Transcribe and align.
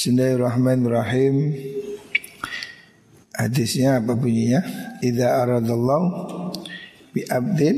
Bismillahirrahmanirrahim. 0.00 1.60
Hadisnya 3.36 4.00
apa 4.00 4.16
bunyinya? 4.16 4.64
Idza 5.04 5.44
aradallahu 5.44 6.08
bi 7.12 7.20
abdin 7.28 7.76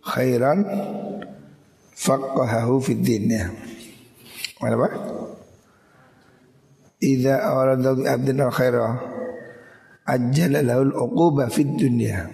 khairan 0.00 0.64
faqahahu 1.92 2.80
fid 2.80 3.04
din 3.04 3.28
ya. 3.28 3.52
Apa? 4.64 4.88
Idza 7.04 7.36
aradallahu 7.36 8.00
bi 8.00 8.08
abdin 8.08 8.40
khairan 8.48 8.96
ajjala 10.08 10.64
lahu 10.64 10.88
al-uquba 10.88 11.52
fid 11.52 11.68
dunya. 11.76 12.32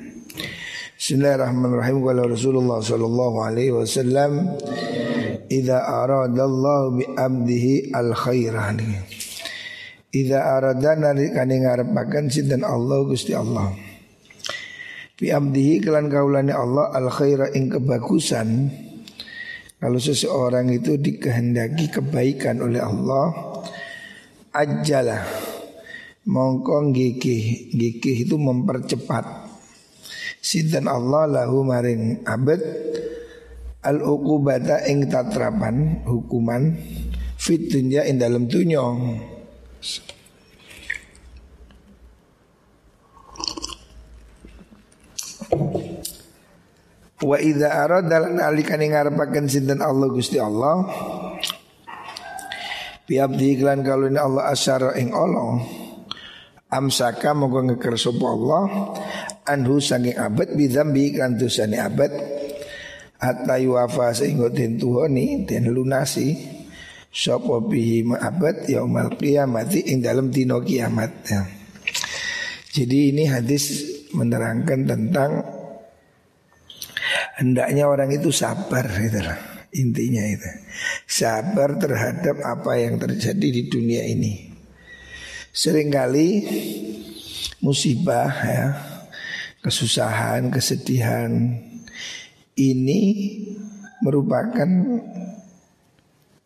Bismillahirrahmanirrahim. 0.94 2.06
Qala 2.06 2.30
Rasulullah 2.30 2.78
sallallahu 2.78 3.50
alaihi 3.50 3.74
wasallam 3.74 4.46
Idza 5.52 5.84
aradallahu 5.84 6.96
bi 6.96 7.04
abdihi 7.12 7.92
al 7.92 8.16
khairah 8.16 8.72
Idza 10.12 10.40
arada 10.40 10.92
nalikane 10.96 11.60
ngarepaken 11.60 12.28
sinten? 12.28 12.64
Allah 12.64 13.00
Gusti 13.04 13.32
Allah. 13.32 13.72
Bi 15.16 15.28
abdihi 15.32 15.80
kelan 15.84 16.08
kaulane 16.08 16.52
Allah 16.52 16.92
al 16.92 17.08
khaira 17.12 17.52
ing 17.52 17.68
kebagusan. 17.68 18.68
Kalau 19.80 19.96
seseorang 19.96 20.68
itu 20.72 21.00
dikehendaki 21.00 21.88
kebaikan 21.88 22.60
oleh 22.60 22.80
Allah, 22.84 23.56
ajalah 24.52 25.24
mongko 26.28 26.92
gigih 26.92 27.72
gigih 27.72 28.28
itu 28.28 28.36
mempercepat. 28.36 29.48
Sinten? 30.44 30.92
Allah 30.92 31.24
lahu 31.24 31.64
maring 31.64 32.24
abad 32.28 32.60
al 33.82 33.98
uqubata 33.98 34.86
ing 34.86 35.10
tatrapan 35.10 36.06
hukuman 36.06 36.78
fit 37.34 37.66
dunya 37.66 38.06
ing 38.06 38.22
dalam 38.22 38.46
dunya. 38.46 38.82
Wa 47.22 47.38
idza 47.38 47.70
arada 47.70 48.18
lan 48.18 48.42
alikane 48.42 48.90
ngarepaken 48.90 49.46
sinten 49.46 49.78
Allah 49.78 50.10
Gusti 50.10 50.42
Allah? 50.42 50.82
Bi 53.06 53.18
abdi 53.18 53.58
iklan 53.58 53.86
kalune 53.86 54.18
Allah 54.18 54.50
asyara 54.50 54.98
ing 54.98 55.14
Allah. 55.14 55.62
Amsaka 56.72 57.36
moga 57.36 57.60
ngeker 57.62 57.94
sapa 58.00 58.26
Allah 58.26 58.62
anhu 59.44 59.76
saking 59.76 60.16
abad 60.16 60.56
bidzambi 60.56 61.12
kan 61.14 61.36
dosane 61.36 61.76
abad 61.76 62.10
hatta 63.22 63.54
yuwafa 63.62 64.10
sehingga 64.10 64.50
den 64.50 64.82
tuhoni 64.82 65.46
den 65.46 65.70
lunasi 65.70 66.34
sapa 67.06 67.62
bihi 67.62 68.02
ma'abad 68.02 68.66
yaumal 68.66 69.14
qiyamati 69.14 69.86
ing 69.94 70.02
dalam 70.02 70.34
dino 70.34 70.58
kiamat 70.58 71.12
ya. 71.30 71.46
Jadi 72.72 73.12
ini 73.14 73.28
hadis 73.28 73.84
menerangkan 74.16 74.88
tentang 74.88 75.30
hendaknya 77.36 77.84
orang 77.84 78.10
itu 78.10 78.32
sabar 78.32 78.88
gitu 78.88 79.20
lah. 79.22 79.38
Intinya 79.72 80.24
itu. 80.24 80.50
Sabar 81.08 81.80
terhadap 81.80 82.40
apa 82.44 82.76
yang 82.80 82.96
terjadi 83.00 83.48
di 83.48 83.62
dunia 83.68 84.04
ini. 84.04 84.52
Seringkali 85.52 86.28
musibah 87.60 88.32
ya, 88.40 88.66
kesusahan, 89.60 90.48
kesedihan, 90.48 91.32
ini 92.56 93.00
merupakan 94.02 94.68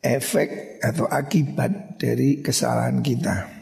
efek 0.04 0.78
atau 0.84 1.08
akibat 1.10 1.98
dari 1.98 2.44
kesalahan 2.44 3.02
kita. 3.02 3.56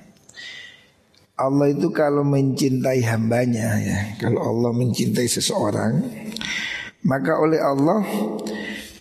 Allah 1.34 1.66
itu 1.66 1.90
kalau 1.90 2.22
mencintai 2.22 3.02
hambanya 3.10 3.74
ya, 3.82 3.98
kalau 4.22 4.38
Allah 4.38 4.70
mencintai 4.70 5.26
seseorang, 5.26 5.98
maka 7.02 7.42
oleh 7.42 7.58
Allah 7.58 8.06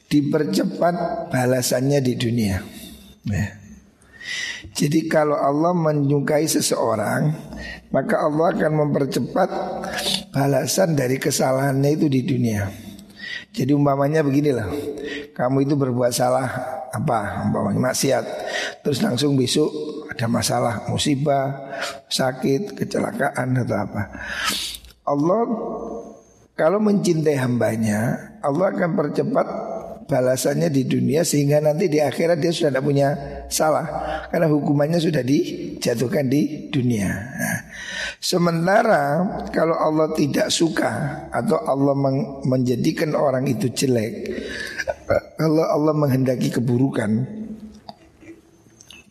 dipercepat 0.10 1.30
balasannya 1.30 2.00
di 2.02 2.14
dunia. 2.18 2.58
Ya. 3.30 3.48
Jadi 4.74 5.06
kalau 5.06 5.38
Allah 5.38 5.78
menyukai 5.78 6.50
seseorang, 6.50 7.30
maka 7.94 8.26
Allah 8.26 8.58
akan 8.58 8.74
mempercepat 8.82 9.50
balasan 10.34 10.98
dari 10.98 11.22
kesalahannya 11.22 11.90
itu 11.94 12.08
di 12.10 12.22
dunia. 12.26 12.83
Jadi 13.54 13.72
umpamanya 13.72 14.26
beginilah. 14.26 14.66
Kamu 15.34 15.66
itu 15.66 15.78
berbuat 15.78 16.14
salah 16.14 16.50
Apa 16.94 17.46
umpamanya 17.50 17.90
maksiat. 17.90 18.26
Terus 18.86 19.02
langsung 19.02 19.34
besok 19.34 19.70
ada 20.14 20.30
masalah 20.30 20.86
Musibah, 20.90 21.74
sakit, 22.06 22.78
kecelakaan 22.78 23.58
atau 23.66 23.78
apa. 23.78 24.02
Allah 25.10 25.42
kalau 26.54 26.78
mencintai 26.78 27.34
hambanya 27.42 28.30
Allah 28.46 28.78
akan 28.78 28.94
percepat 28.94 29.48
balasannya 30.06 30.70
di 30.70 30.86
dunia 30.86 31.26
sehingga 31.26 31.58
nanti 31.64 31.90
di 31.90 31.98
akhirat 31.98 32.38
dia 32.38 32.54
sudah 32.54 32.70
tidak 32.70 32.86
punya 32.86 33.10
salah. 33.50 33.86
Karena 34.30 34.48
hukumannya 34.52 35.00
sudah 35.02 35.26
dijatuhkan 35.26 36.30
di 36.30 36.70
dunia. 36.70 37.10
Nah, 37.10 37.60
sementara 38.24 39.20
kalau 39.52 39.76
Allah 39.76 40.16
tidak 40.16 40.48
suka 40.48 41.28
atau 41.28 41.60
Allah 41.68 41.92
menjadikan 42.48 43.12
orang 43.20 43.44
itu 43.52 43.68
jelek, 43.68 44.32
kalau 45.36 45.68
Allah 45.68 45.92
menghendaki 45.92 46.48
keburukan 46.56 47.28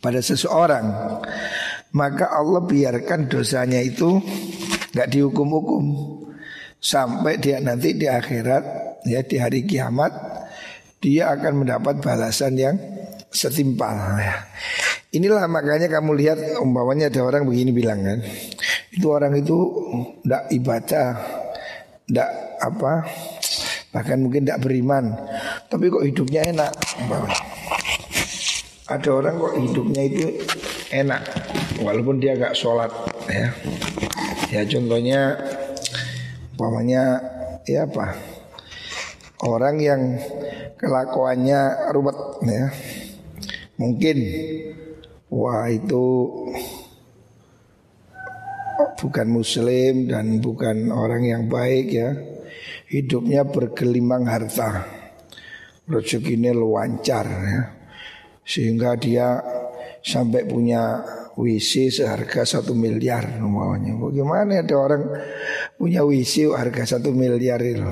pada 0.00 0.24
seseorang, 0.24 0.88
maka 1.92 2.32
Allah 2.32 2.64
biarkan 2.64 3.28
dosanya 3.28 3.84
itu 3.84 4.16
nggak 4.96 5.08
dihukum-hukum 5.12 5.84
sampai 6.82 7.38
dia 7.38 7.60
nanti 7.60 7.94
di 7.94 8.08
akhirat 8.08 8.64
ya 9.06 9.22
di 9.22 9.36
hari 9.38 9.62
kiamat 9.62 10.10
dia 10.98 11.30
akan 11.34 11.62
mendapat 11.66 12.02
balasan 12.02 12.58
yang 12.58 12.76
setimpal 13.30 13.94
ya. 14.18 14.46
Inilah 15.12 15.44
makanya 15.44 15.92
kamu 15.92 16.16
lihat 16.16 16.38
umpamanya 16.64 17.12
ada 17.12 17.20
orang 17.20 17.44
begini 17.44 17.68
bilang 17.68 18.00
kan 18.00 18.18
Itu 18.92 19.06
orang 19.10 19.32
itu 19.40 19.58
tidak 20.22 20.42
ibadah 20.52 21.08
Tidak 22.06 22.30
apa 22.60 22.92
Bahkan 23.92 24.18
mungkin 24.20 24.44
tidak 24.44 24.62
beriman 24.62 25.16
Tapi 25.68 25.88
kok 25.88 26.04
hidupnya 26.04 26.44
enak. 26.52 26.72
Ada 28.92 29.08
orang 29.08 29.34
kok 29.40 29.54
hidupnya 29.56 30.02
itu 30.04 30.24
enak 30.92 31.22
Walaupun 31.80 32.20
dia 32.20 32.36
gak 32.36 32.54
sholat 32.54 32.92
ya 33.32 33.48
Ya 34.52 34.62
contohnya 34.68 35.40
Umpamanya 36.54 37.18
Ya 37.64 37.88
apa 37.88 38.12
Orang 39.42 39.82
yang 39.82 40.22
kelakuannya 40.78 41.90
ruwet 41.90 42.18
ya. 42.46 42.66
Mungkin 43.74 44.16
wah 45.30 45.66
itu 45.66 46.02
bukan 49.02 49.26
muslim 49.26 50.06
dan 50.06 50.38
bukan 50.38 50.94
orang 50.94 51.26
yang 51.26 51.42
baik 51.50 51.86
ya. 51.90 52.14
Hidupnya 52.86 53.42
bergelimang 53.42 54.30
harta. 54.30 54.86
Rezekinya 55.90 56.54
lancar 56.54 57.26
ya. 57.26 57.62
Sehingga 58.46 58.94
dia 58.94 59.42
sampai 59.98 60.46
punya 60.46 61.02
WC 61.34 61.90
seharga 61.90 62.46
satu 62.46 62.78
miliar 62.78 63.42
namanya. 63.42 63.98
Bagaimana 63.98 64.62
ada 64.62 64.76
orang 64.78 65.02
punya 65.74 66.06
WC 66.06 66.54
harga 66.54 66.96
satu 66.96 67.10
miliar 67.10 67.58
itu? 67.58 67.90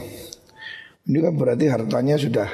Ini 1.10 1.18
kan 1.18 1.34
berarti 1.34 1.66
hartanya 1.66 2.14
sudah 2.14 2.48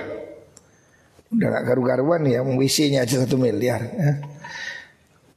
Udah 1.27 1.59
gak 1.59 1.65
karu-karuan 1.67 2.23
ya 2.23 2.39
WC-nya 2.47 3.03
aja 3.03 3.27
satu 3.27 3.35
miliar 3.35 3.83
ya. 3.83 4.11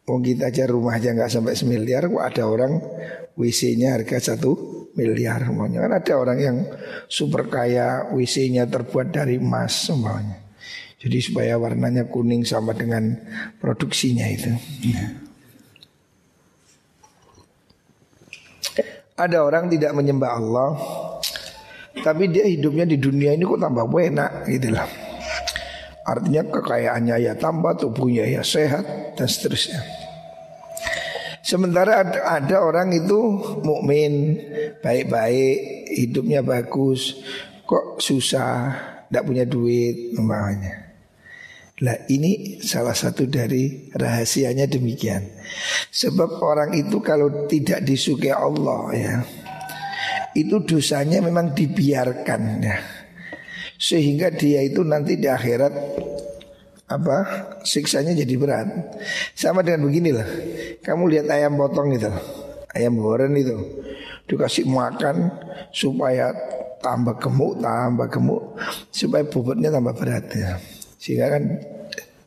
Wong 0.09 0.25
kita 0.25 0.49
aja 0.49 0.65
rumah 0.65 0.97
aja 0.97 1.13
nggak 1.13 1.29
sampai 1.29 1.53
semiliar 1.53 2.09
Kok 2.09 2.23
ada 2.25 2.49
orang 2.49 2.81
WC-nya 3.37 3.93
harga 3.93 4.33
satu 4.33 4.57
miliar 4.97 5.45
semuanya 5.45 5.85
Kan 5.85 5.93
ada 5.93 6.13
orang 6.17 6.37
yang 6.41 6.57
super 7.05 7.45
kaya 7.45 8.09
WC-nya 8.09 8.65
terbuat 8.65 9.13
dari 9.13 9.37
emas 9.37 9.85
semuanya 9.85 10.41
Jadi 10.97 11.17
supaya 11.21 11.61
warnanya 11.61 12.09
kuning 12.09 12.41
sama 12.41 12.73
dengan 12.73 13.21
produksinya 13.61 14.25
itu 14.25 14.49
ya. 14.81 15.05
Ada 19.13 19.45
orang 19.45 19.69
tidak 19.69 19.93
menyembah 19.93 20.31
Allah 20.33 20.69
Tapi 22.01 22.33
dia 22.33 22.49
hidupnya 22.49 22.89
di 22.89 22.97
dunia 22.97 23.37
ini 23.37 23.45
kok 23.45 23.61
tambah 23.61 23.85
enak 23.85 24.49
gitu 24.49 24.73
lah 24.73 24.89
Artinya 26.09 26.41
kekayaannya 26.49 27.15
ya 27.21 27.33
tambah, 27.37 27.77
tubuhnya 27.77 28.25
ya 28.25 28.41
sehat 28.41 29.13
dan 29.13 29.29
seterusnya. 29.29 29.98
Sementara 31.49 32.05
ada, 32.05 32.61
orang 32.61 32.93
itu 32.93 33.17
mukmin, 33.65 34.37
baik-baik, 34.85 35.89
hidupnya 35.97 36.45
bagus, 36.45 37.25
kok 37.65 37.97
susah, 37.97 38.77
tidak 39.09 39.25
punya 39.25 39.49
duit, 39.49 40.13
umpamanya. 40.13 40.93
Lah 41.81 42.05
ini 42.05 42.61
salah 42.61 42.93
satu 42.93 43.25
dari 43.25 43.89
rahasianya 43.89 44.69
demikian. 44.69 45.25
Sebab 45.89 46.37
orang 46.37 46.77
itu 46.77 47.01
kalau 47.01 47.49
tidak 47.49 47.81
disukai 47.81 48.29
Allah 48.29 48.83
ya, 48.93 49.15
itu 50.37 50.61
dosanya 50.61 51.17
memang 51.17 51.57
dibiarkan 51.57 52.41
ya. 52.61 52.77
Sehingga 53.73 54.29
dia 54.29 54.61
itu 54.61 54.85
nanti 54.85 55.17
di 55.17 55.25
akhirat 55.25 55.73
apa 56.89 57.17
siksanya 57.61 58.17
jadi 58.17 58.33
berat. 58.35 58.67
Sama 59.37 59.61
dengan 59.61 59.85
beginilah. 59.87 60.27
Kamu 60.81 61.05
lihat 61.05 61.29
ayam 61.29 61.55
potong 61.55 61.93
itu, 61.93 62.09
ayam 62.73 62.97
goreng 62.97 63.37
itu 63.37 63.55
dikasih 64.29 64.69
makan 64.69 65.29
supaya 65.73 66.29
tambah 66.81 67.17
gemuk, 67.17 67.57
tambah 67.61 68.07
gemuk, 68.09 68.43
supaya 68.93 69.25
bobotnya 69.25 69.73
tambah 69.73 69.93
berat 69.97 70.25
ya. 70.33 70.57
Sehingga 71.01 71.33
kan 71.33 71.43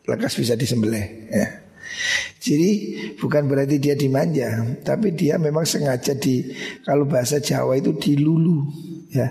lekas 0.07 0.35
bisa 0.35 0.59
disembelih 0.59 1.31
ya. 1.31 1.63
Jadi 2.43 2.71
bukan 3.23 3.47
berarti 3.47 3.79
dia 3.79 3.95
dimanja, 3.95 4.49
tapi 4.83 5.15
dia 5.15 5.39
memang 5.39 5.63
sengaja 5.63 6.19
di 6.19 6.51
kalau 6.83 7.07
bahasa 7.07 7.39
Jawa 7.39 7.79
itu 7.79 7.95
dilulu 7.95 8.67
ya. 9.15 9.31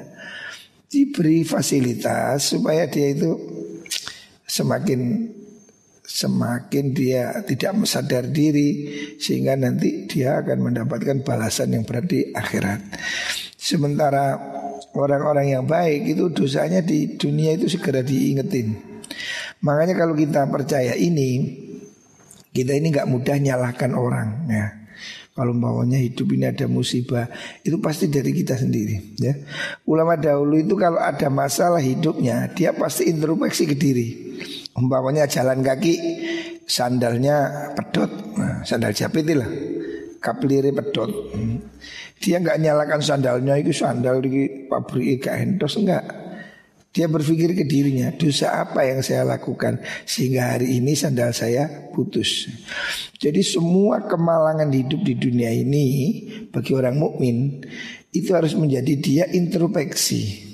Diberi 0.91 1.47
fasilitas 1.47 2.55
supaya 2.55 2.87
dia 2.87 3.15
itu 3.15 3.31
semakin 4.51 5.31
semakin 6.03 6.91
dia 6.91 7.39
tidak 7.47 7.87
sadar 7.87 8.27
diri 8.27 8.91
sehingga 9.15 9.55
nanti 9.55 10.11
dia 10.11 10.43
akan 10.43 10.67
mendapatkan 10.67 11.23
balasan 11.23 11.71
yang 11.71 11.87
berat 11.87 12.11
di 12.11 12.19
akhirat. 12.35 12.83
Sementara 13.55 14.35
orang-orang 14.91 15.55
yang 15.55 15.63
baik 15.63 16.11
itu 16.11 16.27
dosanya 16.35 16.83
di 16.83 17.15
dunia 17.15 17.55
itu 17.55 17.71
segera 17.71 18.03
diingetin. 18.03 18.75
Makanya 19.63 19.95
kalau 19.95 20.17
kita 20.17 20.43
percaya 20.51 20.97
ini, 20.99 21.55
kita 22.51 22.75
ini 22.75 22.91
nggak 22.91 23.07
mudah 23.07 23.37
nyalahkan 23.39 23.95
orang 23.95 24.51
ya. 24.51 24.80
Kalau 25.31 25.55
bawanya 25.55 25.95
hidup 25.95 26.27
ini 26.35 26.51
ada 26.51 26.67
musibah 26.67 27.31
Itu 27.63 27.79
pasti 27.79 28.11
dari 28.11 28.35
kita 28.35 28.59
sendiri 28.59 29.15
ya. 29.15 29.31
Ulama 29.87 30.19
dahulu 30.19 30.59
itu 30.59 30.75
kalau 30.75 30.99
ada 30.99 31.31
masalah 31.31 31.79
hidupnya 31.79 32.51
Dia 32.51 32.75
pasti 32.75 33.07
introspeksi 33.07 33.63
ke 33.63 33.75
diri 33.79 34.07
Umpamanya 34.75 35.27
jalan 35.27 35.63
kaki 35.63 35.95
sandalnya 36.71 37.67
pedot, 37.75 38.07
nah, 38.39 38.63
sandal 38.63 38.95
jepit 38.95 39.27
lah, 39.35 39.51
kapliri 40.23 40.71
pedot. 40.71 41.11
Dia 42.23 42.39
nggak 42.39 42.55
nyalakan 42.61 43.01
sandalnya 43.03 43.59
itu 43.59 43.75
sandal 43.75 44.23
di 44.23 44.47
pabrik 44.71 45.27
gak 45.27 45.35
entos 45.41 45.75
enggak. 45.75 46.20
Dia 46.91 47.07
berpikir 47.07 47.55
ke 47.55 47.63
dirinya, 47.63 48.11
dosa 48.11 48.67
apa 48.67 48.83
yang 48.83 48.99
saya 48.99 49.23
lakukan 49.23 49.79
sehingga 50.03 50.59
hari 50.59 50.75
ini 50.75 50.91
sandal 50.91 51.31
saya 51.31 51.87
putus. 51.95 52.51
Jadi 53.15 53.39
semua 53.47 54.03
kemalangan 54.11 54.67
hidup 54.67 54.99
di 54.99 55.15
dunia 55.15 55.55
ini 55.55 55.87
bagi 56.51 56.75
orang 56.75 56.99
mukmin 56.99 57.63
itu 58.11 58.35
harus 58.35 58.51
menjadi 58.59 58.93
dia 58.99 59.23
introspeksi. 59.31 60.51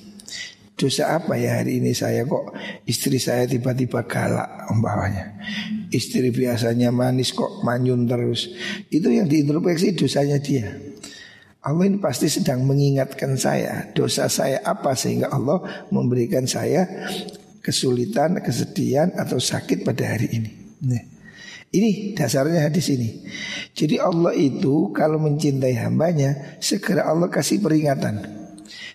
Dosa 0.77 1.17
apa 1.17 1.41
ya 1.41 1.57
hari 1.57 1.81
ini 1.81 1.97
saya 1.97 2.21
kok 2.29 2.53
istri 2.85 3.17
saya 3.17 3.49
tiba-tiba 3.49 4.05
galak 4.05 4.69
umpamanya. 4.69 5.41
Istri 5.89 6.29
biasanya 6.29 6.93
manis 6.93 7.33
kok 7.33 7.65
manyun 7.65 8.05
terus. 8.05 8.53
Itu 8.93 9.09
yang 9.09 9.25
diintrospeksi 9.25 9.97
dosanya 9.97 10.37
dia. 10.37 10.69
Allah 11.67 11.83
ini 11.83 11.99
pasti 11.99 12.31
sedang 12.31 12.63
mengingatkan 12.63 13.35
saya 13.35 13.91
dosa 13.91 14.31
saya 14.31 14.63
apa 14.63 14.95
sehingga 14.95 15.27
Allah 15.27 15.87
memberikan 15.91 16.47
saya 16.47 16.87
kesulitan, 17.59 18.39
kesedihan 18.39 19.11
atau 19.19 19.35
sakit 19.35 19.83
pada 19.83 20.15
hari 20.15 20.31
ini. 20.31 20.51
Nih. 20.87 21.03
Ini 21.67 22.15
dasarnya 22.15 22.71
di 22.71 22.79
sini. 22.79 23.09
Jadi 23.75 23.99
Allah 23.99 24.31
itu 24.31 24.95
kalau 24.95 25.19
mencintai 25.19 25.75
hambanya 25.83 26.55
segera 26.63 27.03
Allah 27.03 27.27
kasih 27.27 27.59
peringatan. 27.59 28.23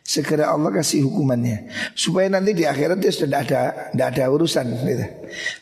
Segera 0.03 0.51
Allah 0.51 0.75
kasih 0.75 1.07
hukumannya 1.07 1.71
Supaya 1.95 2.27
nanti 2.27 2.59
di 2.59 2.67
akhirat 2.67 2.99
dia 2.99 3.15
sudah 3.15 3.39
tidak 3.39 3.41
ada, 3.47 3.61
tidak 3.93 4.09
ada 4.17 4.25
urusan 4.33 4.67
gitu. 4.89 5.07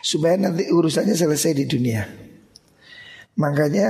Supaya 0.00 0.38
nanti 0.38 0.70
urusannya 0.70 1.12
selesai 1.18 1.52
di 1.58 1.66
dunia 1.66 2.29
Makanya 3.40 3.88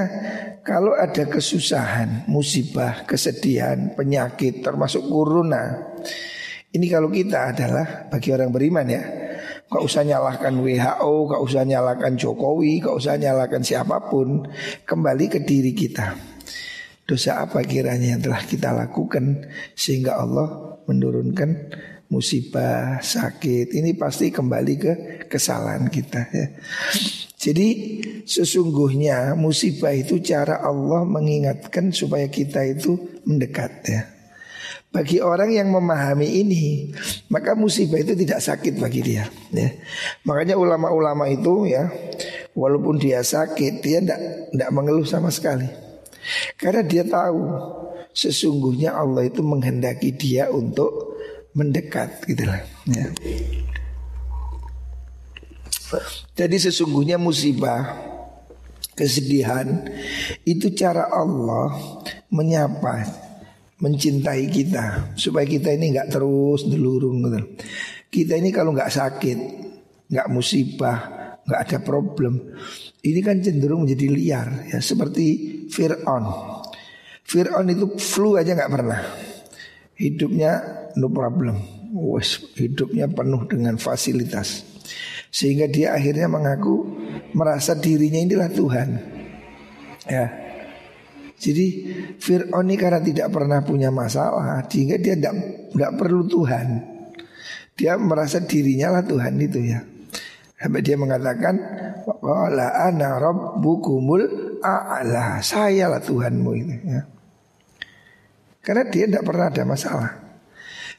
kalau 0.62 0.94
ada 0.94 1.26
kesusahan, 1.26 2.30
musibah, 2.30 3.02
kesedihan, 3.02 3.90
penyakit 3.98 4.62
termasuk 4.62 5.02
corona 5.10 5.90
Ini 6.70 6.86
kalau 6.86 7.10
kita 7.10 7.50
adalah 7.50 8.06
bagi 8.06 8.30
orang 8.30 8.54
beriman 8.54 8.86
ya 8.86 9.02
Gak 9.66 9.82
usah 9.82 10.06
nyalahkan 10.06 10.54
WHO, 10.54 11.12
gak 11.30 11.42
usah 11.42 11.62
nyalahkan 11.66 12.14
Jokowi, 12.14 12.82
gak 12.82 12.94
usah 12.94 13.18
nyalahkan 13.18 13.62
siapa 13.66 14.06
pun 14.06 14.46
Kembali 14.86 15.26
ke 15.26 15.42
diri 15.42 15.74
kita. 15.74 16.14
Dosa 17.02 17.42
apa 17.42 17.66
kiranya 17.66 18.14
yang 18.14 18.22
telah 18.22 18.46
kita 18.46 18.70
lakukan 18.70 19.50
Sehingga 19.74 20.14
Allah 20.14 20.78
menurunkan 20.86 21.50
musibah, 22.10 22.98
sakit 22.98 23.70
Ini 23.70 23.94
pasti 23.94 24.34
kembali 24.34 24.74
ke 24.76 24.92
kesalahan 25.30 25.86
kita 25.86 26.20
ya. 26.30 26.46
Jadi 27.40 27.68
sesungguhnya 28.28 29.32
musibah 29.38 29.96
itu 29.96 30.20
cara 30.20 30.60
Allah 30.60 31.08
mengingatkan 31.08 31.88
supaya 31.94 32.28
kita 32.28 32.66
itu 32.68 32.98
mendekat 33.24 33.72
ya 33.88 34.02
bagi 34.90 35.22
orang 35.22 35.54
yang 35.54 35.70
memahami 35.70 36.42
ini, 36.42 36.90
maka 37.30 37.54
musibah 37.54 38.02
itu 38.02 38.18
tidak 38.18 38.42
sakit 38.42 38.74
bagi 38.74 39.06
dia. 39.06 39.30
Ya. 39.54 39.70
Makanya 40.26 40.58
ulama-ulama 40.58 41.30
itu 41.30 41.70
ya, 41.70 41.86
walaupun 42.58 42.98
dia 42.98 43.22
sakit, 43.22 43.78
dia 43.78 44.02
tidak 44.02 44.70
mengeluh 44.74 45.06
sama 45.06 45.30
sekali. 45.30 45.70
Karena 46.58 46.82
dia 46.82 47.06
tahu 47.06 47.38
sesungguhnya 48.10 48.98
Allah 48.98 49.30
itu 49.30 49.46
menghendaki 49.46 50.10
dia 50.10 50.50
untuk 50.50 51.09
mendekat 51.54 52.22
gitu 52.26 52.46
lah. 52.46 52.62
Ya. 52.86 53.06
Jadi 56.38 56.56
sesungguhnya 56.70 57.18
musibah, 57.18 57.98
kesedihan 58.94 59.66
itu 60.46 60.70
cara 60.70 61.10
Allah 61.10 61.74
menyapa, 62.30 63.02
mencintai 63.82 64.46
kita 64.52 65.16
supaya 65.18 65.48
kita 65.48 65.74
ini 65.74 65.90
nggak 65.98 66.14
terus 66.14 66.62
delurung 66.70 67.26
gitu. 67.26 67.40
Kita 68.10 68.38
ini 68.38 68.54
kalau 68.54 68.70
nggak 68.70 68.90
sakit, 68.90 69.38
nggak 70.10 70.30
musibah, 70.30 70.98
nggak 71.42 71.60
ada 71.66 71.78
problem, 71.82 72.54
ini 73.02 73.20
kan 73.24 73.42
cenderung 73.42 73.86
menjadi 73.86 74.06
liar 74.10 74.48
ya 74.70 74.78
seperti 74.78 75.26
Fir'aun. 75.70 76.24
Fir'aun 77.26 77.66
itu 77.70 77.98
flu 77.98 78.38
aja 78.38 78.54
nggak 78.54 78.72
pernah. 78.72 79.02
Hidupnya 79.98 80.79
no 80.96 81.10
problem. 81.10 81.60
Wes 81.90 82.38
hidupnya 82.54 83.10
penuh 83.10 83.46
dengan 83.50 83.74
fasilitas. 83.76 84.62
Sehingga 85.30 85.70
dia 85.70 85.94
akhirnya 85.94 86.26
mengaku 86.26 86.86
merasa 87.34 87.78
dirinya 87.78 88.18
inilah 88.18 88.50
Tuhan. 88.50 88.88
Ya. 90.06 90.26
Jadi 91.40 91.66
Fir'aun 92.20 92.68
ini 92.68 92.76
karena 92.76 93.00
tidak 93.00 93.32
pernah 93.32 93.64
punya 93.64 93.88
masalah 93.88 94.60
Sehingga 94.68 95.00
dia 95.00 95.16
tidak 95.16 95.40
perlu 95.72 96.28
Tuhan 96.28 96.84
Dia 97.72 97.96
merasa 97.96 98.44
dirinya 98.44 99.00
lah 99.00 99.04
Tuhan 99.08 99.40
itu 99.40 99.56
ya 99.64 99.80
Sampai 100.60 100.84
dia 100.84 101.00
mengatakan 101.00 101.56
Wala 102.20 102.84
ana 102.84 103.16
rabbukumul 103.16 104.20
a'la 104.60 105.40
Saya 105.40 105.88
lah 105.88 106.04
Tuhanmu 106.04 106.50
itu 106.52 106.76
ya. 106.84 107.02
Karena 108.60 108.84
dia 108.92 109.08
tidak 109.08 109.24
pernah 109.24 109.48
ada 109.48 109.64
masalah 109.64 110.19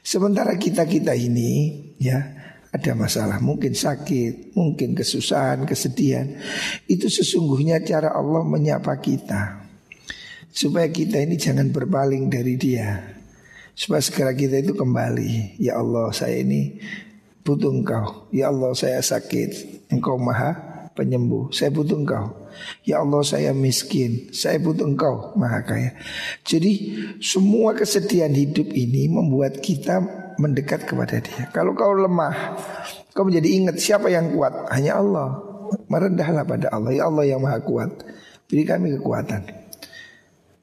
Sementara 0.02 0.58
kita-kita 0.58 1.14
ini 1.14 1.78
ya 2.02 2.18
ada 2.74 2.92
masalah. 2.98 3.38
Mungkin 3.38 3.70
sakit, 3.70 4.58
mungkin 4.58 4.98
kesusahan, 4.98 5.62
kesedihan. 5.62 6.26
Itu 6.90 7.06
sesungguhnya 7.06 7.78
cara 7.86 8.10
Allah 8.10 8.42
menyapa 8.42 8.98
kita. 8.98 9.62
Supaya 10.50 10.90
kita 10.90 11.22
ini 11.22 11.38
jangan 11.38 11.70
berpaling 11.70 12.26
dari 12.26 12.58
dia. 12.58 13.14
Supaya 13.78 14.02
segera 14.02 14.34
kita 14.34 14.58
itu 14.58 14.74
kembali. 14.74 15.62
Ya 15.62 15.78
Allah 15.78 16.10
saya 16.10 16.42
ini 16.42 16.82
butuh 17.46 17.70
engkau. 17.70 18.26
Ya 18.34 18.50
Allah 18.50 18.74
saya 18.74 18.98
sakit. 18.98 19.86
Engkau 19.94 20.18
maha 20.18 20.90
penyembuh. 20.98 21.54
Saya 21.54 21.70
butuh 21.70 21.96
engkau 21.96 22.41
Ya 22.86 23.02
Allah 23.02 23.22
saya 23.22 23.50
miskin. 23.56 24.32
Saya 24.34 24.58
butuh 24.58 24.86
engkau. 24.86 25.34
Maha 25.38 25.64
kaya 25.64 25.90
Jadi 26.44 26.98
semua 27.22 27.72
kesedihan 27.72 28.32
hidup 28.32 28.68
ini 28.72 29.08
Membuat 29.08 29.60
kita 29.60 30.00
mendekat 30.36 30.88
kepada 30.88 31.20
dia. 31.20 31.48
Kalau 31.52 31.72
kau 31.76 31.92
lemah 31.96 32.56
Kau 33.12 33.28
menjadi 33.28 33.48
ingat 33.60 33.76
siapa 33.76 34.08
yang 34.08 34.32
kuat? 34.32 34.72
Hanya 34.72 35.00
Allah. 35.00 35.36
Merendahlah 35.88 36.44
pada 36.48 36.72
Allah. 36.72 36.92
Ya 36.96 37.04
Allah 37.08 37.24
yang 37.28 37.44
maha 37.44 37.60
kuat. 37.60 37.92
Beri 38.48 38.64
kami 38.64 38.96
kekuatan. 38.96 39.44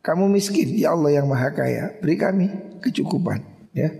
Kamu 0.01 0.25
miskin? 0.29 0.73
Ya 0.73 0.93
Allah 0.97 1.21
yang 1.21 1.29
maha 1.29 1.53
kaya. 1.53 1.93
Beri 2.01 2.17
kami 2.17 2.45
kecukupan 2.81 3.43
Ya 3.75 3.93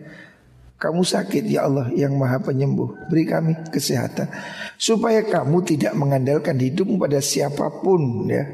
Kamu 0.80 1.04
sakit 1.04 1.44
ya 1.44 1.68
Allah 1.68 1.92
yang 1.92 2.16
maha 2.16 2.40
penyembuh 2.40 3.12
Beri 3.12 3.28
kami 3.28 3.52
kesehatan 3.68 4.32
Supaya 4.80 5.28
kamu 5.28 5.60
tidak 5.68 5.92
mengandalkan 5.92 6.56
hidupmu 6.56 6.96
pada 6.96 7.20
siapa 7.20 7.68
pun 7.84 8.32
ya 8.32 8.48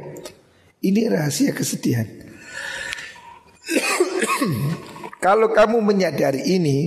Ini 0.82 1.06
rahasia 1.14 1.54
kesedihan 1.54 2.10
Kalau 5.26 5.54
kamu 5.54 5.86
menyadari 5.86 6.50
ini 6.50 6.78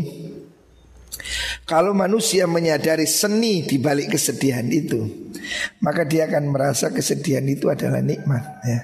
kalau 1.69 1.93
manusia 1.93 2.49
menyadari 2.49 3.05
seni 3.05 3.61
di 3.61 3.77
balik 3.77 4.17
kesedihan 4.17 4.65
itu, 4.73 5.05
maka 5.85 6.09
dia 6.09 6.25
akan 6.25 6.49
merasa 6.49 6.89
kesedihan 6.89 7.45
itu 7.45 7.69
adalah 7.69 8.01
nikmat. 8.01 8.41
Ya. 8.65 8.81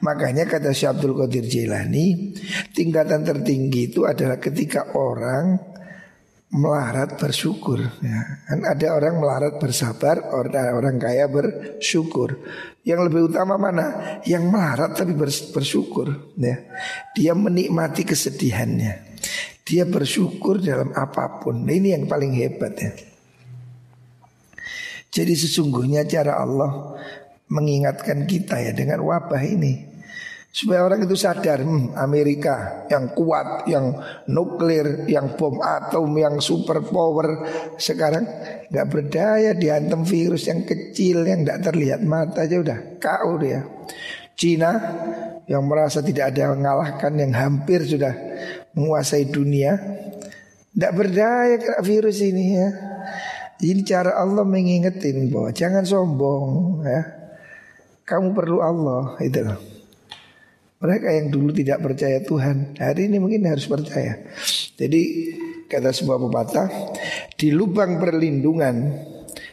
Makanya 0.00 0.48
kata 0.48 0.72
Syekh 0.72 0.96
Abdul 0.96 1.12
Qadir 1.12 1.44
Jailani, 1.44 2.32
tingkatan 2.72 3.28
tertinggi 3.28 3.92
itu 3.92 4.08
adalah 4.08 4.40
ketika 4.40 4.96
orang 4.96 5.71
melarat 6.52 7.16
bersyukur. 7.16 7.80
Ya. 8.04 8.44
Kan 8.44 8.60
ada 8.68 8.92
orang 8.92 9.16
melarat 9.16 9.56
bersabar, 9.56 10.20
orang 10.36 10.76
orang 10.76 10.96
kaya 11.00 11.24
bersyukur. 11.26 12.36
Yang 12.84 13.08
lebih 13.08 13.32
utama 13.32 13.56
mana? 13.56 14.20
Yang 14.28 14.44
melarat 14.52 14.92
tapi 14.92 15.16
bersyukur. 15.50 16.36
Ya. 16.36 16.60
Dia 17.16 17.32
menikmati 17.32 18.04
kesedihannya. 18.04 19.16
Dia 19.64 19.88
bersyukur 19.88 20.60
dalam 20.60 20.92
apa 20.92 21.40
pun. 21.40 21.64
Nah, 21.64 21.72
ini 21.72 21.96
yang 21.96 22.04
paling 22.04 22.36
hebat 22.36 22.74
ya. 22.76 22.92
Jadi 25.12 25.32
sesungguhnya 25.36 26.08
cara 26.08 26.40
Allah 26.40 26.96
mengingatkan 27.52 28.24
kita 28.24 28.60
ya 28.64 28.72
dengan 28.72 29.04
wabah 29.04 29.44
ini 29.44 29.91
supaya 30.52 30.84
orang 30.84 31.08
itu 31.08 31.16
sadar 31.16 31.64
hmm, 31.64 31.96
Amerika 31.96 32.84
yang 32.92 33.16
kuat, 33.16 33.64
yang 33.72 33.96
nuklir, 34.28 35.08
yang 35.08 35.32
bom 35.40 35.64
atom, 35.64 36.12
yang 36.20 36.36
super 36.44 36.84
power 36.84 37.48
sekarang 37.80 38.28
nggak 38.68 38.88
berdaya 38.92 39.56
dihantam 39.56 40.04
virus 40.04 40.52
yang 40.52 40.68
kecil 40.68 41.24
yang 41.24 41.48
tidak 41.48 41.72
terlihat 41.72 42.04
mata 42.04 42.44
aja 42.44 42.60
udah 42.60 42.78
kau 43.00 43.40
dia. 43.40 43.64
Cina 44.36 44.76
yang 45.48 45.64
merasa 45.64 46.04
tidak 46.04 46.36
ada 46.36 46.52
yang 46.52 46.60
mengalahkan 46.60 47.12
yang 47.16 47.32
hampir 47.32 47.84
sudah 47.88 48.12
menguasai 48.76 49.28
dunia 49.28 49.76
tidak 50.72 50.92
berdaya 50.96 51.60
kena 51.60 51.80
virus 51.84 52.24
ini 52.24 52.56
ya. 52.56 52.68
Ini 53.62 53.84
cara 53.84 54.16
Allah 54.16 54.42
mengingetin 54.42 55.28
bahwa 55.28 55.52
jangan 55.52 55.84
sombong 55.84 56.80
ya. 56.82 57.02
Kamu 58.08 58.32
perlu 58.32 58.58
Allah 58.64 59.14
itu. 59.20 59.71
Mereka 60.82 61.08
yang 61.14 61.30
dulu 61.30 61.54
tidak 61.54 61.78
percaya 61.78 62.18
Tuhan 62.26 62.74
hari 62.74 63.06
ini 63.06 63.22
mungkin 63.22 63.46
harus 63.46 63.70
percaya. 63.70 64.18
Jadi 64.74 65.02
kata 65.70 65.94
sebuah 65.94 66.18
pepatah 66.26 66.68
di 67.38 67.54
lubang 67.54 68.02
perlindungan 68.02 68.90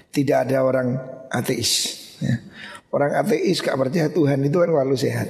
tidak 0.09 0.49
ada 0.49 0.65
orang 0.65 0.89
ateis. 1.29 2.01
Ya. 2.17 2.41
Orang 2.89 3.13
ateis 3.13 3.61
gak 3.61 3.77
percaya 3.77 4.09
Tuhan 4.09 4.41
itu 4.41 4.57
kan 4.57 4.73
kalau 4.73 4.97
sehat. 4.97 5.29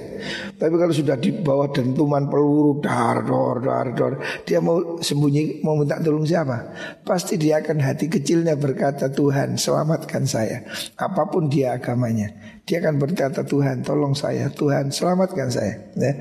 Tapi 0.55 0.75
kalau 0.79 0.95
sudah 0.95 1.19
di 1.19 1.43
bawah 1.43 1.67
dentuman 1.67 2.31
peluru 2.31 2.79
dar 2.79 3.19
dor 3.27 3.59
dar 3.59 3.91
dor, 3.91 4.15
dia 4.47 4.63
mau 4.63 5.03
sembunyi 5.03 5.59
mau 5.59 5.75
minta 5.75 5.99
tolong 5.99 6.23
siapa? 6.23 6.71
Pasti 7.03 7.35
dia 7.35 7.59
akan 7.59 7.83
hati 7.83 8.07
kecilnya 8.07 8.55
berkata 8.55 9.11
Tuhan 9.11 9.59
selamatkan 9.59 10.23
saya. 10.23 10.63
Apa 10.95 11.27
pun 11.27 11.51
dia 11.51 11.75
agamanya, 11.75 12.31
dia 12.63 12.79
akan 12.79 12.95
berkata 12.95 13.43
Tuhan 13.43 13.83
tolong 13.83 14.15
saya, 14.15 14.47
Tuhan 14.55 14.95
selamatkan 14.95 15.51
saya. 15.51 15.91
Ya. 15.99 16.13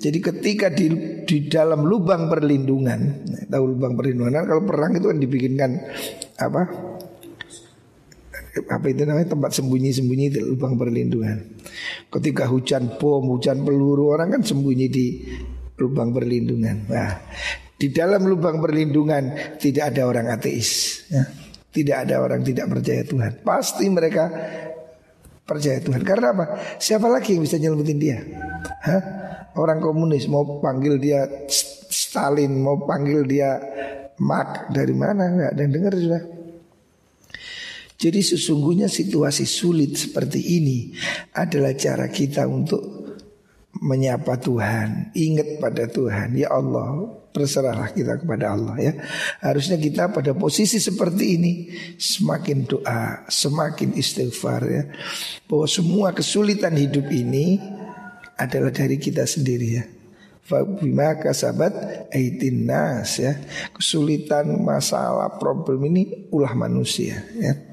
Jadi 0.00 0.18
ketika 0.24 0.72
di 0.72 0.88
di 1.28 1.52
dalam 1.52 1.84
lubang 1.84 2.32
perlindungan, 2.32 3.28
tahu 3.52 3.76
lubang 3.76 3.92
perlindungan 3.92 4.48
kalau 4.48 4.64
perang 4.64 4.96
itu 4.96 5.12
kan 5.12 5.20
dibikinkan 5.20 5.70
apa? 6.40 6.91
Apa 8.52 8.86
itu 8.92 9.08
namanya 9.08 9.32
tempat 9.32 9.56
sembunyi-sembunyi 9.56 10.26
di 10.28 10.40
lubang 10.44 10.76
perlindungan. 10.76 11.56
Ketika 12.12 12.44
hujan 12.52 13.00
bom, 13.00 13.24
hujan 13.32 13.64
peluru 13.64 14.12
orang 14.12 14.36
kan 14.36 14.42
sembunyi 14.44 14.86
di 14.92 15.06
lubang 15.80 16.12
perlindungan. 16.12 16.84
Nah, 16.92 17.16
di 17.80 17.88
dalam 17.88 18.28
lubang 18.28 18.60
perlindungan 18.60 19.56
tidak 19.56 19.96
ada 19.96 20.04
orang 20.04 20.28
ateis, 20.28 21.02
ya. 21.08 21.24
tidak 21.72 22.04
ada 22.04 22.20
orang 22.20 22.44
tidak 22.44 22.68
percaya 22.68 23.02
Tuhan. 23.08 23.32
Pasti 23.40 23.88
mereka 23.88 24.28
percaya 25.48 25.80
Tuhan. 25.80 26.04
Karena 26.04 26.36
apa? 26.36 26.44
Siapa 26.76 27.08
lagi 27.08 27.32
yang 27.32 27.42
bisa 27.48 27.56
nyelamatin 27.56 27.98
dia? 27.98 28.18
Hah? 28.84 29.02
Orang 29.56 29.80
komunis 29.80 30.28
mau 30.28 30.60
panggil 30.60 30.96
dia 31.00 31.24
Stalin, 31.92 32.52
mau 32.60 32.84
panggil 32.84 33.24
dia 33.24 33.60
Mark 34.20 34.68
dari 34.72 34.92
mana? 34.92 35.28
Nggak 35.28 35.50
ada 35.56 35.60
yang 35.60 35.72
dengar 35.72 35.92
sudah. 35.96 36.41
Jadi 38.02 38.18
sesungguhnya 38.18 38.90
situasi 38.90 39.46
sulit 39.46 39.94
seperti 39.94 40.58
ini 40.58 40.90
adalah 41.38 41.70
cara 41.78 42.10
kita 42.10 42.50
untuk 42.50 42.82
menyapa 43.78 44.42
Tuhan, 44.42 45.14
ingat 45.14 45.62
pada 45.62 45.86
Tuhan. 45.86 46.34
Ya 46.34 46.50
Allah, 46.50 47.22
berserahlah 47.30 47.94
kita 47.94 48.18
kepada 48.18 48.58
Allah 48.58 48.74
ya. 48.82 48.92
Harusnya 49.38 49.78
kita 49.78 50.10
pada 50.10 50.34
posisi 50.34 50.82
seperti 50.82 51.24
ini 51.38 51.52
semakin 51.94 52.58
doa, 52.66 53.22
semakin 53.30 53.94
istighfar 53.94 54.62
ya. 54.66 54.82
Bahwa 55.46 55.70
semua 55.70 56.10
kesulitan 56.10 56.74
hidup 56.74 57.06
ini 57.06 57.62
adalah 58.34 58.74
dari 58.74 58.98
kita 58.98 59.24
sendiri 59.24 59.68
ya. 59.78 59.84
Fabima 60.42 61.22
kasabat 61.22 62.10
aitin 62.10 62.66
ya. 62.66 63.38
Kesulitan, 63.72 64.58
masalah, 64.60 65.38
problem 65.38 65.86
ini 65.86 66.28
ulah 66.34 66.52
manusia 66.58 67.22
ya. 67.38 67.71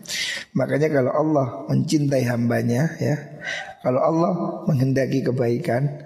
Makanya 0.58 0.90
kalau 0.90 1.12
Allah 1.14 1.48
mencintai 1.70 2.26
hambanya 2.26 2.96
ya, 2.98 3.16
kalau 3.80 4.02
Allah 4.04 4.32
menghendaki 4.68 5.24
kebaikan, 5.24 6.04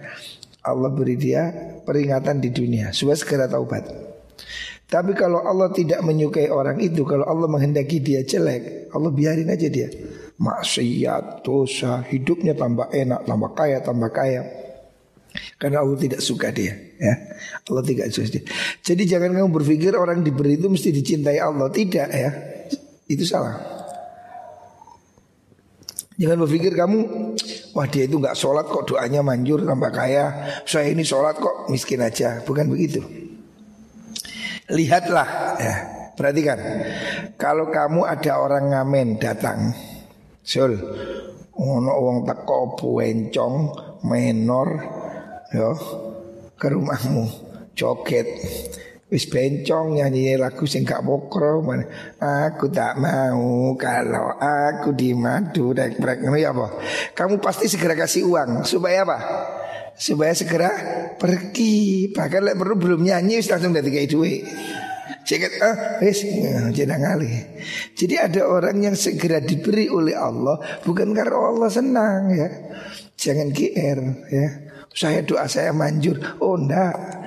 Allah 0.63 0.89
beri 0.93 1.19
dia 1.19 1.51
peringatan 1.83 2.39
di 2.39 2.49
dunia 2.53 2.95
supaya 2.95 3.17
segera 3.19 3.45
taubat. 3.49 3.83
Tapi 4.87 5.17
kalau 5.17 5.41
Allah 5.41 5.73
tidak 5.73 6.05
menyukai 6.05 6.53
orang 6.53 6.77
itu, 6.77 7.01
kalau 7.01 7.25
Allah 7.25 7.49
menghendaki 7.49 7.97
dia 7.97 8.21
jelek, 8.21 8.93
Allah 8.93 9.09
biarin 9.09 9.49
aja 9.49 9.65
dia. 9.65 9.89
Maksiat, 10.37 11.41
dosa, 11.41 12.05
hidupnya 12.05 12.53
tambah 12.53 12.93
enak, 12.93 13.25
tambah 13.25 13.51
kaya, 13.57 13.81
tambah 13.81 14.11
kaya. 14.13 14.41
Karena 15.57 15.81
Allah 15.81 15.97
tidak 15.97 16.21
suka 16.21 16.53
dia 16.53 16.77
ya. 17.01 17.13
Allah 17.65 17.81
tidak 17.81 18.13
suka 18.13 18.37
dia 18.37 18.45
Jadi 18.85 19.01
jangan 19.09 19.33
kamu 19.33 19.49
berpikir 19.49 19.97
orang 19.97 20.21
diberi 20.21 20.61
itu 20.61 20.69
mesti 20.69 20.93
dicintai 20.93 21.41
Allah 21.41 21.73
Tidak 21.73 22.07
ya 22.13 22.31
Itu 23.09 23.25
salah 23.25 23.72
Jangan 26.17 26.37
berpikir 26.45 26.77
kamu 26.77 26.99
Wah 27.73 27.89
dia 27.89 28.05
itu 28.05 28.21
nggak 28.21 28.37
sholat 28.37 28.69
kok 28.69 28.85
doanya 28.85 29.25
manjur 29.25 29.65
tambah 29.65 29.89
kaya. 29.89 30.45
Saya 30.61 30.93
ini 30.93 31.01
sholat 31.01 31.41
kok 31.41 31.73
miskin 31.73 32.05
aja. 32.05 32.45
Bukan 32.45 32.69
begitu. 32.69 33.01
Lihatlah 34.69 35.57
ya 35.57 35.75
Perhatikan. 36.13 36.61
Kalau 37.41 37.73
kamu 37.73 38.05
ada 38.05 38.37
orang 38.37 38.69
ngamen 38.69 39.17
datang 39.17 39.73
Sul 40.45 40.77
Ono 41.53 41.93
wong 42.01 42.25
teko 42.25 42.77
buencong 42.77 43.55
menor 44.09 44.69
yo 45.53 45.77
ke 46.57 46.65
rumahmu 46.69 47.29
joget 47.77 48.25
wis 49.13 49.29
bencong 49.29 50.01
nyanyi 50.01 50.33
lagu 50.41 50.65
sing 50.65 50.81
gak 50.81 51.05
pokro 51.05 51.61
aku 52.17 52.73
tak 52.73 52.97
mau 52.97 53.77
kalau 53.77 54.33
aku 54.41 54.97
di 54.97 55.13
madu 55.13 55.69
dek 55.69 56.01
brek 56.01 56.25
ya 56.33 56.49
apa 56.49 56.81
kamu 57.13 57.37
pasti 57.37 57.69
segera 57.69 57.93
kasih 57.93 58.25
uang 58.25 58.65
supaya 58.65 59.05
apa 59.05 59.17
supaya 59.93 60.33
segera 60.33 60.73
pergi 61.21 62.09
bahkan 62.09 62.41
lek 62.41 62.57
perlu 62.57 62.73
belum 62.73 63.05
nyanyi 63.05 63.37
wis 63.37 63.53
langsung 63.53 63.69
dari 63.69 63.93
kayak 63.93 64.09
duit 64.09 64.41
Ceket 65.23 65.55
ah 65.63 65.75
wis 66.03 66.19
jenang 66.75 66.99
ngali. 66.99 67.31
Jadi 67.95 68.15
ada 68.19 68.43
orang 68.43 68.83
yang 68.83 68.95
segera 68.95 69.39
diberi 69.39 69.87
oleh 69.87 70.11
Allah 70.11 70.59
bukan 70.83 71.15
karena 71.15 71.37
Allah 71.39 71.69
senang 71.71 72.27
ya. 72.27 72.47
Jangan 73.15 73.55
GR 73.55 73.99
ya. 74.27 74.47
Saya 74.91 75.23
doa 75.23 75.47
saya 75.47 75.71
manjur. 75.71 76.19
Oh 76.43 76.59
enggak. 76.59 77.22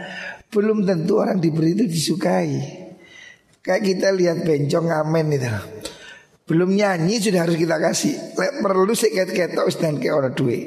Belum 0.56 0.88
tentu 0.88 1.20
orang 1.20 1.36
diberi 1.36 1.76
itu 1.76 1.84
disukai. 1.84 2.56
Kayak 3.60 3.82
kita 3.84 4.08
lihat 4.16 4.40
bencong 4.48 4.88
ngamen 4.88 5.36
itu. 5.36 5.52
Belum 6.48 6.72
nyanyi 6.72 7.20
sudah 7.20 7.44
harus 7.44 7.60
kita 7.60 7.76
kasih. 7.76 8.40
Lek 8.40 8.64
perlu 8.64 8.96
seket 8.96 9.36
ketok 9.36 9.68
dan 9.76 10.00
ke 10.00 10.08
orang 10.08 10.32
duit. 10.32 10.64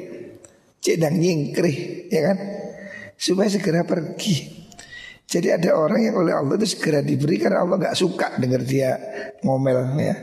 Cek 0.78 0.96
dan 1.02 1.18
nyingkrih, 1.18 2.06
ya 2.06 2.20
kan? 2.30 2.38
Supaya 3.18 3.50
segera 3.50 3.82
pergi. 3.82 4.62
Jadi 5.26 5.48
ada 5.50 5.74
orang 5.74 6.00
yang 6.06 6.16
oleh 6.22 6.34
Allah 6.38 6.54
itu 6.54 6.78
segera 6.78 7.02
diberi 7.02 7.38
karena 7.42 7.66
Allah 7.66 7.76
nggak 7.78 7.98
suka 7.98 8.38
dengar 8.38 8.62
dia 8.62 8.94
ngomel 9.42 9.98
ya. 9.98 10.16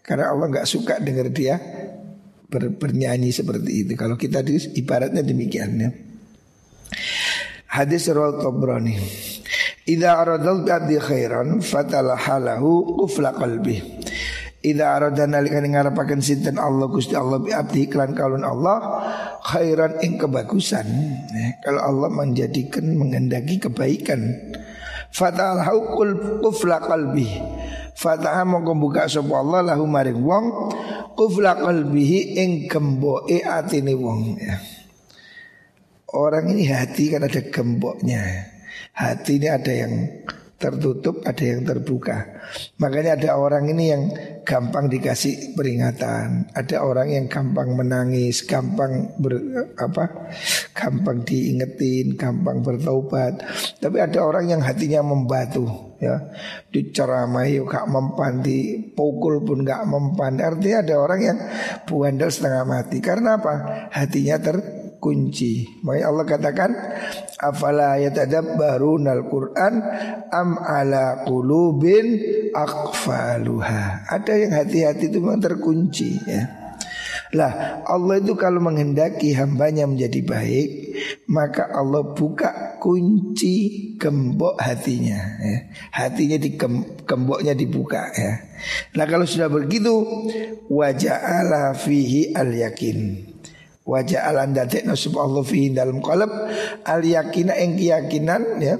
Karena 0.00 0.32
Allah 0.32 0.46
nggak 0.48 0.68
suka 0.68 0.96
dengar 0.96 1.28
dia 1.28 1.60
ber, 2.48 2.72
bernyanyi 2.72 3.30
seperti 3.36 3.84
itu. 3.84 3.92
Kalau 4.00 4.16
kita 4.16 4.40
ibaratnya 4.76 5.22
demikian 5.22 5.70
ya. 5.76 5.90
Hadis 7.70 8.10
rawat 8.10 8.42
Tabrani. 8.42 8.98
Idza 9.86 10.18
aradal 10.18 10.66
bi 10.66 10.98
khairan 10.98 11.62
fatalahalahu 11.62 12.98
qufla 12.98 13.30
qalbi. 13.30 13.78
Idza 14.58 14.98
arada 14.98 15.30
nalika 15.30 15.62
ngarepaken 15.62 16.18
sinten 16.18 16.58
Allah 16.58 16.90
Gusti 16.90 17.14
Allah 17.14 17.38
bi 17.38 17.54
abdi 17.54 17.86
iklan 17.86 18.18
kalun 18.18 18.42
Allah 18.42 19.06
khairan 19.46 20.02
ing 20.02 20.18
kebagusan. 20.18 20.86
Ya, 21.30 21.62
kalau 21.62 21.80
Allah 21.94 22.10
menjadikan 22.10 22.90
mengendaki 22.90 23.62
kebaikan 23.62 24.50
fatalahu 25.14 25.94
qufla 26.42 26.82
qalbi. 26.82 27.30
Fataha 27.94 28.42
mongko 28.42 28.74
buka 28.82 29.06
sapa 29.06 29.30
Allah 29.30 29.62
lahu 29.62 29.86
maring 29.86 30.18
wong 30.26 30.74
qufla 31.14 31.54
qalbihi 31.54 32.34
ing 32.34 32.50
gemboke 32.66 33.46
atine 33.46 33.94
wong 33.94 34.42
ya. 34.42 34.79
Orang 36.10 36.50
ini 36.50 36.66
hati 36.66 37.14
kan 37.14 37.22
ada 37.22 37.38
gemboknya. 37.38 38.22
Hati 38.94 39.38
ini 39.38 39.46
ada 39.46 39.70
yang 39.70 39.92
tertutup, 40.60 41.24
ada 41.24 41.40
yang 41.40 41.64
terbuka. 41.64 42.36
Makanya 42.76 43.16
ada 43.16 43.40
orang 43.40 43.72
ini 43.72 43.84
yang 43.88 44.02
gampang 44.44 44.92
dikasih 44.92 45.56
peringatan, 45.56 46.52
ada 46.52 46.76
orang 46.84 47.08
yang 47.08 47.26
gampang 47.32 47.72
menangis, 47.72 48.44
gampang 48.44 49.16
ber, 49.16 49.40
apa, 49.80 50.28
gampang 50.76 51.24
diingetin, 51.24 52.12
gampang 52.20 52.60
bertaubat. 52.60 53.40
Tapi 53.80 53.96
ada 54.04 54.20
orang 54.20 54.52
yang 54.52 54.60
hatinya 54.60 55.00
membatu, 55.00 55.96
ya, 55.96 56.28
diceramai 56.68 57.56
gak 57.64 57.88
mempan, 57.88 58.44
dipukul 58.44 59.40
pun 59.40 59.64
gak 59.64 59.88
mempan. 59.88 60.44
Artinya 60.44 60.84
ada 60.84 60.94
orang 61.00 61.20
yang 61.24 61.38
buandal 61.88 62.28
setengah 62.28 62.68
mati. 62.68 63.00
Karena 63.00 63.40
apa? 63.40 63.88
Hatinya 63.96 64.36
ter 64.36 64.79
kunci. 65.00 65.80
Makanya 65.82 66.06
Allah 66.12 66.24
katakan 66.28 66.70
afala 67.40 67.96
yatadabbarunal 67.98 69.26
Qur'an 69.26 69.74
am 70.28 70.60
ala 70.60 71.24
qulubin 71.24 72.20
aqfaluha. 72.52 74.06
Ada 74.06 74.32
yang 74.36 74.52
hati-hati 74.54 75.08
itu 75.08 75.18
memang 75.18 75.40
terkunci 75.40 76.20
ya. 76.28 76.60
Lah 77.30 77.86
Allah 77.86 78.18
itu 78.18 78.34
kalau 78.34 78.58
menghendaki 78.58 79.38
hambanya 79.38 79.86
menjadi 79.86 80.18
baik 80.26 80.70
Maka 81.30 81.70
Allah 81.70 82.10
buka 82.10 82.74
kunci 82.82 83.94
gembok 83.94 84.58
hatinya 84.58 85.38
ya. 85.38 85.56
Hatinya 85.94 86.42
di 86.42 86.58
gemboknya 87.06 87.54
dibuka 87.54 88.10
ya 88.18 88.34
Nah 88.98 89.06
kalau 89.06 89.30
sudah 89.30 89.46
begitu 89.46 89.94
Waja'ala 90.66 91.78
fihi 91.78 92.34
al 92.34 92.50
yakin 92.50 93.29
Wajah 93.80 94.28
alan 94.28 94.52
dadek 94.52 94.84
nasib 94.84 95.16
Allah 95.16 95.40
fi 95.40 95.72
dalam 95.72 96.04
qalb 96.04 96.28
al 96.84 97.00
yakina 97.00 97.56
ing 97.56 97.80
keyakinan 97.80 98.60
ya 98.60 98.76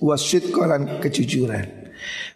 wasit 0.00 0.52
kolan 0.52 1.00
kejujuran. 1.00 1.86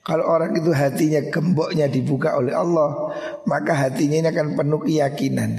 Kalau 0.00 0.25
orang 0.25 0.57
itu 0.57 0.73
hatinya 0.73 1.21
gemboknya 1.28 1.85
dibuka 1.87 2.33
oleh 2.37 2.57
Allah, 2.57 3.12
maka 3.45 3.76
hatinya 3.76 4.16
ini 4.16 4.28
akan 4.33 4.57
penuh 4.57 4.80
keyakinan. 4.80 5.50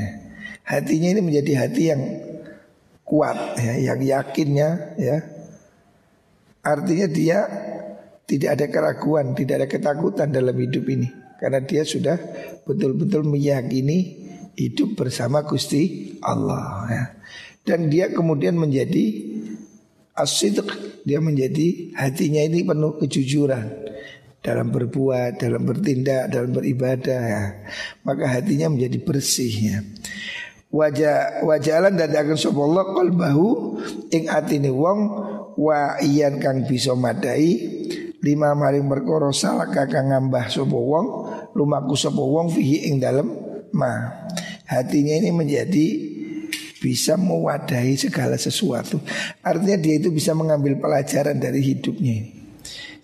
Hatinya 0.65 1.09
ini 1.13 1.21
menjadi 1.21 1.51
hati 1.61 1.83
yang 1.93 2.01
kuat 3.05 3.57
ya, 3.61 3.93
yang 3.93 4.01
yakinnya 4.01 4.97
ya. 4.97 5.17
Artinya 6.61 7.07
dia 7.09 7.39
tidak 8.25 8.49
ada 8.57 8.65
keraguan, 8.69 9.33
tidak 9.37 9.61
ada 9.61 9.67
ketakutan 9.69 10.29
dalam 10.33 10.57
hidup 10.57 10.85
ini 10.89 11.09
karena 11.41 11.57
dia 11.65 11.81
sudah 11.81 12.17
betul-betul 12.69 13.25
meyakini 13.25 14.29
hidup 14.55 14.99
bersama 14.99 15.43
Gusti 15.43 16.15
Allah 16.23 16.67
ya. 16.89 17.03
Dan 17.61 17.93
dia 17.93 18.09
kemudian 18.09 18.57
menjadi 18.57 19.31
asidq, 20.17 20.65
dia 21.05 21.21
menjadi 21.21 21.93
hatinya 21.97 22.41
ini 22.41 22.65
penuh 22.65 22.97
kejujuran 22.97 23.65
dalam 24.41 24.73
berbuat, 24.73 25.37
dalam 25.37 25.61
bertindak, 25.61 26.33
dalam 26.33 26.51
beribadah 26.51 27.21
ya. 27.21 27.43
Maka 28.01 28.25
hatinya 28.27 28.73
menjadi 28.73 28.97
bersih 29.01 29.53
ya. 29.53 29.79
Wajah 30.71 31.43
wajalan 31.43 31.99
dan 31.99 32.15
akan 32.15 32.37
Allah 32.55 32.85
qalbahu 32.95 33.47
ing 34.07 34.31
atine 34.31 34.71
wong 34.71 34.99
wa 35.59 35.99
iyan 35.99 36.39
kang 36.39 36.63
bisa 36.63 36.95
madai 36.95 37.59
lima 38.23 38.55
maring 38.55 38.87
perkara 38.87 39.35
salah 39.35 39.67
kang 39.67 39.91
ngambah 39.91 40.47
sapa 40.47 40.71
wong 40.71 41.07
lumaku 41.59 41.99
sapa 41.99 42.23
wong 42.23 42.47
fihi 42.55 42.87
ing 42.87 43.03
dalem 43.03 43.50
ma 43.71 44.27
hatinya 44.67 45.15
ini 45.19 45.29
menjadi 45.31 45.87
bisa 46.81 47.13
mewadahi 47.13 47.93
segala 47.93 48.35
sesuatu. 48.41 48.97
Artinya 49.45 49.77
dia 49.77 50.01
itu 50.01 50.09
bisa 50.09 50.33
mengambil 50.33 50.81
pelajaran 50.81 51.37
dari 51.37 51.61
hidupnya. 51.61 52.41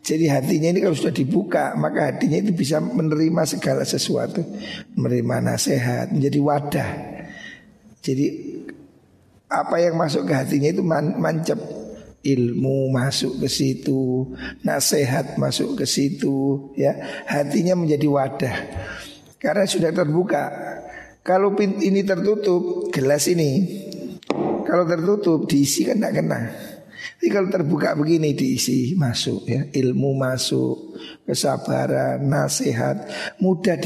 Jadi 0.01 0.25
hatinya 0.31 0.73
ini 0.73 0.79
kalau 0.81 0.97
sudah 0.97 1.13
dibuka 1.13 1.75
maka 1.77 2.09
hatinya 2.09 2.41
itu 2.41 2.55
bisa 2.57 2.81
menerima 2.81 3.43
segala 3.45 3.85
sesuatu, 3.85 4.41
menerima 4.97 5.53
nasihat, 5.53 6.09
menjadi 6.09 6.39
wadah. 6.41 6.91
Jadi 8.01 8.25
apa 9.47 9.75
yang 9.83 9.99
masuk 9.99 10.25
ke 10.25 10.33
hatinya 10.33 10.71
itu 10.71 10.81
man 10.81 11.19
mancap 11.19 11.59
ilmu 12.23 12.89
masuk 12.91 13.45
ke 13.45 13.47
situ, 13.51 14.31
nasihat 14.63 15.37
masuk 15.37 15.75
ke 15.79 15.85
situ, 15.85 16.71
ya 16.79 16.97
hatinya 17.27 17.75
menjadi 17.75 18.07
wadah 18.07 18.57
karena 19.47 19.63
sudah 19.63 19.95
terbuka. 19.95 20.51
Kalau 21.23 21.55
ini 21.59 22.03
tertutup, 22.03 22.91
gelas 22.91 23.31
ini 23.31 23.79
kalau 24.67 24.83
tertutup 24.83 25.47
diisi 25.47 25.87
kan 25.87 26.03
tidak 26.03 26.19
kena. 26.19 26.51
Tapi 27.17 27.31
kalau 27.31 27.47
terbuka 27.47 27.95
begini 27.95 28.35
diisi 28.35 28.91
masuk 28.99 29.47
ya, 29.47 29.63
ilmu 29.71 30.19
masuk, 30.19 30.99
kesabaran, 31.23 32.27
nasihat, 32.27 33.07
mudah 33.39 33.79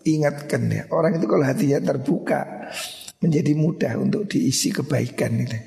diingatkan 0.00 0.62
ya. 0.72 0.88
Orang 0.88 1.20
itu 1.20 1.28
kalau 1.28 1.44
hatinya 1.44 1.84
terbuka 1.84 2.72
menjadi 3.20 3.52
mudah 3.52 3.92
untuk 4.00 4.24
diisi 4.24 4.72
kebaikan 4.72 5.44
itu. 5.44 5.58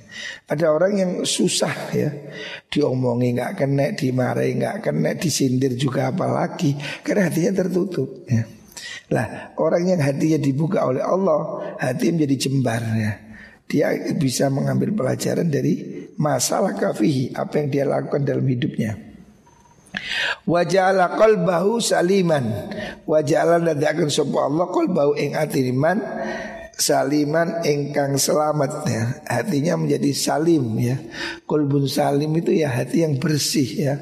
Ada 0.49 0.73
orang 0.73 0.93
yang 0.97 1.11
susah 1.21 1.93
ya, 1.93 2.09
diomongi 2.73 3.37
nggak 3.37 3.53
kena, 3.53 3.93
dimarahi 3.93 4.57
nggak 4.57 4.77
kena, 4.81 5.13
disindir 5.13 5.77
juga 5.77 6.09
apalagi 6.09 6.73
karena 7.05 7.29
hatinya 7.29 7.61
tertutup 7.61 8.25
ya. 8.25 8.43
Lah 9.13 9.53
orang 9.61 9.85
yang 9.85 10.01
hatinya 10.01 10.41
dibuka 10.41 10.81
oleh 10.81 11.05
Allah 11.05 11.61
Hati 11.77 12.09
menjadi 12.09 12.49
jembar 12.49 12.81
ya. 12.81 13.13
Dia 13.69 13.93
bisa 14.17 14.49
mengambil 14.49 14.93
pelajaran 14.93 15.47
dari 15.49 16.05
masalah 16.19 16.75
kafihi 16.75 17.33
Apa 17.33 17.63
yang 17.63 17.67
dia 17.71 17.83
lakukan 17.87 18.21
dalam 18.25 18.43
hidupnya. 18.43 18.97
Waja'ala 20.49 21.15
qalbahu 21.15 21.77
saliman. 21.77 22.43
Waja'ala 23.05 23.61
akan 23.61 24.09
sopa 24.09 24.49
Allah 24.49 24.67
qalbahu 24.73 25.13
ing 25.21 25.37
atiriman 25.37 26.01
Saliman 26.73 27.61
engkang 27.61 28.17
selamat 28.17 28.71
ya. 28.89 29.03
Hatinya 29.29 29.77
menjadi 29.77 30.09
salim 30.11 30.73
ya. 30.81 30.97
Kolbun 31.45 31.85
salim 31.85 32.33
itu 32.33 32.49
ya 32.49 32.73
hati 32.73 33.05
yang 33.05 33.21
bersih 33.21 33.69
ya. 33.77 33.95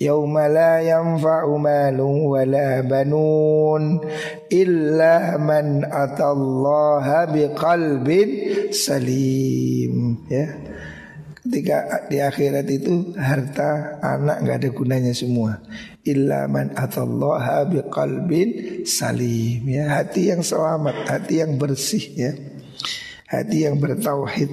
Yauma 0.00 0.50
la 0.50 0.82
yanfa'u 0.82 1.54
malun 1.54 2.26
wala 2.26 2.82
banun 2.82 4.02
illa 4.50 5.38
man 5.38 5.86
atallaha 5.86 7.30
biqalbin 7.30 8.30
salim 8.74 10.24
ya. 10.26 10.73
Ketika 11.44 12.08
di 12.08 12.24
akhirat 12.24 12.64
itu 12.72 13.12
harta 13.20 14.00
anak 14.00 14.48
nggak 14.48 14.56
ada 14.64 14.70
gunanya 14.72 15.12
semua. 15.12 15.60
Illa 16.00 16.48
man 16.48 16.72
atallaha 16.72 17.68
biqalbin 17.68 18.80
salim 18.88 19.68
ya. 19.68 19.92
Hati 19.92 20.32
yang 20.32 20.40
selamat, 20.40 21.04
hati 21.04 21.44
yang 21.44 21.60
bersih 21.60 22.04
ya. 22.16 22.32
Hati 23.28 23.68
yang 23.68 23.76
bertauhid. 23.76 24.48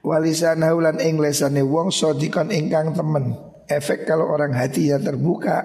Walisan 0.00 0.64
haulan 0.64 1.04
ing 1.04 1.20
lesane 1.20 1.60
wong 1.60 1.92
sodikan 1.92 2.48
ingkang 2.48 2.96
temen 2.96 3.36
efek 3.68 4.08
kalau 4.08 4.30
orang 4.30 4.54
hatinya 4.54 5.02
terbuka 5.02 5.62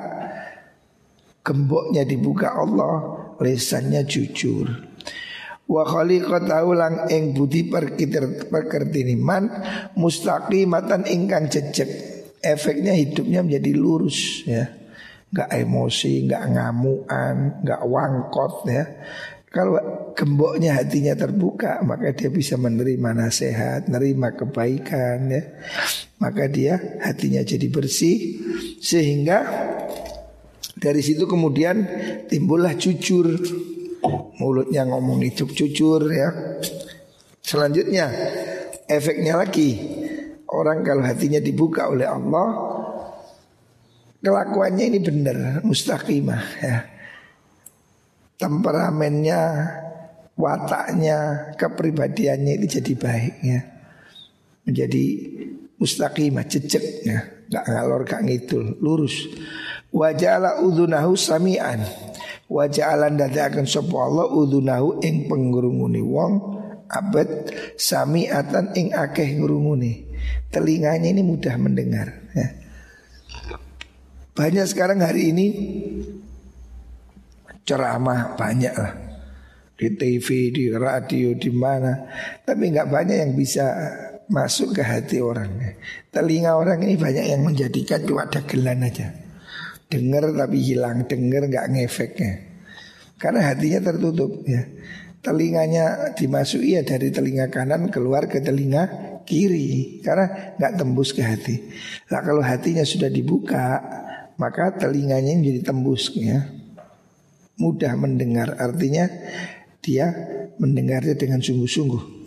Gemboknya 1.41 2.05
dibuka 2.05 2.53
Allah 2.53 3.17
Lesannya 3.41 4.05
jujur 4.05 4.90
Wa 5.71 5.87
khaliqatahu 5.87 6.69
lang 6.75 7.07
ing 7.07 7.31
budi 7.31 7.71
perkertiniman 8.51 9.43
Mustaqimatan 9.95 11.07
ingkang 11.07 11.47
jejek 11.47 11.87
Efeknya 12.43 12.91
hidupnya 12.91 13.39
menjadi 13.39 13.71
lurus 13.71 14.43
ya 14.43 14.67
Gak 15.31 15.47
emosi, 15.47 16.27
gak 16.27 16.43
ngamuan, 16.51 17.63
gak 17.63 17.87
wangkot 17.87 18.67
ya 18.67 18.83
kalau 19.51 19.75
gemboknya 20.15 20.79
hatinya 20.79 21.11
terbuka 21.11 21.83
maka 21.83 22.15
dia 22.15 22.31
bisa 22.31 22.55
menerima 22.55 23.11
nasihat, 23.11 23.83
menerima 23.91 24.39
kebaikan 24.39 25.27
ya. 25.27 25.43
Maka 26.23 26.47
dia 26.47 26.79
hatinya 27.03 27.43
jadi 27.43 27.67
bersih 27.67 28.39
sehingga 28.79 29.43
dari 30.79 31.03
situ 31.03 31.27
kemudian 31.27 31.83
timbullah 32.31 32.79
jujur. 32.79 33.27
Mulutnya 34.41 34.85
ngomong 34.89 35.21
itu 35.21 35.45
jujur 35.45 36.01
ya. 36.09 36.29
Selanjutnya 37.41 38.09
efeknya 38.89 39.37
lagi. 39.37 39.77
Orang 40.51 40.83
kalau 40.83 41.05
hatinya 41.07 41.39
dibuka 41.39 41.87
oleh 41.87 42.03
Allah 42.03 42.71
Kelakuannya 44.21 44.85
ini 44.93 44.99
benar 45.01 45.65
Mustaqimah 45.65 46.43
ya. 46.61 46.77
Temperamennya 48.37 49.41
Wataknya 50.37 51.51
Kepribadiannya 51.57 52.61
itu 52.61 52.77
jadi 52.79 52.93
baik 52.93 53.35
ya. 53.41 53.59
Menjadi 54.69 55.05
Mustaqimah 55.81 56.45
Jejek 56.45 56.85
ya. 57.01 57.19
Gak 57.49 57.65
ngalor 57.65 58.05
gak 58.05 58.21
ngidul 58.21 58.77
Lurus. 58.77 59.25
Waja'ala 59.89 60.61
udhunahu 60.63 61.17
sami'an 61.17 61.81
Waja'alan 62.51 63.15
akan 63.15 63.63
sopa 63.63 64.11
Allah 64.11 64.27
udhunahu 64.27 64.99
ing 64.99 65.31
penggurunguni 65.31 66.03
wong 66.03 66.59
Abad 66.91 67.47
sami'atan 67.79 68.75
ing 68.75 68.91
akeh 68.91 69.39
ngurunguni 69.39 70.11
Telinganya 70.51 71.07
ini 71.07 71.23
mudah 71.23 71.55
mendengar 71.55 72.11
ya. 72.35 72.47
Banyak 74.35 74.67
sekarang 74.67 74.99
hari 74.99 75.31
ini 75.31 75.47
Ceramah 77.63 78.35
banyak 78.35 78.75
lah. 78.75 78.93
Di 79.79 79.95
TV, 79.97 80.53
di 80.53 80.69
radio, 80.75 81.33
di 81.33 81.49
mana. 81.49 82.05
Tapi 82.43 82.69
nggak 82.69 82.89
banyak 82.91 83.17
yang 83.17 83.33
bisa 83.33 83.65
masuk 84.31 84.75
ke 84.75 84.83
hati 84.83 85.19
orang 85.19 85.75
Telinga 86.11 86.55
orang 86.55 86.79
ini 86.83 86.95
banyak 86.95 87.25
yang 87.31 87.43
menjadikan 87.43 88.03
cuma 88.07 88.27
dagelan 88.31 88.87
aja 88.87 89.30
Dengar 89.91 90.31
tapi 90.31 90.63
hilang, 90.63 91.03
dengar 91.03 91.51
nggak 91.51 91.67
ngefeknya. 91.75 92.31
Karena 93.19 93.51
hatinya 93.51 93.91
tertutup 93.91 94.47
ya. 94.47 94.63
Telinganya 95.21 96.15
dimasuki 96.17 96.79
ya 96.79 96.81
dari 96.81 97.13
telinga 97.13 97.53
kanan 97.53 97.93
keluar 97.93 98.25
ke 98.25 98.41
telinga 98.41 99.11
kiri 99.21 100.01
karena 100.01 100.57
nggak 100.57 100.73
tembus 100.81 101.13
ke 101.13 101.21
hati. 101.21 101.61
Nah 102.09 102.25
kalau 102.25 102.41
hatinya 102.41 102.81
sudah 102.81 103.11
dibuka 103.11 103.77
maka 104.41 104.73
telinganya 104.73 105.37
jadi 105.37 105.61
tembus 105.61 106.09
ya. 106.17 106.49
Mudah 107.61 107.93
mendengar 107.93 108.57
artinya 108.57 109.05
dia 109.85 110.09
mendengarnya 110.57 111.13
dengan 111.13 111.45
sungguh-sungguh. 111.45 112.20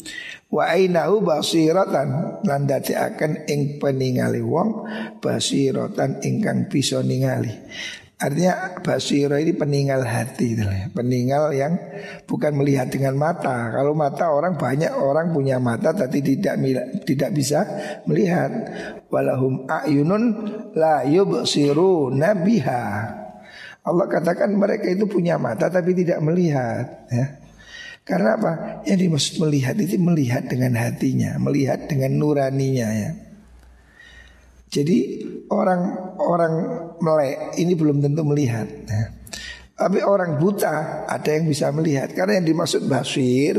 Wa 0.55 0.71
ainahu 0.71 1.27
basiratan. 1.27 2.38
Lan 2.47 2.71
akan 2.71 3.51
ing 3.51 3.83
peningali 3.83 4.38
wong 4.38 4.87
basiratan 5.19 6.23
ingkang 6.23 6.71
bisa 6.71 7.03
ningali. 7.03 7.51
Artinya 8.14 8.79
basiro 8.79 9.35
ini 9.35 9.53
peninggal 9.53 10.07
hati 10.07 10.55
Peninggal 10.95 11.51
yang 11.51 11.75
bukan 12.31 12.55
melihat 12.55 12.87
dengan 12.87 13.19
mata. 13.19 13.75
Kalau 13.75 13.90
mata 13.99 14.31
orang 14.31 14.55
banyak 14.55 14.95
orang 14.95 15.35
punya 15.35 15.59
mata 15.59 15.90
Tapi 15.90 16.23
tidak 16.23 16.55
tidak 17.03 17.31
bisa 17.35 17.67
melihat. 18.07 18.55
Walahum 19.11 19.67
a'yunun 19.67 20.25
la 20.79 21.03
yubsiru 21.03 22.14
nabiha 22.14 22.85
Allah 23.85 24.09
katakan 24.09 24.49
mereka 24.57 24.88
itu 24.88 25.05
punya 25.05 25.37
mata 25.37 25.69
tapi 25.69 25.93
tidak 25.93 26.25
melihat 26.25 27.05
ya. 27.12 27.44
Karena 28.05 28.37
apa? 28.37 28.53
Yang 28.85 28.99
dimaksud 29.09 29.35
melihat 29.40 29.75
itu 29.81 29.97
melihat 29.97 30.45
dengan 30.45 30.77
hatinya, 30.77 31.40
melihat 31.40 31.88
dengan 31.88 32.12
nuraninya 32.21 32.88
ya. 32.93 33.11
Jadi 34.69 34.99
orang-orang 35.49 36.55
melek 37.01 37.57
ini 37.57 37.73
belum 37.73 38.05
tentu 38.05 38.21
melihat. 38.29 38.69
Ya. 38.85 39.05
Tapi 39.75 40.05
orang 40.05 40.37
buta 40.37 41.09
ada 41.09 41.31
yang 41.33 41.49
bisa 41.49 41.73
melihat 41.73 42.12
karena 42.12 42.38
yang 42.38 42.47
dimaksud 42.47 42.85
basir 42.85 43.57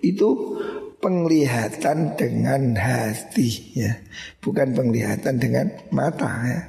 itu 0.00 0.58
penglihatan 1.02 2.14
dengan 2.16 2.78
hati 2.78 3.74
ya, 3.74 3.98
bukan 4.38 4.72
penglihatan 4.72 5.36
dengan 5.36 5.68
mata 5.90 6.30
ya. 6.46 6.60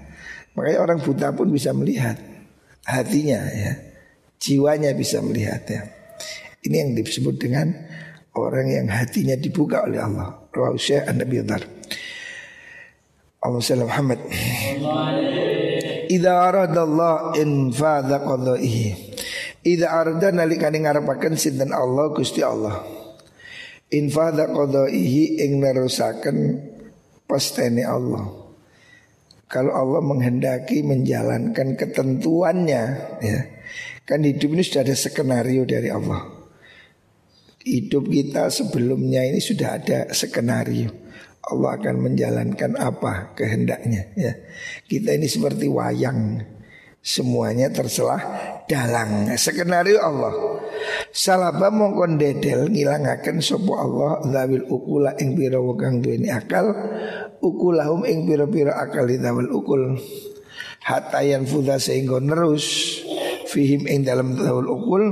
Makanya 0.57 0.79
orang 0.81 0.99
buta 0.99 1.31
pun 1.37 1.53
bisa 1.53 1.69
melihat 1.71 2.17
hatinya 2.83 3.41
ya, 3.53 3.73
jiwanya 4.41 4.91
bisa 4.97 5.21
melihat 5.21 5.61
ya. 5.69 6.02
Ini 6.63 6.75
yang 6.79 6.91
disebut 6.95 7.35
dengan 7.35 7.67
orang 8.39 8.71
yang 8.71 8.87
hatinya 8.87 9.35
dibuka 9.35 9.83
oleh 9.83 9.99
Allah. 9.99 10.47
Rawahu 10.49 10.79
Syekh 10.79 11.03
An-Nabi 11.05 11.43
Allah 13.43 13.59
sallam 13.59 13.91
Muhammad. 13.91 14.19
Idza 16.07 16.31
aradallah 16.31 17.35
infadha 17.35 18.23
qadaihi. 18.23 18.87
Idza 19.67 19.91
arada 19.91 20.31
nalikane 20.31 20.79
ngarepaken 20.79 21.35
sinten 21.35 21.75
Allah 21.75 22.07
Gusti 22.15 22.39
Allah. 22.39 22.79
Infadha 23.91 24.47
qadaihi 24.47 25.43
ing 25.43 25.59
nerusaken 25.59 26.37
pastene 27.27 27.83
Allah. 27.83 28.31
Kalau 29.51 29.75
Allah 29.75 30.01
menghendaki 30.01 30.81
menjalankan 30.81 31.75
ketentuannya 31.77 32.83
ya. 33.21 33.39
Kan 34.03 34.25
hidup 34.25 34.51
ini 34.55 34.63
sudah 34.65 34.83
ada 34.83 34.95
skenario 34.97 35.63
dari 35.63 35.87
Allah. 35.87 36.32
Hidup 37.63 38.11
kita 38.11 38.51
sebelumnya 38.51 39.23
ini 39.23 39.39
sudah 39.39 39.79
ada 39.79 40.11
skenario. 40.11 40.91
Allah 41.43 41.75
akan 41.79 41.95
menjalankan 42.11 42.75
apa 42.75 43.35
kehendaknya 43.35 44.11
ya. 44.15 44.35
Kita 44.83 45.15
ini 45.15 45.27
seperti 45.27 45.71
wayang. 45.71 46.43
Semuanya 47.03 47.67
terselah 47.67 48.19
dalang 48.67 49.31
skenario 49.35 49.99
Allah. 49.99 50.59
Salaba 51.11 51.67
mongkon 51.67 52.15
dedel 52.15 52.71
ngilangaken 52.71 53.43
sapa 53.43 53.73
Allah 53.75 54.23
zawil 54.23 54.63
ukula 54.71 55.11
ing 55.19 55.35
pira 55.35 55.59
kang 55.75 55.99
duweni 55.99 56.31
akal 56.31 56.71
ukulahum 57.43 58.07
ing 58.07 58.23
pira-pira 58.23 58.79
akal 58.79 59.03
zawil 59.07 59.51
ukul. 59.51 59.99
Hatayan 60.83 61.43
fuda 61.43 61.75
sehingga 61.75 62.23
nerus 62.23 62.99
fihim 63.53 63.85
ing 63.85 64.01
dalam 64.01 64.33
tahul 64.33 64.65
ukul 64.65 65.03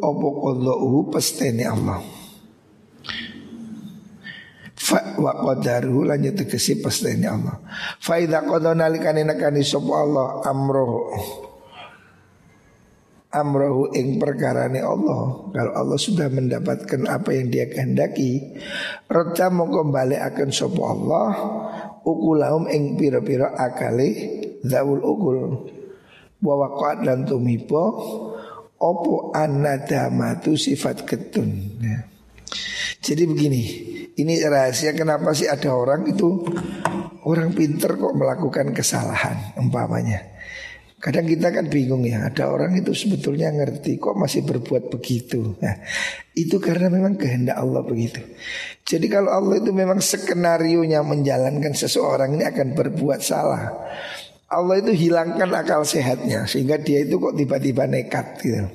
opo 0.00 0.28
qadauhu? 0.40 1.12
Pastene 1.12 1.68
Allah. 1.68 2.00
Fa 4.72 5.20
wa 5.20 5.32
qadaruhu 5.52 6.08
lan 6.08 6.24
tegesi 6.32 6.80
Allah. 6.80 7.60
Fa 8.00 8.16
idza 8.16 8.40
qada 8.48 8.72
nalikane 8.72 9.28
nekani 9.28 9.60
sapa 9.60 9.92
Allah 9.92 10.26
amroh. 10.48 11.12
Amrohu 13.32 13.96
ing 13.96 14.20
perkarane 14.20 14.80
Allah. 14.84 15.48
Kalau 15.52 15.72
Allah 15.72 15.98
sudah 16.00 16.28
mendapatkan 16.28 17.08
apa 17.08 17.32
yang 17.32 17.48
dia 17.48 17.64
kehendaki 17.64 18.60
rota 19.08 19.48
mongko 19.48 19.88
akan 19.88 20.48
sapa 20.52 20.82
Allah 20.84 21.28
ukulahum 22.04 22.68
ing 22.68 22.98
pira-pira 22.98 23.54
akale 23.56 24.08
zaul 24.66 25.00
ukul 25.00 25.38
wa 26.42 26.54
waqat 26.66 27.06
dan 27.06 27.22
tumibo 27.24 27.84
opo 28.82 29.30
anadamatu 29.30 30.58
sifat 30.58 31.06
ketun 31.06 31.50
ya. 31.78 31.98
Jadi 33.02 33.22
begini, 33.26 33.62
ini 34.18 34.38
rahasia 34.46 34.94
kenapa 34.94 35.34
sih 35.34 35.50
ada 35.50 35.74
orang 35.74 36.06
itu 36.06 36.42
orang 37.26 37.50
pinter 37.54 37.98
kok 37.98 38.14
melakukan 38.14 38.70
kesalahan 38.70 39.58
umpamanya. 39.58 40.32
Kadang 41.02 41.26
kita 41.26 41.50
kan 41.50 41.66
bingung 41.66 42.06
ya, 42.06 42.30
ada 42.30 42.46
orang 42.46 42.78
itu 42.78 42.94
sebetulnya 42.94 43.50
ngerti 43.50 43.98
kok 43.98 44.14
masih 44.14 44.46
berbuat 44.46 44.86
begitu. 44.86 45.58
Nah, 45.58 45.82
itu 46.30 46.62
karena 46.62 46.94
memang 46.94 47.18
kehendak 47.18 47.58
Allah 47.58 47.82
begitu. 47.82 48.22
Jadi 48.86 49.10
kalau 49.10 49.34
Allah 49.34 49.58
itu 49.58 49.74
memang 49.74 49.98
skenario 49.98 50.86
nya 50.86 51.02
menjalankan 51.02 51.74
seseorang 51.74 52.38
ini 52.38 52.46
akan 52.46 52.78
berbuat 52.78 53.18
salah. 53.18 53.82
Allah 54.52 54.84
itu 54.84 54.92
hilangkan 54.92 55.48
akal 55.48 55.80
sehatnya 55.80 56.44
sehingga 56.44 56.76
dia 56.76 57.08
itu 57.08 57.16
kok 57.16 57.32
tiba-tiba 57.32 57.88
nekat 57.88 58.36
gitu. 58.44 58.68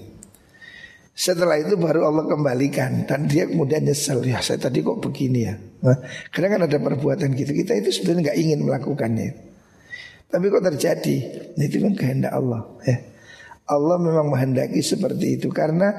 Setelah 1.18 1.62
itu 1.62 1.78
baru 1.78 2.10
Allah 2.10 2.26
kembalikan 2.26 3.06
dan 3.06 3.30
dia 3.30 3.46
kemudian 3.46 3.86
nyesel 3.86 4.26
ya 4.26 4.42
saya 4.42 4.58
tadi 4.58 4.82
kok 4.82 4.98
begini 4.98 5.40
ya. 5.46 5.54
Nah, 5.58 5.98
karena 6.34 6.58
kan 6.58 6.62
ada 6.66 6.78
perbuatan 6.82 7.30
gitu 7.38 7.54
kita 7.54 7.78
itu 7.78 7.94
sebenarnya 7.94 8.34
nggak 8.34 8.40
ingin 8.42 8.60
melakukannya. 8.66 9.30
Tapi 10.28 10.46
kok 10.50 10.66
terjadi? 10.66 11.18
Nah, 11.56 11.64
itu 11.64 11.78
kan 11.82 11.94
kehendak 11.94 12.34
Allah. 12.34 12.62
Ya. 12.86 12.98
Allah 13.68 13.98
memang 14.02 14.34
menghendaki 14.34 14.82
seperti 14.82 15.42
itu 15.42 15.54
karena 15.54 15.94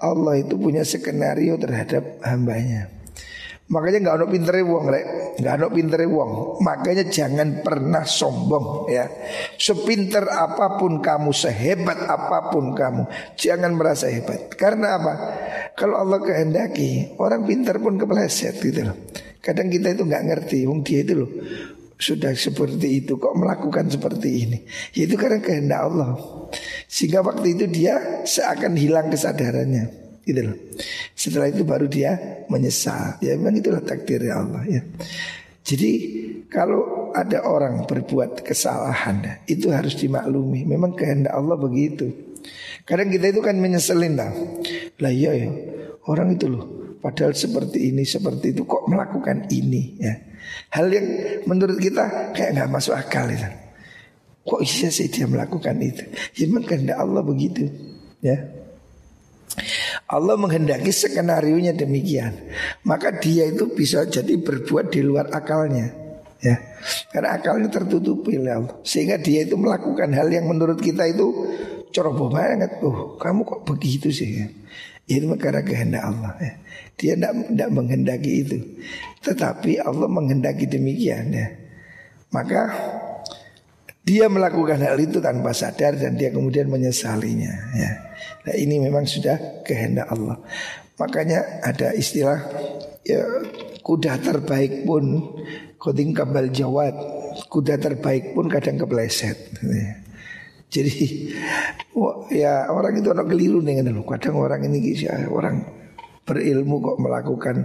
Allah 0.00 0.40
itu 0.40 0.56
punya 0.56 0.82
skenario 0.82 1.60
terhadap 1.60 2.20
hambanya. 2.24 3.01
Makanya 3.72 3.98
nggak 4.04 4.16
ada 4.20 4.26
pintere 4.28 4.60
wong 4.60 4.84
rek, 4.84 5.06
nggak 5.40 5.54
ada 5.56 5.66
pintere 5.72 6.04
wong. 6.04 6.60
Makanya 6.60 7.08
jangan 7.08 7.64
pernah 7.64 8.04
sombong 8.04 8.92
ya. 8.92 9.08
Sepinter 9.56 10.28
apa 10.28 10.76
pun 10.76 11.00
kamu, 11.00 11.32
sehebat 11.32 12.04
apa 12.04 12.52
pun 12.52 12.76
kamu, 12.76 13.08
jangan 13.40 13.72
merasa 13.72 14.12
hebat. 14.12 14.52
Karena 14.52 15.00
apa? 15.00 15.12
Kalau 15.72 15.96
Allah 15.96 16.20
kehendaki, 16.20 17.16
orang 17.16 17.48
pintar 17.48 17.80
pun 17.80 17.96
kepleset 17.96 18.60
gitu 18.60 18.92
loh. 18.92 18.96
Kadang 19.40 19.72
kita 19.72 19.96
itu 19.96 20.04
nggak 20.04 20.24
ngerti, 20.28 20.68
wong 20.68 20.84
dia 20.84 21.00
itu 21.00 21.16
loh 21.16 21.30
sudah 22.02 22.34
seperti 22.34 23.06
itu 23.06 23.14
kok 23.14 23.38
melakukan 23.38 23.86
seperti 23.86 24.28
ini. 24.42 24.58
Ya 24.90 25.06
itu 25.06 25.14
karena 25.14 25.38
kehendak 25.38 25.86
Allah. 25.86 26.18
Sehingga 26.90 27.22
waktu 27.22 27.54
itu 27.54 27.70
dia 27.70 28.26
seakan 28.26 28.74
hilang 28.74 29.06
kesadarannya 29.06 30.02
gitu 30.26 30.40
loh. 30.50 30.56
Setelah 31.22 31.54
itu 31.54 31.62
baru 31.62 31.86
dia 31.86 32.42
menyesal. 32.50 33.22
Ya 33.22 33.38
memang 33.38 33.54
itulah 33.54 33.78
takdir 33.78 34.26
Allah 34.26 34.66
ya. 34.66 34.82
Jadi 35.62 35.90
kalau 36.50 37.14
ada 37.14 37.46
orang 37.46 37.86
berbuat 37.86 38.42
kesalahan 38.42 39.46
itu 39.46 39.70
harus 39.70 39.94
dimaklumi. 39.94 40.66
Memang 40.66 40.98
kehendak 40.98 41.30
Allah 41.30 41.54
begitu. 41.54 42.10
Kadang 42.82 43.14
kita 43.14 43.30
itu 43.30 43.38
kan 43.38 43.54
menyeselin 43.54 44.18
lah. 44.18 44.34
Lah 44.98 45.12
iya 45.14 45.46
ya, 45.46 45.48
orang 46.10 46.34
itu 46.34 46.50
loh 46.50 46.82
padahal 46.98 47.38
seperti 47.38 47.94
ini 47.94 48.02
seperti 48.02 48.54
itu 48.58 48.66
kok 48.66 48.90
melakukan 48.90 49.46
ini 49.54 50.02
ya. 50.02 50.14
Hal 50.74 50.90
yang 50.90 51.06
menurut 51.46 51.78
kita 51.78 52.34
kayak 52.34 52.58
nggak 52.58 52.70
masuk 52.74 52.98
akal 52.98 53.30
itu. 53.30 53.46
Kok 54.42 54.58
bisa 54.58 54.90
sih 54.90 55.06
dia 55.06 55.30
melakukan 55.30 55.78
itu? 55.78 56.02
Ya 56.34 56.50
memang 56.50 56.66
kehendak 56.66 56.98
Allah 56.98 57.22
begitu 57.22 57.70
ya. 58.18 58.42
Allah 60.12 60.36
menghendaki 60.36 60.92
skenario 60.92 61.56
nya 61.56 61.72
demikian. 61.72 62.36
Maka 62.84 63.16
dia 63.16 63.48
itu 63.48 63.72
bisa 63.72 64.04
jadi 64.04 64.36
berbuat 64.36 64.92
di 64.92 65.00
luar 65.00 65.32
akalnya. 65.32 65.88
Ya. 66.44 66.60
Karena 67.08 67.40
akalnya 67.40 67.72
tertutupi 67.72 68.36
oleh 68.36 68.60
Allah. 68.60 68.74
Sehingga 68.84 69.16
dia 69.16 69.48
itu 69.48 69.56
melakukan 69.56 70.12
hal 70.12 70.28
yang 70.28 70.52
menurut 70.52 70.76
kita 70.76 71.08
itu 71.08 71.32
ceroboh 71.96 72.28
banget. 72.28 72.76
Oh, 72.84 73.16
kamu 73.16 73.40
kok 73.48 73.60
begitu 73.64 74.12
sih 74.12 74.44
ya? 74.44 74.46
Itu 75.08 75.32
karena 75.40 75.64
kehendak 75.64 76.04
Allah 76.04 76.36
ya. 76.38 76.52
Dia 77.02 77.18
tidak 77.18 77.70
menghendaki 77.72 78.46
itu 78.46 78.58
Tetapi 79.24 79.80
Allah 79.82 80.06
menghendaki 80.06 80.68
demikian 80.68 81.32
ya 81.32 81.48
Maka 82.30 82.68
dia 84.02 84.26
melakukan 84.26 84.82
hal 84.82 84.98
itu 84.98 85.22
tanpa 85.22 85.54
sadar 85.54 85.94
dan 85.94 86.18
dia 86.18 86.34
kemudian 86.34 86.66
menyesalinya 86.66 87.54
ya. 87.74 87.90
Nah 88.42 88.54
ini 88.58 88.82
memang 88.82 89.06
sudah 89.06 89.62
kehendak 89.62 90.10
Allah. 90.10 90.42
Makanya 90.98 91.62
ada 91.62 91.94
istilah 91.94 92.38
ya 93.06 93.22
kuda 93.82 94.18
terbaik 94.18 94.82
pun 94.82 95.34
koding 95.78 96.14
kabal 96.14 96.50
jawat 96.50 96.94
kuda 97.46 97.78
terbaik 97.78 98.34
pun 98.34 98.50
kadang 98.50 98.82
kepleset. 98.82 99.38
Ya. 99.62 100.02
Jadi 100.72 101.28
ya 102.32 102.72
orang 102.72 102.96
itu 102.98 103.12
orang 103.12 103.28
keliru 103.28 103.60
nih 103.60 103.84
kan 103.84 103.92
Kadang 104.16 104.40
orang 104.40 104.64
ini 104.66 104.96
ya, 104.96 105.28
orang 105.28 105.62
berilmu 106.24 106.80
kok 106.80 106.98
melakukan 106.98 107.56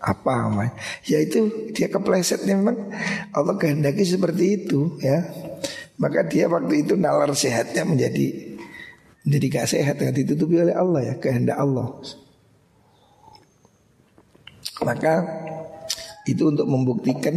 apa 0.00 0.68
Ya 1.08 1.18
itu 1.24 1.72
dia 1.72 1.88
kepleset 1.88 2.44
memang 2.44 2.92
Allah 3.32 3.56
kehendaki 3.56 4.04
seperti 4.04 4.60
itu 4.60 5.00
ya 5.00 5.24
maka 6.00 6.24
dia 6.24 6.48
waktu 6.48 6.88
itu 6.88 6.96
nalar 6.96 7.28
sehatnya 7.36 7.84
menjadi 7.84 8.56
menjadi 9.28 9.46
gak 9.52 9.68
sehat 9.68 9.96
yang 10.00 10.16
ditutupi 10.16 10.56
oleh 10.56 10.72
Allah 10.72 11.12
ya 11.12 11.14
kehendak 11.20 11.60
Allah. 11.60 11.92
Maka 14.80 15.14
itu 16.24 16.48
untuk 16.48 16.64
membuktikan 16.64 17.36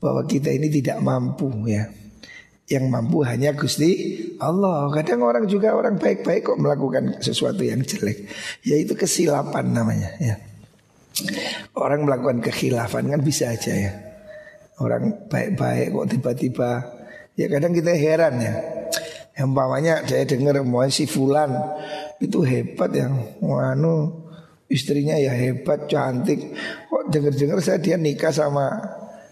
bahwa 0.00 0.24
kita 0.24 0.48
ini 0.48 0.72
tidak 0.72 1.04
mampu 1.04 1.52
ya. 1.68 1.92
Yang 2.64 2.86
mampu 2.88 3.20
hanya 3.28 3.52
Gusti 3.52 4.16
Allah. 4.40 4.88
Kadang 4.94 5.20
orang 5.20 5.44
juga 5.44 5.76
orang 5.76 6.00
baik-baik 6.00 6.54
kok 6.54 6.56
melakukan 6.56 7.20
sesuatu 7.20 7.60
yang 7.60 7.84
jelek. 7.84 8.24
Yaitu 8.64 8.96
kesilapan 8.96 9.68
namanya 9.68 10.16
ya. 10.16 10.40
Orang 11.76 12.08
melakukan 12.08 12.40
kekhilafan 12.40 13.10
kan 13.10 13.20
bisa 13.20 13.52
aja 13.52 13.74
ya. 13.74 13.92
Orang 14.80 15.28
baik-baik 15.28 15.92
kok 15.92 16.08
tiba-tiba 16.08 16.99
Ya 17.38 17.46
kadang 17.46 17.72
kita 17.74 17.92
heran 17.94 18.40
ya. 18.42 18.54
Yang 19.38 19.46
umpamanya 19.56 20.04
saya 20.04 20.26
dengar 20.26 20.60
mau 20.66 20.84
si 20.90 21.06
Fulan 21.06 21.54
itu 22.20 22.44
hebat 22.44 22.92
yang 22.92 23.40
wanu 23.40 24.26
istrinya 24.70 25.16
ya 25.18 25.34
hebat 25.34 25.90
cantik. 25.90 26.54
Kok 26.90 27.10
dengar-dengar 27.10 27.58
saya 27.64 27.78
dia 27.80 27.96
nikah 27.96 28.30
sama 28.30 28.68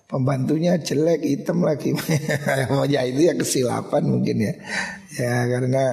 pembantunya 0.08 0.80
jelek 0.80 1.20
hitam 1.22 1.62
lagi. 1.62 1.92
ya 2.94 3.00
itu 3.04 3.20
ya 3.28 3.37
kesilapan 3.37 4.02
mungkin 4.08 4.37
ya. 4.40 4.54
Ya 5.20 5.44
karena 5.46 5.84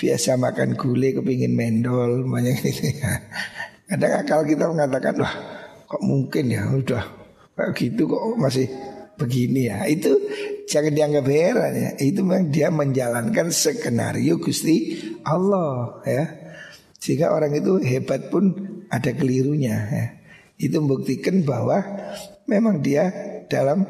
biasa 0.00 0.40
makan 0.40 0.74
gulai 0.80 1.12
kepingin 1.12 1.52
mendol 1.52 2.24
banyak 2.24 2.56
gitu 2.64 2.96
ya. 2.96 3.20
Kadang 3.86 4.12
akal 4.24 4.40
kita 4.48 4.64
mengatakan 4.70 5.14
wah 5.20 5.34
kok 5.84 6.02
mungkin 6.06 6.48
ya 6.48 6.64
udah 6.70 7.04
kayak 7.58 7.76
gitu 7.76 8.08
kok 8.08 8.22
masih 8.40 8.66
begini 9.20 9.68
ya. 9.68 9.84
Itu 9.84 10.16
jangan 10.70 10.94
dianggap 10.94 11.26
heran 11.26 11.72
ya. 11.74 11.90
Itu 11.98 12.22
memang 12.22 12.54
dia 12.54 12.70
menjalankan 12.70 13.50
skenario 13.50 14.38
Gusti 14.38 15.02
Allah 15.26 15.98
ya. 16.06 16.24
Sehingga 17.02 17.34
orang 17.34 17.58
itu 17.58 17.82
hebat 17.82 18.30
pun 18.30 18.54
ada 18.86 19.10
kelirunya 19.10 19.76
ya. 19.90 20.06
Itu 20.60 20.78
membuktikan 20.78 21.42
bahwa 21.42 21.82
memang 22.46 22.78
dia 22.78 23.10
dalam 23.50 23.82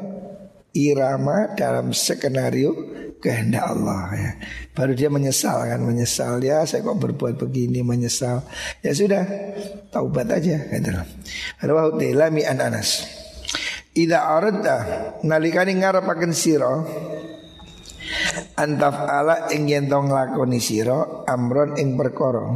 irama 0.73 1.51
dalam 1.53 1.93
skenario 1.93 2.73
kehendak 3.21 3.77
Allah 3.77 4.01
ya. 4.17 4.31
Baru 4.73 4.97
dia 4.97 5.11
menyesal 5.13 5.67
kan 5.67 5.83
menyesal 5.85 6.41
ya 6.41 6.65
saya 6.65 6.81
kok 6.81 6.97
berbuat 6.97 7.37
begini 7.37 7.85
menyesal. 7.85 8.41
Ya 8.81 8.91
sudah 8.97 9.23
taubat 9.93 10.31
aja 10.31 10.57
gitu. 10.57 10.89
Rawahu 11.61 12.01
Dailami 12.01 12.41
an 12.47 12.57
Anas. 12.63 13.20
Ida 13.91 14.23
aradta 14.23 14.77
nalikani 15.27 15.75
ngarepaken 15.79 16.31
sira. 16.31 16.71
Antaf 18.55 18.95
ala 19.07 19.51
ing 19.51 19.67
yen 19.67 19.91
nglakoni 19.91 20.59
sira 20.63 21.27
amron 21.27 21.75
ing 21.75 21.99
perkara. 21.99 22.55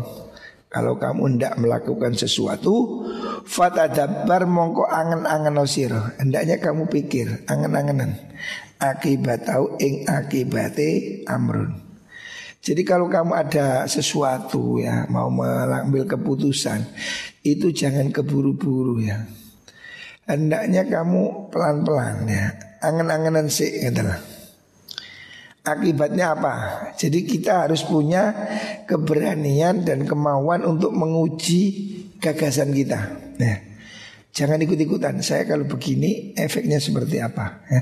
Kalau 0.71 0.99
kamu 0.99 1.39
ndak 1.39 1.55
melakukan 1.59 2.19
sesuatu 2.19 3.07
fatadabbar 3.47 4.43
mongko 4.47 4.87
angen-angen 4.87 5.59
sira. 5.67 6.15
Hendaknya 6.19 6.59
kamu 6.59 6.87
pikir 6.87 7.47
angen-angenan. 7.47 8.15
Akibat 8.75 9.47
tahu 9.47 9.79
ing 9.79 10.03
akibate 10.03 11.23
amrun 11.31 11.85
jadi 12.65 12.81
kalau 12.81 13.05
kamu 13.05 13.37
ada 13.37 13.85
sesuatu 13.85 14.81
ya 14.81 15.05
mau 15.05 15.29
mengambil 15.29 16.09
keputusan 16.09 16.81
itu 17.45 17.69
jangan 17.69 18.09
keburu-buru 18.09 19.05
ya 19.05 19.21
Hendaknya 20.25 20.81
kamu 20.89 21.53
pelan-pelan 21.53 22.25
ya 22.25 22.49
Angen-angenan 22.81 23.45
sih 23.45 23.69
gitu 23.69 24.01
Akibatnya 25.65 26.37
apa? 26.37 26.53
Jadi 26.93 27.25
kita 27.25 27.65
harus 27.65 27.81
punya 27.81 28.29
keberanian 28.85 29.81
dan 29.81 30.05
kemauan 30.05 30.61
untuk 30.61 30.93
menguji 30.93 31.63
gagasan 32.21 32.69
kita. 32.69 33.33
Ya. 33.41 33.65
Jangan 34.29 34.61
ikut-ikutan. 34.61 35.25
Saya 35.25 35.49
kalau 35.49 35.65
begini 35.65 36.37
efeknya 36.37 36.77
seperti 36.77 37.17
apa? 37.17 37.65
Ya. 37.65 37.81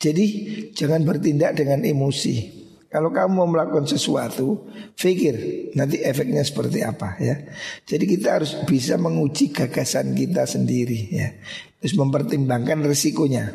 Jadi 0.00 0.24
jangan 0.72 1.04
bertindak 1.04 1.52
dengan 1.60 1.84
emosi. 1.84 2.63
Kalau 2.94 3.10
kamu 3.10 3.32
mau 3.34 3.50
melakukan 3.50 3.90
sesuatu, 3.90 4.70
pikir 4.94 5.34
nanti 5.74 5.98
efeknya 5.98 6.46
seperti 6.46 6.86
apa 6.86 7.18
ya. 7.18 7.42
Jadi 7.82 8.06
kita 8.06 8.38
harus 8.38 8.54
bisa 8.70 8.94
menguji 8.94 9.50
gagasan 9.50 10.14
kita 10.14 10.46
sendiri 10.46 11.10
ya. 11.10 11.34
Terus 11.82 11.98
mempertimbangkan 11.98 12.86
resikonya. 12.86 13.50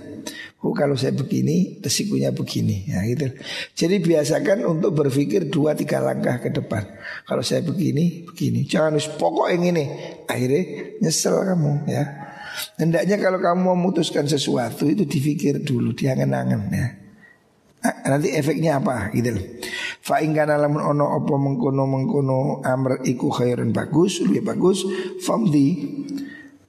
Oh 0.60 0.76
kalau 0.76 1.00
saya 1.00 1.16
begini, 1.16 1.80
resikonya 1.80 2.36
begini 2.36 2.92
ya 2.92 3.00
gitu. 3.08 3.32
Jadi 3.80 4.04
biasakan 4.04 4.68
untuk 4.68 4.92
berpikir 4.92 5.48
dua 5.48 5.72
tiga 5.72 6.04
langkah 6.04 6.44
ke 6.44 6.52
depan. 6.52 6.84
Kalau 7.24 7.40
saya 7.40 7.64
begini, 7.64 8.28
begini. 8.28 8.68
Jangan 8.68 9.00
harus 9.00 9.08
pokok 9.08 9.56
yang 9.56 9.72
ini. 9.72 9.88
Akhirnya 10.28 11.00
nyesel 11.00 11.48
kamu 11.48 11.88
ya. 11.88 12.04
Hendaknya 12.76 13.16
kalau 13.24 13.40
kamu 13.40 13.72
memutuskan 13.72 14.28
sesuatu 14.28 14.84
itu 14.84 15.08
dipikir 15.08 15.64
dulu, 15.64 15.96
diangen-angen 15.96 16.64
ya. 16.76 16.88
Nanti 17.80 18.36
efeknya 18.36 18.84
apa 18.84 19.08
gitu 19.16 19.40
loh. 19.40 19.46
Fa 20.04 20.20
kana 20.20 20.60
lamun 20.60 20.84
ono 20.84 21.16
apa 21.16 21.34
mengkono 21.40 21.84
mengkono 21.88 22.60
amr 22.60 23.08
iku 23.08 23.32
khairun 23.32 23.72
bagus, 23.72 24.20
lebih 24.20 24.44
bagus, 24.44 24.84
famdi 25.24 25.80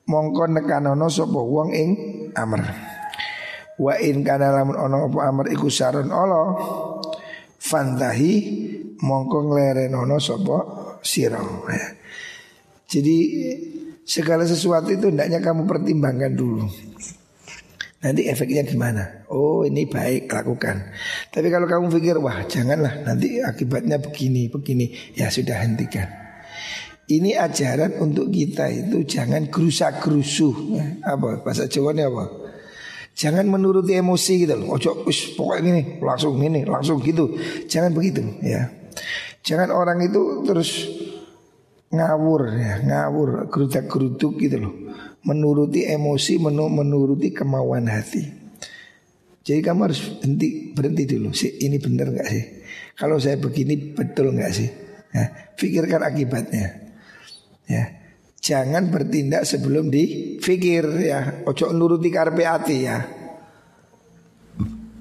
mongko 0.07 0.46
nekanono 0.55 1.11
sapa 1.11 1.40
wong 1.40 1.75
ing 1.75 1.90
amr. 2.38 2.62
Wa 3.81 3.99
in 3.99 4.23
kana 4.23 4.55
lamun 4.55 4.77
ono 4.79 5.11
apa 5.11 5.18
amr 5.27 5.46
iku 5.51 5.66
saron 5.66 6.14
Allah 6.14 6.55
fantahi 7.59 8.33
mongko 9.03 9.51
nglerenono 9.51 10.16
sapa 10.23 10.57
sira. 11.03 11.42
Ya. 11.75 11.87
Jadi 12.90 13.16
segala 14.07 14.46
sesuatu 14.46 14.90
itu 14.94 15.11
hendaknya 15.11 15.42
kamu 15.42 15.66
pertimbangkan 15.66 16.35
dulu. 16.35 16.89
Nanti 18.01 18.33
efeknya 18.33 18.65
gimana? 18.65 19.29
Oh 19.29 19.61
ini 19.69 19.85
baik 19.85 20.33
lakukan. 20.33 20.89
Tapi 21.29 21.53
kalau 21.53 21.69
kamu 21.69 21.93
pikir 22.01 22.17
wah 22.17 22.49
janganlah 22.49 23.05
nanti 23.05 23.45
akibatnya 23.45 24.01
begini 24.01 24.49
begini 24.49 24.89
ya 25.13 25.29
sudah 25.29 25.61
hentikan. 25.61 26.09
Ini 27.11 27.37
ajaran 27.37 28.01
untuk 28.01 28.33
kita 28.33 28.73
itu 28.73 29.05
jangan 29.05 29.53
gerusak 29.53 30.01
gerusuh. 30.01 30.55
Ya, 30.73 30.87
apa 31.13 31.45
bahasa 31.45 31.69
Jawa 31.69 31.93
ini 31.93 32.07
apa? 32.07 32.25
Jangan 33.13 33.45
menuruti 33.51 33.93
emosi 33.93 34.49
gitu 34.49 34.55
loh. 34.57 34.81
Ojo 34.81 35.05
us 35.05 35.37
pokoknya 35.37 35.61
gini 35.61 35.83
langsung 36.01 36.41
ini 36.41 36.65
langsung 36.65 37.05
gitu. 37.05 37.37
Jangan 37.69 37.93
begitu 37.93 38.25
ya. 38.41 38.71
Jangan 39.45 39.77
orang 39.77 40.01
itu 40.01 40.41
terus 40.49 40.89
ngawur 41.90 42.42
ya, 42.55 42.74
ngawur, 42.87 43.50
gerudak 43.50 43.90
geruduk 43.90 44.38
gitu 44.38 44.57
loh. 44.62 44.74
Menuruti 45.26 45.85
emosi, 45.85 46.40
menuruti 46.40 47.35
kemauan 47.35 47.90
hati. 47.90 48.24
Jadi 49.40 49.61
kamu 49.61 49.81
harus 49.90 50.00
berhenti, 50.20 50.70
berhenti 50.70 51.05
dulu. 51.11 51.35
sih 51.35 51.61
ini 51.66 51.76
benar 51.83 52.14
nggak 52.14 52.29
sih? 52.31 52.44
Kalau 52.94 53.18
saya 53.18 53.37
begini 53.40 53.96
betul 53.96 54.37
nggak 54.37 54.53
sih? 54.55 54.68
Ya, 55.11 55.50
pikirkan 55.59 56.07
akibatnya. 56.07 56.94
Ya, 57.66 57.83
jangan 58.38 58.94
bertindak 58.94 59.42
sebelum 59.42 59.90
dipikir 59.90 60.87
ya. 61.03 61.42
Ojo 61.48 61.74
nuruti 61.74 62.09
karpe 62.14 62.46
hati 62.46 62.76
ya. 62.87 62.98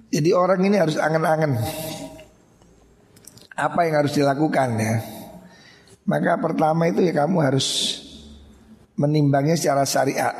Jadi 0.10 0.30
orang 0.34 0.66
ini 0.66 0.82
harus 0.82 0.98
angen-angen 0.98 1.54
apa 3.54 3.80
yang 3.86 3.96
harus 4.02 4.18
dilakukan 4.18 4.70
ya. 4.82 5.19
Maka 6.10 6.42
pertama 6.42 6.90
itu 6.90 7.06
ya 7.06 7.14
kamu 7.14 7.38
harus 7.38 8.02
menimbangnya 8.98 9.54
secara 9.54 9.86
syariat. 9.86 10.34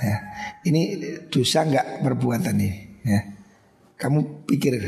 Ya. 0.00 0.16
Ini 0.64 0.80
dosa 1.28 1.68
nggak 1.68 2.00
perbuatan 2.00 2.56
ini. 2.56 3.04
Ya. 3.04 3.20
Kamu 4.00 4.48
pikir 4.48 4.80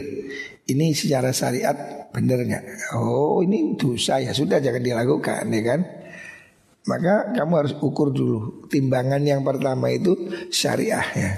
ini 0.72 0.96
secara 0.96 1.36
syariat 1.36 2.08
benar 2.16 2.40
nggak? 2.40 2.96
Oh 2.96 3.44
ini 3.44 3.76
dosa 3.76 4.24
ya 4.24 4.32
sudah 4.32 4.56
jangan 4.56 4.80
dilakukan 4.80 5.52
ya 5.52 5.62
kan? 5.68 5.80
Maka 6.88 7.36
kamu 7.36 7.52
harus 7.60 7.74
ukur 7.76 8.10
dulu 8.10 8.66
timbangan 8.72 9.20
yang 9.20 9.44
pertama 9.44 9.92
itu 9.92 10.16
syariah 10.48 11.04
ya. 11.12 11.32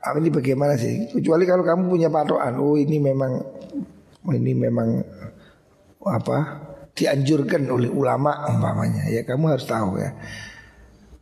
Ah, 0.00 0.16
ini 0.16 0.32
bagaimana 0.32 0.80
sih? 0.80 1.12
Kecuali 1.12 1.44
kalau 1.44 1.60
kamu 1.60 1.84
punya 1.84 2.08
patokan, 2.08 2.56
oh 2.56 2.80
ini 2.80 2.96
memang 2.96 3.36
ini 4.32 4.56
memang 4.56 5.04
apa 6.00 6.69
dianjurkan 6.94 7.66
oleh 7.70 7.90
ulama 7.90 8.46
umpamanya. 8.50 9.08
Ya 9.08 9.22
kamu 9.22 9.56
harus 9.56 9.66
tahu 9.66 10.00
ya. 10.00 10.14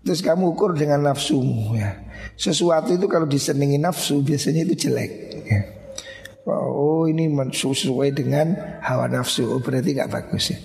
Terus 0.03 0.25
kamu 0.25 0.57
ukur 0.57 0.73
dengan 0.73 1.05
nafsumu 1.05 1.77
ya. 1.77 2.01
Sesuatu 2.39 2.95
itu 2.95 3.07
kalau 3.11 3.27
disenangi 3.27 3.77
nafsu 3.77 4.23
biasanya 4.23 4.65
itu 4.65 4.89
jelek 4.89 5.13
ya. 5.45 5.61
oh 6.49 7.05
ini 7.05 7.29
sesuai 7.29 8.17
dengan 8.17 8.57
hawa 8.81 9.05
nafsu. 9.11 9.45
Oh, 9.53 9.61
berarti 9.61 9.93
nggak 9.93 10.09
bagus 10.09 10.57
ya. 10.57 10.59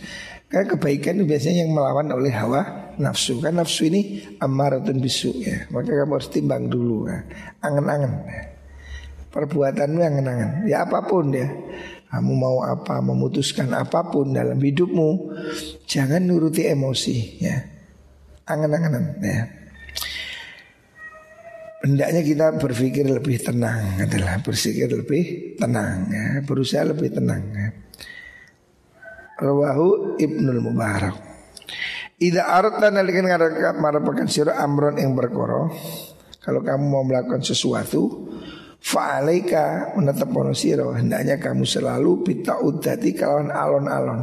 Karena 0.48 0.70
kebaikan 0.78 1.18
itu 1.20 1.26
biasanya 1.28 1.66
yang 1.66 1.74
melawan 1.74 2.08
oleh 2.14 2.32
hawa 2.32 2.94
nafsu. 3.02 3.42
Kan 3.44 3.60
nafsu 3.60 3.90
ini 3.90 4.24
amaratun 4.40 5.02
bisu 5.02 5.34
ya. 5.44 5.68
Maka 5.74 5.92
kamu 5.92 6.14
harus 6.14 6.30
timbang 6.32 6.70
dulu 6.70 7.10
ya. 7.10 7.26
angen-angen 7.66 8.14
ya. 8.24 8.42
perbuatanmu 9.34 9.98
angen-angen. 9.98 10.70
Ya 10.70 10.86
apa 10.86 11.04
pun 11.04 11.34
ya 11.34 11.50
kamu 12.14 12.34
mau 12.38 12.62
apa, 12.62 13.02
memutuskan 13.02 13.74
apa 13.74 14.06
pun 14.14 14.38
dalam 14.38 14.62
hidupmu, 14.62 15.34
jangan 15.90 16.22
nuruti 16.22 16.62
emosi 16.70 17.18
ya. 17.42 17.58
Angan-anganan 18.46 19.18
ya. 19.18 19.42
Hendaknya 21.82 22.22
kita 22.22 22.48
berpikir 22.62 23.10
lebih 23.10 23.42
tenang 23.42 23.98
adalah 23.98 24.38
berpikir 24.46 24.94
lebih 24.94 25.58
tenang 25.58 26.14
ya, 26.14 26.26
berusaha 26.46 26.86
lebih 26.86 27.18
tenang 27.18 27.44
ya. 27.50 27.68
Rawahu 29.42 30.22
Ibnul 30.22 30.62
Mubarak. 30.62 31.18
Ida 32.22 32.46
aradna 32.46 32.94
nalikan 32.94 33.26
ngarakat 33.26 33.82
marapakan 33.82 34.30
sira 34.30 34.62
amron 34.62 35.02
yang 35.02 35.18
berkoro. 35.18 35.74
Kalau 36.46 36.62
kamu 36.62 36.86
mau 36.86 37.02
melakukan 37.02 37.42
sesuatu, 37.42 38.30
Fa'alaika 38.94 39.98
menetapono 39.98 40.54
siro 40.54 40.94
Hendaknya 40.94 41.42
kamu 41.42 41.66
selalu 41.66 42.22
Bita 42.22 42.62
udati 42.62 43.18
kalawan 43.18 43.50
alon-alon. 43.50 44.22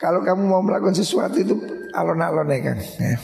Kalau 0.00 0.24
kamu 0.24 0.48
mau 0.48 0.64
melakukan 0.64 0.96
sesuatu 0.96 1.36
itu 1.36 1.54
Alon-alon 1.92 2.48
ya 2.48 2.60
kan 2.64 2.78
ya. 2.80 3.16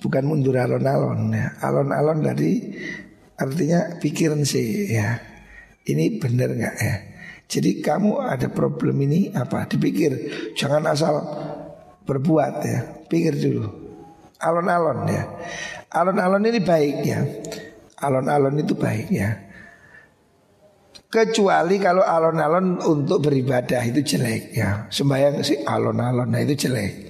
Bukan 0.00 0.24
mundur 0.24 0.56
alon-alon 0.56 1.36
ya. 1.36 1.52
Alon-alon 1.60 2.24
dari 2.24 2.52
Artinya 3.38 4.02
pikiran 4.02 4.42
sih 4.42 4.90
ya. 4.90 5.22
Ini 5.86 6.18
benar 6.18 6.58
nggak 6.58 6.76
ya? 6.82 6.94
Jadi 7.46 7.78
kamu 7.78 8.18
ada 8.18 8.50
problem 8.50 8.98
ini 9.06 9.30
apa? 9.30 9.62
Dipikir. 9.70 10.10
Jangan 10.58 10.82
asal 10.90 11.14
berbuat 12.02 12.54
ya. 12.66 12.80
Pikir 13.06 13.38
dulu. 13.38 13.68
Alon-alon 14.42 15.06
ya. 15.06 15.22
Alon-alon 15.94 16.50
ini 16.50 16.60
baik 16.64 16.96
ya 17.06 17.20
Alon-alon 17.98 18.62
itu 18.62 18.78
baik 18.78 19.08
ya. 19.10 19.30
Kecuali 21.08 21.80
kalau 21.80 22.04
alon-alon 22.04 22.84
untuk 22.84 23.24
beribadah 23.24 23.80
itu 23.80 24.04
jelek 24.04 24.52
ya. 24.52 24.86
Sembayang 24.92 25.40
sih 25.40 25.64
alon-alon 25.64 26.28
nah 26.28 26.40
itu 26.44 26.68
jelek. 26.68 27.08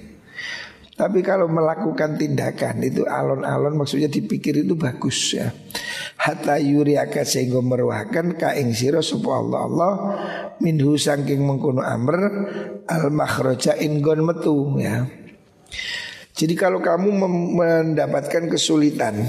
Tapi 0.99 1.23
kalau 1.23 1.47
melakukan 1.47 2.19
tindakan 2.19 2.83
itu 2.83 3.07
alon-alon 3.07 3.75
maksudnya 3.79 4.11
dipikir 4.11 4.63
itu 4.63 4.75
bagus 4.75 5.35
ya. 5.35 5.51
Hatta 6.19 6.59
yuriaka 6.59 7.23
sehingga 7.23 7.63
meruahkan 7.63 8.35
kaing 8.35 8.75
siro 8.75 8.99
sopo 8.99 9.31
Allah 9.31 9.59
Allah 9.63 9.93
Minhu 10.59 10.99
sangking 10.99 11.39
mengkuno 11.39 11.79
amr 11.79 12.19
Al 12.83 13.15
makhroja 13.15 13.79
ingon 13.79 14.27
metu 14.27 14.75
ya. 14.75 15.07
Jadi 16.35 16.55
kalau 16.55 16.83
kamu 16.83 17.15
mendapatkan 17.55 18.47
kesulitan 18.51 19.23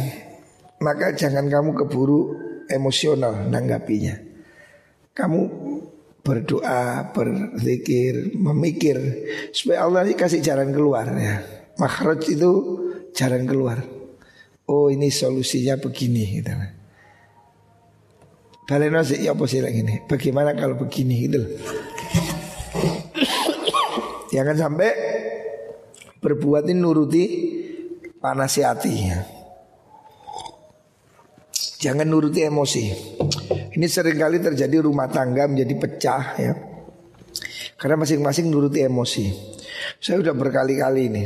maka 0.81 1.13
jangan 1.13 1.47
kamu 1.47 1.77
keburu 1.77 2.21
emosional 2.67 3.47
nanggapinya. 3.53 4.17
Kamu 5.13 5.41
berdoa, 6.25 7.13
berzikir, 7.13 8.33
memikir 8.37 8.97
supaya 9.53 9.85
Allah 9.85 10.09
kasih 10.17 10.41
jalan 10.41 10.73
keluar 10.73 11.09
ya. 11.17 11.45
Makhraj 11.77 12.25
itu 12.33 12.51
jalan 13.13 13.45
keluar. 13.45 13.85
Oh 14.71 14.89
ini 14.89 15.13
solusinya 15.13 15.77
begini 15.77 16.41
gitu. 16.41 16.53
Baleno 18.71 19.03
sih 19.03 19.27
ya 19.27 19.35
sih 19.35 19.59
ini? 19.59 20.07
Bagaimana 20.07 20.55
kalau 20.55 20.79
begini 20.79 21.27
gitu 21.27 21.43
Jangan 24.31 24.55
sampai 24.55 24.91
berbuat 26.23 26.71
ini 26.71 26.79
nuruti 26.79 27.25
panasi 28.23 28.63
hati 28.63 28.93
ya. 28.95 29.40
Jangan 31.81 32.05
nuruti 32.05 32.45
emosi. 32.45 32.85
Ini 33.73 33.87
sering 33.89 34.21
kali 34.21 34.37
terjadi 34.37 34.85
rumah 34.85 35.09
tangga 35.09 35.49
menjadi 35.49 35.75
pecah 35.81 36.25
ya. 36.37 36.53
Karena 37.81 37.97
masing-masing 37.97 38.53
nuruti 38.53 38.85
emosi. 38.85 39.33
Saya 39.97 40.21
sudah 40.21 40.37
berkali-kali 40.37 41.09
ini 41.09 41.25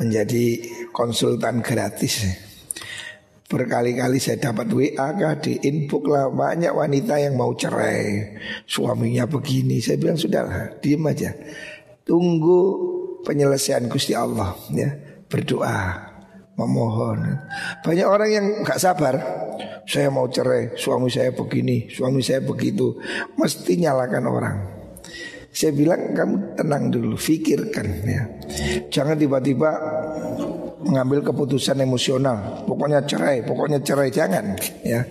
menjadi 0.00 0.44
konsultan 0.88 1.60
gratis. 1.60 2.24
Berkali-kali 3.44 4.16
saya 4.16 4.40
dapat 4.40 4.72
WA 4.72 5.08
kah 5.20 5.36
di 5.36 5.60
inbox 5.60 6.04
lah 6.08 6.32
banyak 6.32 6.72
wanita 6.72 7.20
yang 7.20 7.36
mau 7.36 7.52
cerai, 7.52 8.40
suaminya 8.64 9.28
begini. 9.28 9.84
Saya 9.84 10.00
bilang 10.00 10.16
sudahlah, 10.16 10.80
diem 10.80 11.04
aja. 11.04 11.36
Tunggu 12.08 12.60
penyelesaian 13.20 13.84
Gusti 13.92 14.16
Allah 14.16 14.56
ya. 14.72 14.96
Berdoa, 15.28 16.03
memohon. 16.54 17.38
Banyak 17.82 18.06
orang 18.06 18.30
yang 18.30 18.46
nggak 18.62 18.80
sabar. 18.80 19.14
Saya 19.84 20.08
mau 20.08 20.24
cerai, 20.32 20.74
suami 20.80 21.12
saya 21.12 21.30
begini, 21.30 21.92
suami 21.92 22.24
saya 22.24 22.40
begitu. 22.40 22.96
Mesti 23.36 23.76
nyalakan 23.76 24.24
orang. 24.24 24.56
Saya 25.54 25.70
bilang 25.70 26.16
kamu 26.16 26.58
tenang 26.58 26.90
dulu, 26.90 27.14
pikirkan 27.14 27.86
ya. 28.02 28.22
Jangan 28.90 29.14
tiba-tiba 29.14 29.70
mengambil 30.82 31.22
keputusan 31.22 31.78
emosional. 31.78 32.66
Pokoknya 32.66 33.06
cerai, 33.06 33.46
pokoknya 33.46 33.78
cerai 33.84 34.10
jangan 34.10 34.58
ya. 34.82 35.06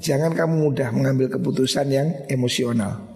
Jangan 0.00 0.32
kamu 0.32 0.54
mudah 0.56 0.88
mengambil 0.90 1.28
keputusan 1.36 1.86
yang 1.92 2.08
emosional. 2.32 3.11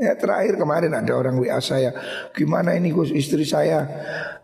Ya 0.00 0.16
terakhir 0.16 0.56
kemarin 0.56 0.96
ada 0.96 1.12
orang 1.12 1.36
WA 1.36 1.60
saya 1.60 1.92
Gimana 2.32 2.72
ini 2.72 2.90
Gus 2.90 3.12
istri 3.12 3.44
saya? 3.44 3.84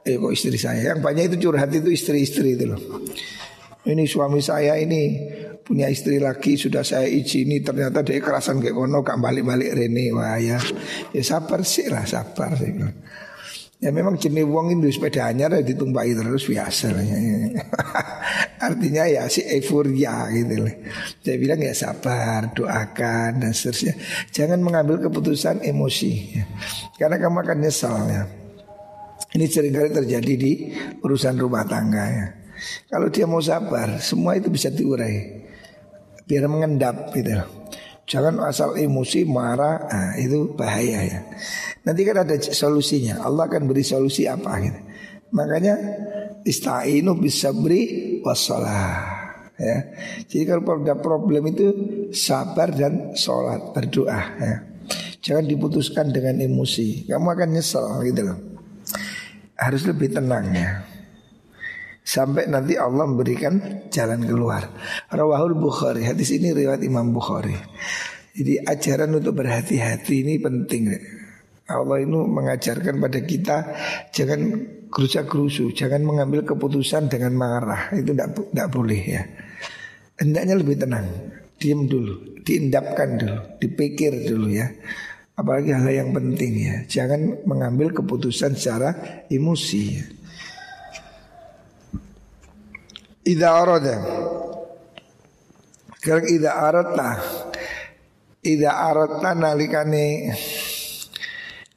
Eh 0.05 0.21
kok 0.21 0.33
istri 0.33 0.61
saya? 0.61 0.93
Yang 0.93 1.01
banyak 1.01 1.25
itu 1.33 1.49
curhat 1.49 1.73
itu 1.73 1.89
istri-istri 1.89 2.55
itu 2.55 2.69
loh. 2.69 2.81
Ini 3.89 4.05
suami 4.05 4.45
saya 4.45 4.77
ini 4.77 5.35
Punya 5.65 5.89
istri 5.89 6.21
lagi 6.21 6.61
sudah 6.61 6.85
saya 6.85 7.09
izini 7.09 7.65
Ternyata 7.65 8.05
dia 8.05 8.21
kerasan 8.21 8.61
kayak 8.61 8.77
kono 8.77 9.01
Gak 9.01 9.21
balik-balik 9.21 9.73
Rene 9.73 10.13
Wah 10.13 10.37
ya. 10.37 10.61
Ya 11.17 11.23
sabar 11.25 11.65
sih 11.65 11.89
lah 11.89 12.05
sabar 12.05 12.53
sih 12.57 12.73
Ya 13.79 13.95
memang 13.95 14.19
jenis 14.19 14.43
uang 14.43 14.75
itu 14.75 14.91
sepeda 14.91 15.31
anyar 15.31 15.55
ya 15.55 15.63
ditumpai 15.63 16.11
terus 16.11 16.51
biasa 16.51 16.99
lah. 16.99 17.07
Artinya 18.67 19.07
ya 19.07 19.31
si 19.31 19.47
euforia 19.47 20.27
gitu 20.35 20.67
loh. 20.67 20.75
Saya 21.23 21.39
bilang 21.39 21.63
ya 21.63 21.71
sabar, 21.71 22.51
doakan 22.59 23.39
dan 23.39 23.55
seterusnya. 23.55 23.95
Jangan 24.35 24.59
mengambil 24.59 24.99
keputusan 25.07 25.63
emosi 25.63 26.13
ya. 26.35 26.45
Karena 26.99 27.23
kamu 27.23 27.39
akan 27.39 27.59
nyesal 27.63 28.03
ya. 28.11 28.23
Ini 29.39 29.47
sering 29.47 29.71
kali 29.71 29.95
terjadi 29.95 30.33
di 30.35 30.53
urusan 30.99 31.39
rumah 31.39 31.63
tangga 31.63 32.05
ya. 32.11 32.27
Kalau 32.91 33.07
dia 33.15 33.31
mau 33.31 33.39
sabar, 33.39 34.03
semua 34.03 34.35
itu 34.35 34.51
bisa 34.51 34.75
diurai. 34.75 35.47
Biar 36.27 36.51
mengendap 36.51 37.15
gitu 37.15 37.31
loh. 37.31 37.49
Jangan 38.09 38.41
asal 38.49 38.73
emosi 38.81 39.29
marah, 39.29 39.85
nah, 39.85 40.13
itu 40.17 40.57
bahaya 40.57 41.05
ya. 41.05 41.21
Nanti 41.87 42.01
kan 42.03 42.25
ada 42.27 42.35
solusinya. 42.39 43.23
Allah 43.23 43.47
akan 43.47 43.69
beri 43.69 43.85
solusi 43.87 44.27
apa 44.27 44.59
gitu. 44.63 44.81
Makanya 45.35 45.75
istainu 46.43 47.15
bisabri 47.19 48.17
wassalah. 48.25 49.19
Ya. 49.59 49.91
Jadi 50.25 50.45
kalau 50.47 50.63
ada 50.79 50.95
problem 50.97 51.51
itu 51.51 51.67
sabar 52.15 52.71
dan 52.71 53.13
sholat 53.19 53.75
berdoa. 53.75 54.21
Ya. 54.39 54.55
Jangan 55.19 55.45
diputuskan 55.45 56.15
dengan 56.15 56.39
emosi. 56.41 57.11
Kamu 57.11 57.29
akan 57.35 57.49
nyesel 57.59 57.85
gitu 58.07 58.21
loh. 58.25 58.39
Harus 59.59 59.83
lebih 59.85 60.15
tenang 60.15 60.47
ya. 60.55 60.87
Sampai 62.09 62.49
nanti 62.49 62.73
Allah 62.81 63.05
memberikan 63.05 63.85
jalan 63.93 64.25
keluar 64.25 64.65
Rawahul 65.13 65.61
Bukhari 65.61 66.09
Hadis 66.09 66.33
ini 66.33 66.57
riwayat 66.57 66.81
Imam 66.81 67.13
Bukhari 67.13 67.53
Jadi 68.33 68.65
ajaran 68.65 69.13
untuk 69.13 69.37
berhati-hati 69.37 70.25
ini 70.25 70.41
penting 70.41 70.89
Allah 71.69 72.01
itu 72.01 72.25
mengajarkan 72.25 72.97
pada 72.97 73.21
kita 73.21 73.57
Jangan 74.09 74.41
kerusak 74.89 75.29
kerusu 75.29 75.71
Jangan 75.77 76.01
mengambil 76.01 76.43
keputusan 76.49 77.13
dengan 77.13 77.37
marah. 77.37 77.93
Itu 77.93 78.17
tidak 78.17 78.69
boleh 78.73 79.03
ya. 79.05 79.23
Hendaknya 80.17 80.55
lebih 80.57 80.81
tenang 80.81 81.07
Diam 81.61 81.85
dulu 81.85 82.41
Diindapkan 82.41 83.09
dulu 83.21 83.41
Dipikir 83.61 84.17
dulu 84.25 84.49
ya. 84.49 84.67
Apalagi 85.39 85.71
hal 85.71 85.87
yang 85.87 86.11
penting 86.11 86.53
ya. 86.57 86.77
Jangan 86.89 87.47
mengambil 87.47 87.95
keputusan 87.95 88.59
secara 88.59 89.23
emosi 89.31 89.83
ya. 89.87 90.05
Ida 93.29 93.49
arada. 93.53 93.97
Sekarang 96.01 96.27
ida 96.33 96.51
aradta 96.57 97.11
Ida 98.41 98.71
aradta 98.73 99.37
nalikane 99.37 100.33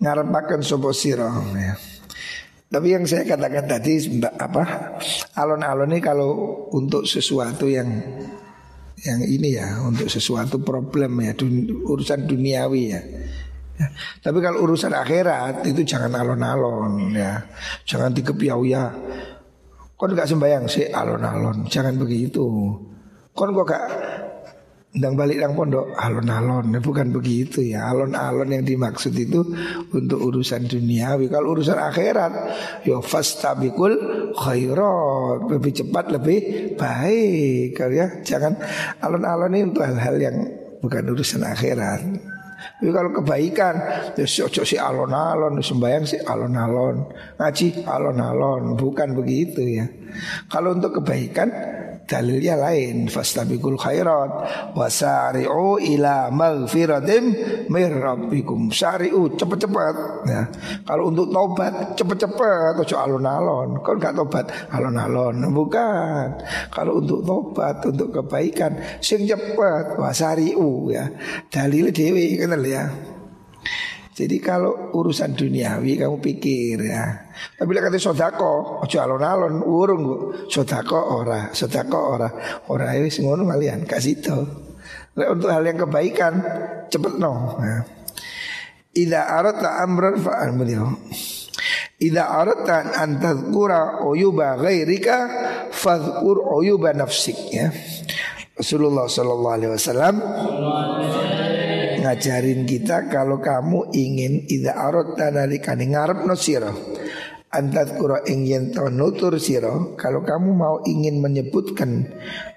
Ngarepakan 0.01 0.65
sopo 0.65 0.89
siro 0.91 1.29
ya. 1.53 1.77
Tapi 2.71 2.87
yang 2.87 3.03
saya 3.03 3.27
katakan 3.27 3.67
tadi 3.67 3.99
apa 4.23 4.97
alon-alon 5.35 5.91
ini 5.91 5.99
kalau 5.99 6.65
untuk 6.71 7.03
sesuatu 7.03 7.67
yang 7.67 7.87
yang 9.01 9.19
ini 9.21 9.59
ya 9.59 9.81
untuk 9.83 10.07
sesuatu 10.07 10.61
problem 10.63 11.19
ya 11.19 11.35
dun, 11.35 11.67
urusan 11.85 12.25
duniawi 12.25 12.83
ya. 12.95 13.01
ya. 13.77 13.87
Tapi 14.23 14.39
kalau 14.39 14.63
urusan 14.65 14.95
akhirat 14.95 15.67
itu 15.67 15.83
jangan 15.83 16.15
alon-alon 16.15 17.11
ya, 17.11 17.43
jangan 17.85 18.15
dikepiau 18.15 18.63
ya 18.65 18.89
Kon 20.01 20.17
gak 20.17 20.33
sembayang 20.33 20.65
sih 20.65 20.89
alon-alon, 20.89 21.69
jangan 21.69 21.93
begitu. 21.93 22.41
Kon 23.37 23.53
kok 23.53 23.69
gak 23.69 23.85
Ndang 24.91 25.15
balik 25.15 25.39
nang 25.39 25.55
pondok 25.55 25.95
alon-alon. 25.95 26.75
Bukan 26.83 27.15
begitu 27.15 27.63
ya. 27.63 27.87
Alon-alon 27.95 28.51
yang 28.51 28.67
dimaksud 28.67 29.15
itu 29.15 29.39
untuk 29.95 30.19
urusan 30.19 30.67
duniawi. 30.67 31.31
Kalau 31.31 31.55
urusan 31.55 31.79
akhirat 31.79 32.33
yo 32.83 32.99
fastabikul 32.99 33.95
khairat 34.35 35.47
lebih 35.47 35.71
cepat 35.71 36.11
lebih 36.11 36.39
baik. 36.75 37.79
Ya 37.79 38.19
jangan 38.19 38.59
alon-alon 38.99 39.55
ini 39.55 39.71
untuk 39.71 39.87
hal-hal 39.87 40.15
yang 40.19 40.35
bukan 40.83 41.03
urusan 41.07 41.47
akhirat. 41.47 42.03
Tapi 42.61 42.91
kalau 42.91 43.15
kebaikan 43.15 43.75
ya 44.19 44.25
cocok 44.27 44.65
si 44.67 44.75
alon-alon 44.75 45.63
sembahyang 45.63 46.03
si 46.03 46.19
alon-alon. 46.19 47.07
Ngaji 47.39 47.87
alon-alon. 47.87 48.75
Bukan 48.75 49.15
begitu 49.15 49.63
ya. 49.63 49.87
Kalau 50.51 50.75
untuk 50.75 50.99
kebaikan 50.99 51.47
dalilnya 52.07 52.55
lain. 52.57 53.09
Fastabiqul 53.11 53.77
khairat 53.77 54.31
wasari'u 54.77 55.77
ila 55.81 56.29
maghfiratim 56.31 57.23
mir 57.67 57.91
rabbikum. 57.91 58.71
Sari'u 58.71 59.35
cepet-cepet 59.35 59.95
ya. 60.27 60.43
Kalau 60.87 61.11
untuk 61.11 61.29
tobat 61.29 61.95
cepet-cepet 61.97 62.73
ojo 62.79 62.95
alon-alon. 62.95 63.69
Kalau 63.83 63.97
nggak 63.97 64.15
tobat 64.15 64.45
alon-alon. 64.71 65.35
Bukan. 65.51 66.27
Kalau 66.71 67.03
untuk 67.03 67.21
tobat 67.25 67.83
untuk 67.83 68.09
kebaikan 68.15 69.01
sing 69.03 69.27
cepet 69.27 69.97
wasari'u 69.99 70.91
ya. 70.93 71.05
Dalil 71.51 71.91
dewi 71.91 72.39
kenal 72.39 72.63
ya 72.63 73.10
jadi 74.21 74.37
kalau 74.37 74.93
urusan 74.93 75.33
duniawi 75.33 75.97
kamu 75.97 76.21
pikir 76.21 76.77
ya. 76.85 77.33
Tapi 77.57 77.73
kata 77.73 77.97
sodako, 77.97 78.85
ojo 78.85 78.97
alon-alon, 79.01 79.65
urung 79.65 80.01
kok. 80.05 80.21
Sodako 80.45 81.25
ora, 81.25 81.49
sodako 81.49 81.99
ora, 82.21 82.29
ora 82.69 82.93
ini 82.93 83.09
ngono 83.09 83.49
kalian 83.49 83.81
kasih 83.89 84.21
tahu. 84.21 84.45
Untuk 85.17 85.49
hal 85.49 85.65
yang 85.65 85.81
kebaikan 85.81 86.33
cepet 86.93 87.17
no. 87.17 87.57
Ya. 87.65 87.81
Ida 88.93 89.21
arat 89.25 89.57
amran 89.65 90.21
fa'al 90.21 90.53
beliau. 90.53 90.93
Ida 91.97 92.29
aradta 92.29 92.93
an 93.01 93.17
tadhkura 93.17 94.05
uyuba 94.05 94.61
ghairika 94.61 95.17
fadhkur 95.73 96.45
uyuba 96.61 96.93
nafsik 96.93 97.37
ya. 97.49 97.73
Rasulullah 98.53 99.09
sallallahu 99.09 99.55
alaihi 99.57 99.73
wasallam 99.73 100.15
ngajarin 102.01 102.65
kita 102.65 103.07
kalau 103.07 103.37
kamu 103.37 103.93
ingin 103.93 104.49
ida 104.49 104.73
arot 104.73 105.13
nalikane 105.15 105.85
ngarep 105.85 106.25
no 106.25 106.33
siro 106.33 106.73
antat 107.53 107.99
kura 107.99 108.25
ingin 108.25 108.73
to 108.73 108.89
nutur 108.89 109.37
siro 109.37 109.93
kalau 109.99 110.25
kamu 110.25 110.49
mau 110.55 110.81
ingin 110.87 111.21
menyebutkan 111.21 112.09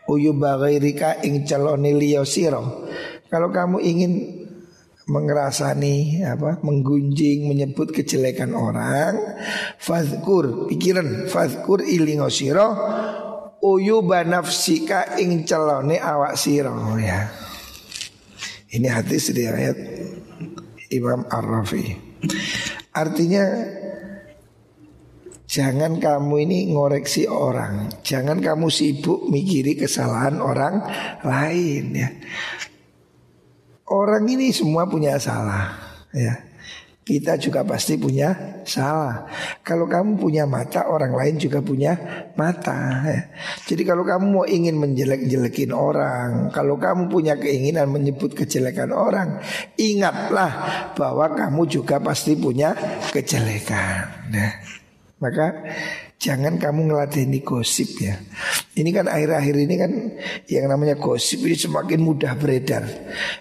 uyu 0.09 0.32
bagairika 0.32 1.20
ing 1.26 1.45
caloni 1.45 1.92
liyo 1.92 2.24
siro 2.24 2.88
kalau 3.28 3.53
kamu 3.53 3.84
ingin 3.84 4.12
mengerasani 5.05 6.24
apa 6.24 6.64
menggunjing 6.64 7.45
menyebut 7.45 7.92
kejelekan 7.92 8.57
orang 8.57 9.20
fazkur 9.76 10.64
pikiran 10.72 11.28
fazkur 11.28 11.84
ilingo 11.84 12.32
siro 12.32 12.72
uyu 13.61 14.01
banafsika 14.01 15.20
ing 15.20 15.45
celone 15.45 16.01
awak 16.01 16.40
siro 16.40 16.97
ya 16.97 17.43
ini 18.74 18.90
hadis 18.90 19.30
riwayat 19.30 19.78
Imam 20.90 21.22
Ar-Rafi. 21.30 21.94
Artinya 22.94 23.44
Jangan 25.44 26.02
kamu 26.02 26.50
ini 26.50 26.74
ngoreksi 26.74 27.30
orang. 27.30 27.86
Jangan 28.02 28.42
kamu 28.42 28.66
sibuk 28.74 29.30
mikiri 29.30 29.78
kesalahan 29.78 30.42
orang 30.42 30.82
lain 31.22 31.94
ya. 31.94 32.10
Orang 33.86 34.26
ini 34.26 34.50
semua 34.50 34.90
punya 34.90 35.14
salah 35.22 35.78
ya 36.10 36.53
kita 37.05 37.36
juga 37.36 37.61
pasti 37.68 38.00
punya 38.00 38.32
salah. 38.64 39.28
Kalau 39.61 39.84
kamu 39.84 40.16
punya 40.16 40.48
mata, 40.48 40.88
orang 40.88 41.12
lain 41.12 41.36
juga 41.36 41.61
punya 41.61 41.92
mata. 42.32 43.05
Ya. 43.05 43.20
Jadi 43.68 43.84
kalau 43.84 44.09
kamu 44.09 44.24
mau 44.24 44.46
ingin 44.48 44.80
menjelek-jelekin 44.80 45.70
orang, 45.76 46.48
kalau 46.48 46.80
kamu 46.80 47.12
punya 47.12 47.36
keinginan 47.36 47.92
menyebut 47.92 48.32
kejelekan 48.32 48.88
orang, 48.90 49.36
ingatlah 49.76 50.52
bahwa 50.96 51.28
kamu 51.36 51.68
juga 51.68 52.00
pasti 52.00 52.40
punya 52.40 52.72
kejelekan. 53.12 54.32
Nah, 54.32 54.52
maka 55.20 55.46
Jangan 56.24 56.56
kamu 56.56 56.88
ngeladeni 56.88 57.44
gosip 57.44 58.00
ya. 58.00 58.16
Ini 58.72 58.88
kan 58.96 59.12
akhir-akhir 59.12 59.56
ini 59.60 59.74
kan 59.76 59.92
Yang 60.48 60.66
namanya 60.72 60.96
gosip 60.96 61.44
ini 61.44 61.52
semakin 61.52 62.00
mudah 62.00 62.32
beredar. 62.40 62.80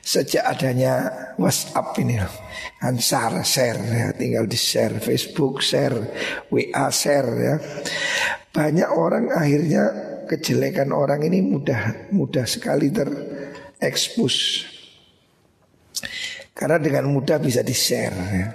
Sejak 0.03 0.43
adanya 0.43 1.07
WhatsApp 1.39 1.95
ini 2.03 2.19
loh. 2.19 2.35
Kan 2.83 2.99
share, 2.99 3.39
share 3.47 3.79
ya. 3.79 4.11
Tinggal 4.11 4.51
di 4.51 4.59
share 4.59 4.99
Facebook, 4.99 5.63
share 5.63 5.95
WA, 6.51 6.91
share 6.91 7.31
ya. 7.39 7.55
Banyak 8.51 8.89
orang 8.91 9.31
akhirnya 9.31 10.11
Kejelekan 10.23 10.95
orang 10.95 11.23
ini 11.23 11.39
mudah 11.39 12.11
Mudah 12.11 12.43
sekali 12.43 12.91
terekspos. 12.91 14.67
Karena 16.51 16.83
dengan 16.83 17.07
mudah 17.15 17.39
bisa 17.39 17.63
di-share 17.63 18.19
ya. 18.35 18.47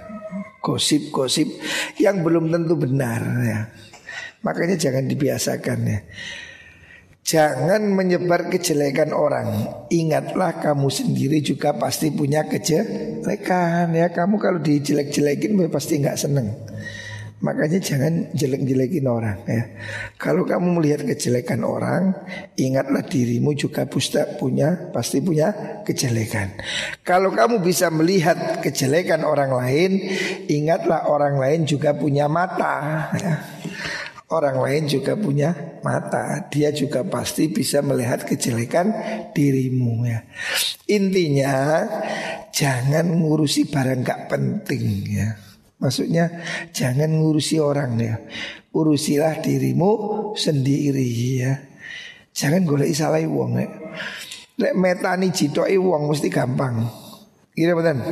Gosip-gosip 0.61 1.49
yang 1.97 2.21
belum 2.21 2.53
tentu 2.53 2.77
benar 2.77 3.21
ya 3.41 3.88
Makanya 4.41 4.79
jangan 4.79 5.05
dibiasakan 5.05 5.79
ya. 5.87 5.99
Jangan 7.29 7.85
menyebar 7.93 8.49
kejelekan 8.49 9.13
orang. 9.13 9.69
Ingatlah 9.93 10.57
kamu 10.57 10.89
sendiri 10.89 11.45
juga 11.45 11.77
pasti 11.77 12.09
punya 12.09 12.49
kejelekan 12.49 13.93
ya. 13.93 14.09
Kamu 14.09 14.41
kalau 14.41 14.57
dijelek-jelekin 14.57 15.53
pasti 15.69 16.01
nggak 16.01 16.17
seneng. 16.17 16.49
Makanya 17.39 17.79
jangan 17.79 18.35
jelek-jelekin 18.35 19.07
orang 19.07 19.39
ya. 19.47 19.63
Kalau 20.19 20.43
kamu 20.43 20.81
melihat 20.81 21.07
kejelekan 21.07 21.63
orang, 21.63 22.11
ingatlah 22.59 22.99
dirimu 22.99 23.55
juga 23.55 23.87
pusta 23.87 24.27
punya 24.35 24.91
pasti 24.91 25.23
punya 25.23 25.79
kejelekan. 25.87 26.51
Kalau 26.99 27.31
kamu 27.31 27.63
bisa 27.63 27.87
melihat 27.95 28.59
kejelekan 28.59 29.23
orang 29.23 29.55
lain, 29.55 30.03
ingatlah 30.51 31.07
orang 31.07 31.39
lain 31.39 31.63
juga 31.63 31.95
punya 31.95 32.27
mata. 32.27 33.07
Ya. 33.15 33.35
Orang 34.29 34.61
lain 34.61 34.85
juga 34.85 35.17
punya 35.17 35.81
mata. 35.81 36.45
Dia 36.53 36.69
juga 36.69 37.01
pasti 37.01 37.49
bisa 37.49 37.81
melihat 37.81 38.29
kejelekan 38.29 38.93
dirimu 39.33 40.05
ya. 40.05 40.21
Intinya 40.85 41.85
Jangan 42.59 43.23
ngurusi 43.23 43.71
barang 43.71 44.03
gak 44.03 44.27
penting 44.27 44.83
ya. 45.07 45.31
Maksudnya 45.79 46.43
jangan 46.75 47.07
ngurusi 47.07 47.55
orang 47.63 47.95
ya. 47.95 48.19
Urusilah 48.75 49.39
dirimu 49.39 49.91
sendiri 50.35 51.39
ya. 51.39 51.55
Jangan 52.35 52.67
golek 52.67 52.91
salah 52.91 53.23
wong 53.23 53.63
ya. 53.63 53.67
Metani 54.75 55.31
jitoi 55.31 55.79
wong 55.79 56.11
mesti 56.11 56.27
gampang. 56.27 56.83
Kira 57.55 57.79
betul 57.79 58.03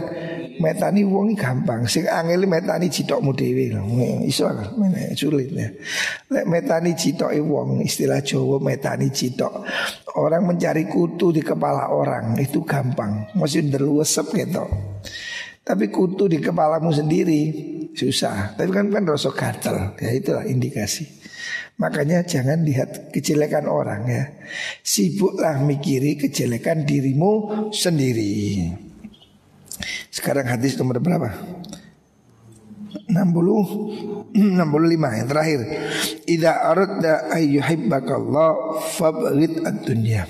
metani 0.60 1.02
wong 1.08 1.34
gampang. 1.38 1.86
Sing 1.86 2.06
angel 2.06 2.46
metani 2.46 2.92
citokmu 2.92 3.32
dhewe 3.34 3.74
lho. 3.74 3.82
Iso 4.26 4.50
sulit 5.16 5.54
ya. 5.54 5.68
Lek 6.34 6.46
metani 6.46 6.94
citoke 6.94 7.40
wong 7.42 7.82
istilah 7.82 8.22
Jawa 8.22 8.62
metani 8.62 9.10
citok. 9.10 9.66
Orang 10.18 10.50
mencari 10.50 10.90
kutu 10.90 11.30
di 11.30 11.42
kepala 11.46 11.94
orang 11.94 12.38
itu 12.42 12.66
gampang. 12.66 13.32
Masih 13.38 13.70
ndeluwesep 13.70 14.34
gitu 14.34 14.66
tapi 15.68 15.92
kutu 15.92 16.32
di 16.32 16.40
kepalamu 16.40 16.96
sendiri 16.96 17.52
susah. 17.92 18.56
Tapi 18.56 18.72
kan 18.72 18.88
kan 18.88 19.04
rasa 19.04 19.36
gatel. 19.36 20.00
Ya 20.00 20.16
itulah 20.16 20.48
indikasi. 20.48 21.04
Makanya 21.78 22.24
jangan 22.24 22.64
lihat 22.64 23.12
kejelekan 23.12 23.68
orang 23.68 24.08
ya. 24.08 24.24
Sibuklah 24.80 25.60
mikiri 25.60 26.16
kejelekan 26.16 26.88
dirimu 26.88 27.68
sendiri 27.76 28.87
sekarang 30.10 30.50
hadis 30.50 30.76
nomor 30.80 30.98
berapa? 31.04 31.30
60 33.08 34.34
65 34.36 35.18
yang 35.18 35.28
terakhir. 35.28 35.60
Idza 36.28 36.52
aradda 36.52 37.14
ayyuhibbakallah 37.34 38.50
fabghid 38.98 39.64
ad-dunya. 39.64 40.28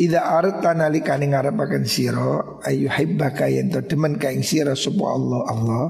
Idza 0.00 0.20
aradta 0.24 0.72
nalikane 0.72 1.30
ngarepaken 1.30 1.84
sira 1.84 2.62
ayyuhibbaka 2.64 3.46
yen 3.52 3.68
to 3.68 3.84
demen 3.84 4.16
ka 4.16 4.32
ing 4.32 4.42
sira 4.42 4.72
sapa 4.72 5.04
Allah 5.04 5.40
Allah. 5.46 5.84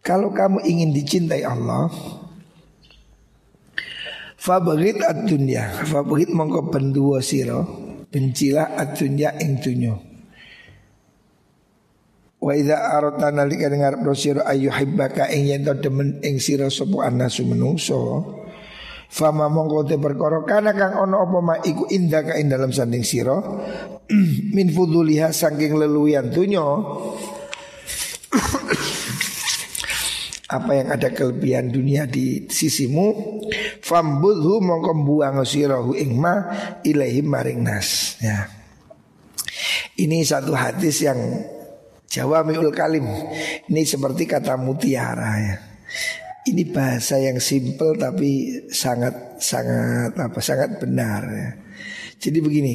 Kalau 0.00 0.32
kamu 0.32 0.64
ingin 0.64 0.96
dicintai 0.96 1.44
Allah, 1.44 1.92
fabghid 4.40 5.04
ad-dunya. 5.04 5.84
Fabghid 5.84 6.32
mongko 6.32 6.72
benduwa 6.72 7.20
sira, 7.20 7.60
bencilah 8.08 8.72
ad-dunya 8.78 9.36
ing 9.36 9.60
dunya. 9.60 10.07
Wa 12.38 12.54
idza 12.54 12.94
aradta 12.94 13.34
nalika 13.34 13.66
dengar 13.66 13.98
prosiro 13.98 14.46
ayu 14.46 14.70
hibbaka 14.70 15.26
ing 15.34 15.50
yen 15.50 15.66
to 15.66 15.74
demen 15.74 16.22
ing 16.22 16.38
sira 16.38 16.70
sapa 16.70 17.10
anasu 17.10 17.42
menungso 17.42 18.22
Fama 19.08 19.48
mongko 19.48 19.88
te 19.88 19.96
perkara 19.96 20.44
kana 20.44 20.76
kang 20.76 20.92
ana 20.92 21.24
apa 21.24 21.38
ma 21.40 21.56
iku 21.64 21.88
indaka 21.88 22.36
ing 22.36 22.52
dalam 22.52 22.68
sanding 22.68 23.00
sira 23.00 23.40
min 24.54 24.68
fuduliha 24.68 25.32
saking 25.32 25.80
leluwian 25.80 26.28
dunya 26.28 26.60
apa 30.60 30.70
yang 30.76 30.88
ada 30.92 31.08
kelebihan 31.08 31.72
dunia 31.72 32.04
di 32.04 32.46
sisimu 32.52 33.40
fambudhu 33.80 34.60
mongko 34.60 34.92
buang 35.02 35.40
sirahu 35.40 35.96
ing 35.96 36.20
ma 36.20 36.52
ilahi 36.84 37.24
maring 37.24 37.64
nas. 37.64 38.20
Ya. 38.20 38.48
Ini 39.98 40.20
satu 40.20 40.52
hadis 40.52 41.00
yang 41.00 41.18
Jawa 42.08 42.40
miul 42.40 42.72
kalim. 42.72 43.04
Ini 43.68 43.84
seperti 43.84 44.24
kata 44.24 44.56
mutiara 44.56 45.32
ya. 45.36 45.56
Ini 46.48 46.64
bahasa 46.72 47.20
yang 47.20 47.36
simple 47.44 48.00
tapi 48.00 48.64
sangat 48.72 49.36
sangat 49.36 50.16
apa 50.16 50.40
sangat 50.40 50.80
benar 50.80 51.22
ya. 51.28 51.50
Jadi 52.16 52.38
begini 52.40 52.74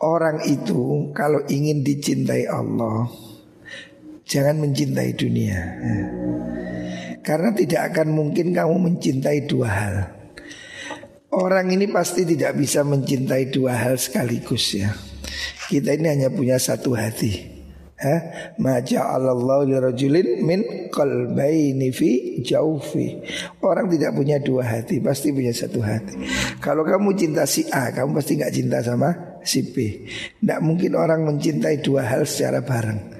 Orang 0.00 0.40
itu 0.48 1.12
kalau 1.12 1.44
ingin 1.50 1.84
dicintai 1.84 2.48
Allah 2.48 3.10
Jangan 4.28 4.60
mencintai 4.60 5.12
dunia 5.16 5.56
ya. 5.56 5.98
Karena 7.24 7.52
tidak 7.52 7.92
akan 7.92 8.12
mungkin 8.12 8.52
kamu 8.52 8.76
mencintai 8.76 9.48
dua 9.48 9.68
hal. 9.68 9.94
Orang 11.32 11.72
ini 11.72 11.88
pasti 11.88 12.24
tidak 12.28 12.56
bisa 12.56 12.84
mencintai 12.84 13.48
dua 13.48 13.76
hal 13.76 13.96
sekaligus 13.96 14.76
ya. 14.76 14.92
Kita 15.72 15.96
ini 15.96 16.08
hanya 16.12 16.28
punya 16.28 16.60
satu 16.60 16.92
hati 16.92 17.57
Ha? 17.98 18.16
Ma 18.62 18.78
ja'alallahu 18.78 19.66
lirajulin 19.66 20.46
min 20.46 20.60
qalbaini 20.94 21.90
fi 21.90 22.38
jaufi. 22.46 23.18
Orang 23.58 23.90
tidak 23.90 24.14
punya 24.14 24.38
dua 24.38 24.62
hati, 24.62 25.02
pasti 25.02 25.34
punya 25.34 25.50
satu 25.50 25.82
hati. 25.82 26.14
Kalau 26.62 26.86
kamu 26.86 27.18
cinta 27.18 27.42
si 27.42 27.66
A, 27.74 27.90
kamu 27.90 28.14
pasti 28.14 28.38
nggak 28.38 28.54
cinta 28.54 28.78
sama 28.86 29.40
si 29.42 29.66
B. 29.66 30.06
Tidak 30.38 30.60
mungkin 30.62 30.94
orang 30.94 31.26
mencintai 31.26 31.82
dua 31.82 32.06
hal 32.06 32.22
secara 32.22 32.62
bareng. 32.62 33.18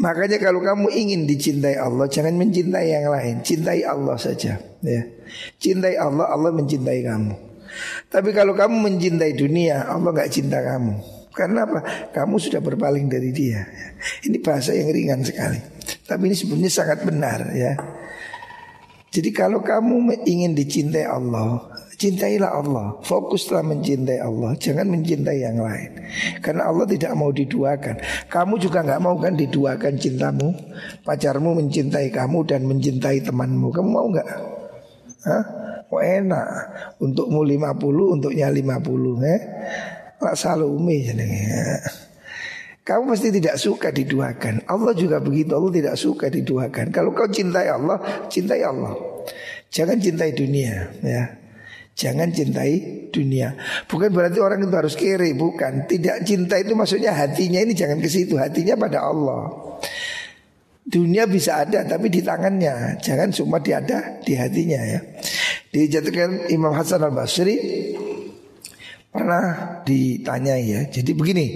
Makanya 0.00 0.36
kalau 0.40 0.60
kamu 0.64 0.92
ingin 0.92 1.24
dicintai 1.24 1.76
Allah, 1.76 2.08
jangan 2.08 2.36
mencintai 2.36 2.88
yang 2.88 3.08
lain, 3.12 3.44
cintai 3.44 3.84
Allah 3.84 4.16
saja. 4.16 4.56
Ya. 4.84 5.02
Cintai 5.60 5.96
Allah, 5.96 6.28
Allah 6.28 6.52
mencintai 6.56 7.00
kamu. 7.04 7.34
Tapi 8.10 8.30
kalau 8.32 8.56
kamu 8.56 8.80
mencintai 8.80 9.32
dunia, 9.36 9.88
Allah 9.88 10.10
nggak 10.12 10.32
cinta 10.32 10.60
kamu. 10.60 11.19
Karena 11.30 11.66
apa? 11.66 12.10
Kamu 12.10 12.36
sudah 12.36 12.58
berpaling 12.58 13.06
dari 13.06 13.30
dia. 13.30 13.62
Ini 14.26 14.42
bahasa 14.42 14.74
yang 14.74 14.90
ringan 14.90 15.20
sekali. 15.22 15.58
Tapi 16.06 16.22
ini 16.26 16.36
sebenarnya 16.36 16.72
sangat 16.72 16.98
benar 17.06 17.40
ya. 17.54 17.72
Jadi 19.10 19.30
kalau 19.34 19.58
kamu 19.58 20.22
ingin 20.22 20.54
dicintai 20.54 21.02
Allah, 21.02 21.66
cintailah 21.98 22.62
Allah. 22.62 22.86
Fokuslah 23.02 23.66
mencintai 23.66 24.22
Allah, 24.22 24.54
jangan 24.54 24.86
mencintai 24.86 25.38
yang 25.42 25.58
lain. 25.58 25.90
Karena 26.38 26.70
Allah 26.70 26.86
tidak 26.86 27.12
mau 27.18 27.34
diduakan. 27.34 27.98
Kamu 28.30 28.54
juga 28.62 28.86
nggak 28.86 29.02
mau 29.02 29.18
kan 29.18 29.34
diduakan 29.34 29.98
cintamu. 29.98 30.54
Pacarmu 31.02 31.58
mencintai 31.58 32.08
kamu 32.14 32.38
dan 32.46 32.70
mencintai 32.70 33.26
temanmu. 33.26 33.74
Kamu 33.74 33.88
mau 33.90 34.06
nggak? 34.14 34.28
Hah? 35.26 35.44
Oh 35.90 35.98
enak. 35.98 36.46
Untukmu 37.02 37.42
50, 37.42 38.14
untuknya 38.14 38.46
50, 38.46 39.26
eh? 39.26 39.40
Pak 40.20 40.36
Salome 40.36 41.00
jenenge. 41.00 41.80
Kamu 42.84 43.12
pasti 43.12 43.32
tidak 43.32 43.56
suka 43.56 43.88
diduakan. 43.88 44.68
Allah 44.68 44.92
juga 44.92 45.16
begitu. 45.22 45.56
Allah 45.56 45.72
tidak 45.72 45.96
suka 45.96 46.26
diduakan. 46.28 46.92
Kalau 46.92 47.16
kau 47.16 47.28
cintai 47.28 47.72
Allah, 47.72 48.26
cintai 48.28 48.60
Allah. 48.60 48.92
Jangan 49.70 49.96
cintai 49.96 50.34
dunia, 50.34 50.90
ya. 51.00 51.24
Jangan 51.94 52.32
cintai 52.32 53.06
dunia. 53.12 53.54
Bukan 53.86 54.10
berarti 54.10 54.40
orang 54.42 54.64
itu 54.64 54.74
harus 54.74 54.96
kiri, 54.98 55.36
bukan. 55.36 55.86
Tidak 55.86 56.24
cinta 56.26 56.56
itu 56.58 56.72
maksudnya 56.74 57.12
hatinya 57.14 57.60
ini 57.62 57.76
jangan 57.76 58.00
ke 58.02 58.08
situ, 58.08 58.40
hatinya 58.40 58.74
pada 58.74 59.06
Allah. 59.06 59.52
Dunia 60.80 61.28
bisa 61.30 61.62
ada 61.62 61.86
tapi 61.86 62.10
di 62.10 62.24
tangannya, 62.24 62.98
jangan 62.98 63.30
cuma 63.30 63.62
diada 63.62 64.18
di 64.24 64.34
hatinya 64.34 64.80
ya. 64.82 65.00
Dijatuhkan 65.70 66.50
Imam 66.50 66.74
Hasan 66.74 67.04
Al 67.06 67.14
Basri 67.14 67.54
Pernah 69.10 69.82
ditanya 69.82 70.54
ya. 70.54 70.86
Jadi 70.86 71.10
begini 71.14 71.46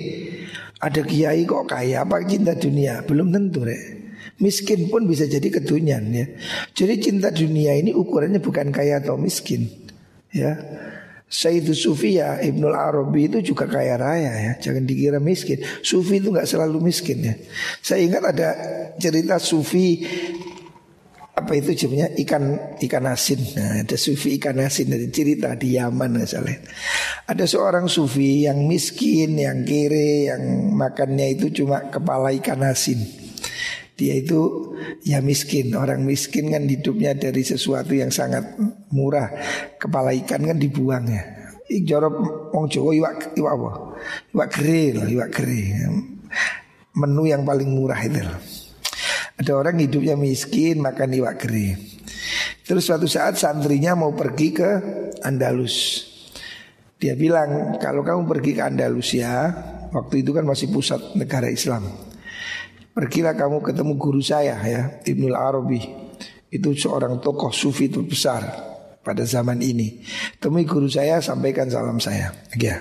Ada 0.85 1.01
kiai 1.01 1.49
kok 1.49 1.65
kaya 1.65 2.05
apa 2.05 2.21
cinta 2.29 2.53
dunia? 2.53 3.01
Belum 3.09 3.33
tentu 3.33 3.65
rek. 3.65 4.05
Miskin 4.43 4.91
pun 4.93 5.09
bisa 5.09 5.25
jadi 5.25 5.49
kedunian 5.49 6.13
ya. 6.13 6.27
Jadi 6.77 6.95
cinta 7.01 7.33
dunia 7.33 7.73
ini 7.79 7.95
ukurannya 7.97 8.43
bukan 8.43 8.69
kaya 8.69 9.01
atau 9.01 9.17
miskin 9.17 9.65
Ya. 10.35 10.59
Sayyid 11.25 11.67
Sufi 11.75 12.21
ya 12.21 12.39
Ibnul 12.39 12.77
Arabi 12.77 13.27
itu 13.27 13.55
juga 13.55 13.67
kaya 13.67 13.97
raya 13.97 14.35
ya. 14.35 14.53
Jangan 14.61 14.85
dikira 14.85 15.19
miskin. 15.19 15.63
Sufi 15.81 16.21
itu 16.21 16.31
nggak 16.31 16.47
selalu 16.47 16.79
miskin 16.85 17.27
ya. 17.27 17.35
Saya 17.81 18.05
ingat 18.05 18.23
ada 18.35 18.49
cerita 19.01 19.41
Sufi 19.41 20.05
apa 21.35 21.51
itu 21.59 21.75
jadinya 21.75 22.07
ikan 22.23 22.79
ikan 22.79 23.05
asin. 23.11 23.43
Nah, 23.59 23.83
ada 23.83 23.99
sufi 23.99 24.39
ikan 24.39 24.55
asin 24.63 24.87
dari 24.87 25.11
cerita 25.11 25.59
di 25.59 25.75
Yaman 25.75 26.23
misalnya. 26.23 26.63
Ada 27.27 27.43
seorang 27.51 27.91
sufi 27.91 28.47
yang 28.47 28.71
miskin, 28.71 29.35
yang 29.35 29.67
kere, 29.67 30.31
yang 30.31 30.71
makannya 30.79 31.35
itu 31.35 31.51
cuma 31.51 31.91
kepala 31.91 32.31
ikan 32.39 32.63
asin. 32.63 33.03
Dia 33.99 34.19
itu 34.19 34.75
ya 35.03 35.19
miskin, 35.23 35.75
orang 35.75 36.07
miskin 36.07 36.55
kan 36.55 36.67
hidupnya 36.71 37.19
dari 37.19 37.43
sesuatu 37.43 37.95
yang 37.95 38.15
sangat 38.15 38.55
murah. 38.95 39.31
Kepala 39.79 40.15
ikan 40.15 40.43
kan 40.47 40.59
dibuang 40.59 41.11
ya. 41.11 41.23
Jorok 41.67 42.15
wong 42.55 42.71
Jawa 42.71 42.91
iwak 42.95 43.35
iwak 43.35 43.53
apa? 43.59 43.71
Iwak 44.31 44.49
kere 44.55 44.83
iwak. 45.11 45.31
Menu 46.95 47.27
yang 47.27 47.43
paling 47.43 47.75
murah 47.75 47.99
itu 48.07 48.23
loh. 48.23 48.64
Ada 49.35 49.53
orang 49.59 49.83
hidupnya 49.83 50.15
miskin 50.15 50.79
makan 50.79 51.11
iwak 51.19 51.43
kering. 51.43 51.79
Terus 52.65 52.87
suatu 52.87 53.11
saat 53.11 53.35
santrinya 53.35 53.99
mau 53.99 54.15
pergi 54.15 54.49
ke 54.55 54.71
Andalus. 55.27 56.07
Dia 56.97 57.19
bilang 57.19 57.77
kalau 57.83 58.07
kamu 58.07 58.25
pergi 58.31 58.57
ke 58.57 58.63
Andalusia, 58.63 59.51
waktu 59.91 60.25
itu 60.25 60.31
kan 60.33 60.47
masih 60.47 60.71
pusat 60.71 61.19
negara 61.19 61.51
Islam. 61.51 61.85
Pergilah 62.95 63.35
kamu 63.35 63.59
ketemu 63.61 63.93
guru 63.99 64.23
saya 64.23 64.55
ya, 64.63 65.03
Ibnul 65.03 65.35
Arabi. 65.35 65.83
Itu 66.49 66.71
seorang 66.73 67.19
tokoh 67.19 67.51
sufi 67.51 67.91
terbesar 67.91 68.47
pada 69.05 69.27
zaman 69.29 69.61
ini. 69.61 70.01
Temui 70.41 70.65
guru 70.65 70.89
saya 70.89 71.21
sampaikan 71.21 71.69
salam 71.69 72.01
saya. 72.01 72.33
Ya. 72.57 72.81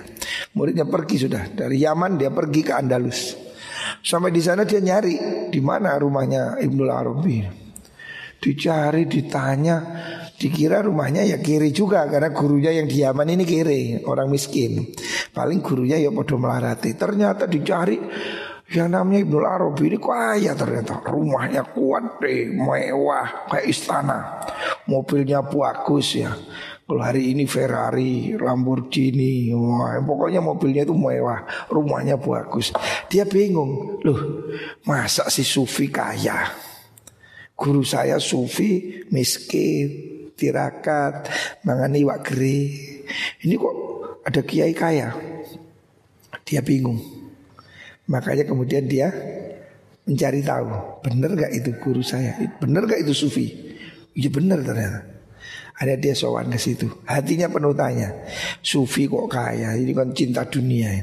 Muridnya 0.56 0.88
pergi 0.88 1.28
sudah 1.28 1.52
dari 1.52 1.84
Yaman 1.84 2.16
dia 2.16 2.32
pergi 2.32 2.64
ke 2.64 2.72
Andalus. 2.72 3.43
Sampai 4.04 4.36
di 4.36 4.44
sana 4.44 4.68
dia 4.68 4.84
nyari 4.84 5.48
di 5.48 5.60
mana 5.64 5.96
rumahnya 5.96 6.60
Ibnul 6.60 6.92
Arabi. 6.92 7.40
Dicari, 8.36 9.08
ditanya, 9.08 9.80
dikira 10.36 10.84
rumahnya 10.84 11.24
ya 11.24 11.40
kiri 11.40 11.72
juga 11.72 12.04
karena 12.04 12.28
gurunya 12.28 12.76
yang 12.76 12.84
di 12.84 13.00
Yaman 13.00 13.32
ini 13.32 13.48
kiri, 13.48 14.04
orang 14.04 14.28
miskin. 14.28 14.92
Paling 15.32 15.64
gurunya 15.64 15.96
ya 15.96 16.12
podo 16.12 16.36
melarati. 16.36 16.92
Ternyata 16.92 17.48
dicari 17.48 17.96
yang 18.76 18.92
namanya 18.92 19.24
Ibnul 19.24 19.48
Arabi 19.48 19.88
ini 19.88 19.96
kaya 19.96 20.52
ternyata 20.52 21.00
rumahnya 21.08 21.64
kuat 21.72 22.20
deh, 22.20 22.52
mewah 22.52 23.48
kayak 23.48 23.72
istana, 23.72 24.44
mobilnya 24.84 25.40
bagus 25.40 26.20
ya. 26.20 26.36
Kalau 26.84 27.00
hari 27.00 27.32
ini 27.32 27.48
Ferrari, 27.48 28.36
Lamborghini, 28.36 29.48
wah, 29.56 29.96
pokoknya 30.04 30.44
mobilnya 30.44 30.84
itu 30.84 30.92
mewah, 30.92 31.40
rumahnya 31.72 32.20
bagus. 32.20 32.76
Dia 33.08 33.24
bingung, 33.24 34.04
loh 34.04 34.20
masa 34.84 35.24
si 35.32 35.40
Sufi 35.40 35.88
kaya? 35.88 36.52
Guru 37.56 37.80
saya 37.88 38.20
Sufi 38.20 39.00
miskin, 39.08 39.88
tirakat, 40.36 41.32
mangani 41.64 42.04
wakri. 42.04 42.76
Ini 43.40 43.54
kok 43.56 43.74
ada 44.28 44.44
kiai 44.44 44.76
kaya? 44.76 45.16
Dia 46.44 46.60
bingung. 46.60 47.00
Makanya 48.12 48.44
kemudian 48.44 48.84
dia 48.84 49.08
mencari 50.04 50.44
tahu, 50.44 51.00
benar 51.00 51.32
gak 51.32 51.52
itu 51.56 51.72
guru 51.80 52.04
saya? 52.04 52.36
Benar 52.60 52.84
gak 52.84 53.08
itu 53.08 53.16
Sufi? 53.16 53.48
Iya 54.12 54.28
benar 54.28 54.60
ternyata. 54.60 55.13
Ada 55.74 55.98
dia 55.98 56.14
sowan 56.14 56.54
ke 56.54 56.58
situ. 56.58 56.86
Hatinya 57.02 57.50
penuh 57.50 57.74
tanya. 57.74 58.14
Sufi 58.62 59.10
kok 59.10 59.26
kaya? 59.26 59.74
Ini 59.74 59.90
kan 59.90 60.14
cinta 60.14 60.46
dunia. 60.46 60.94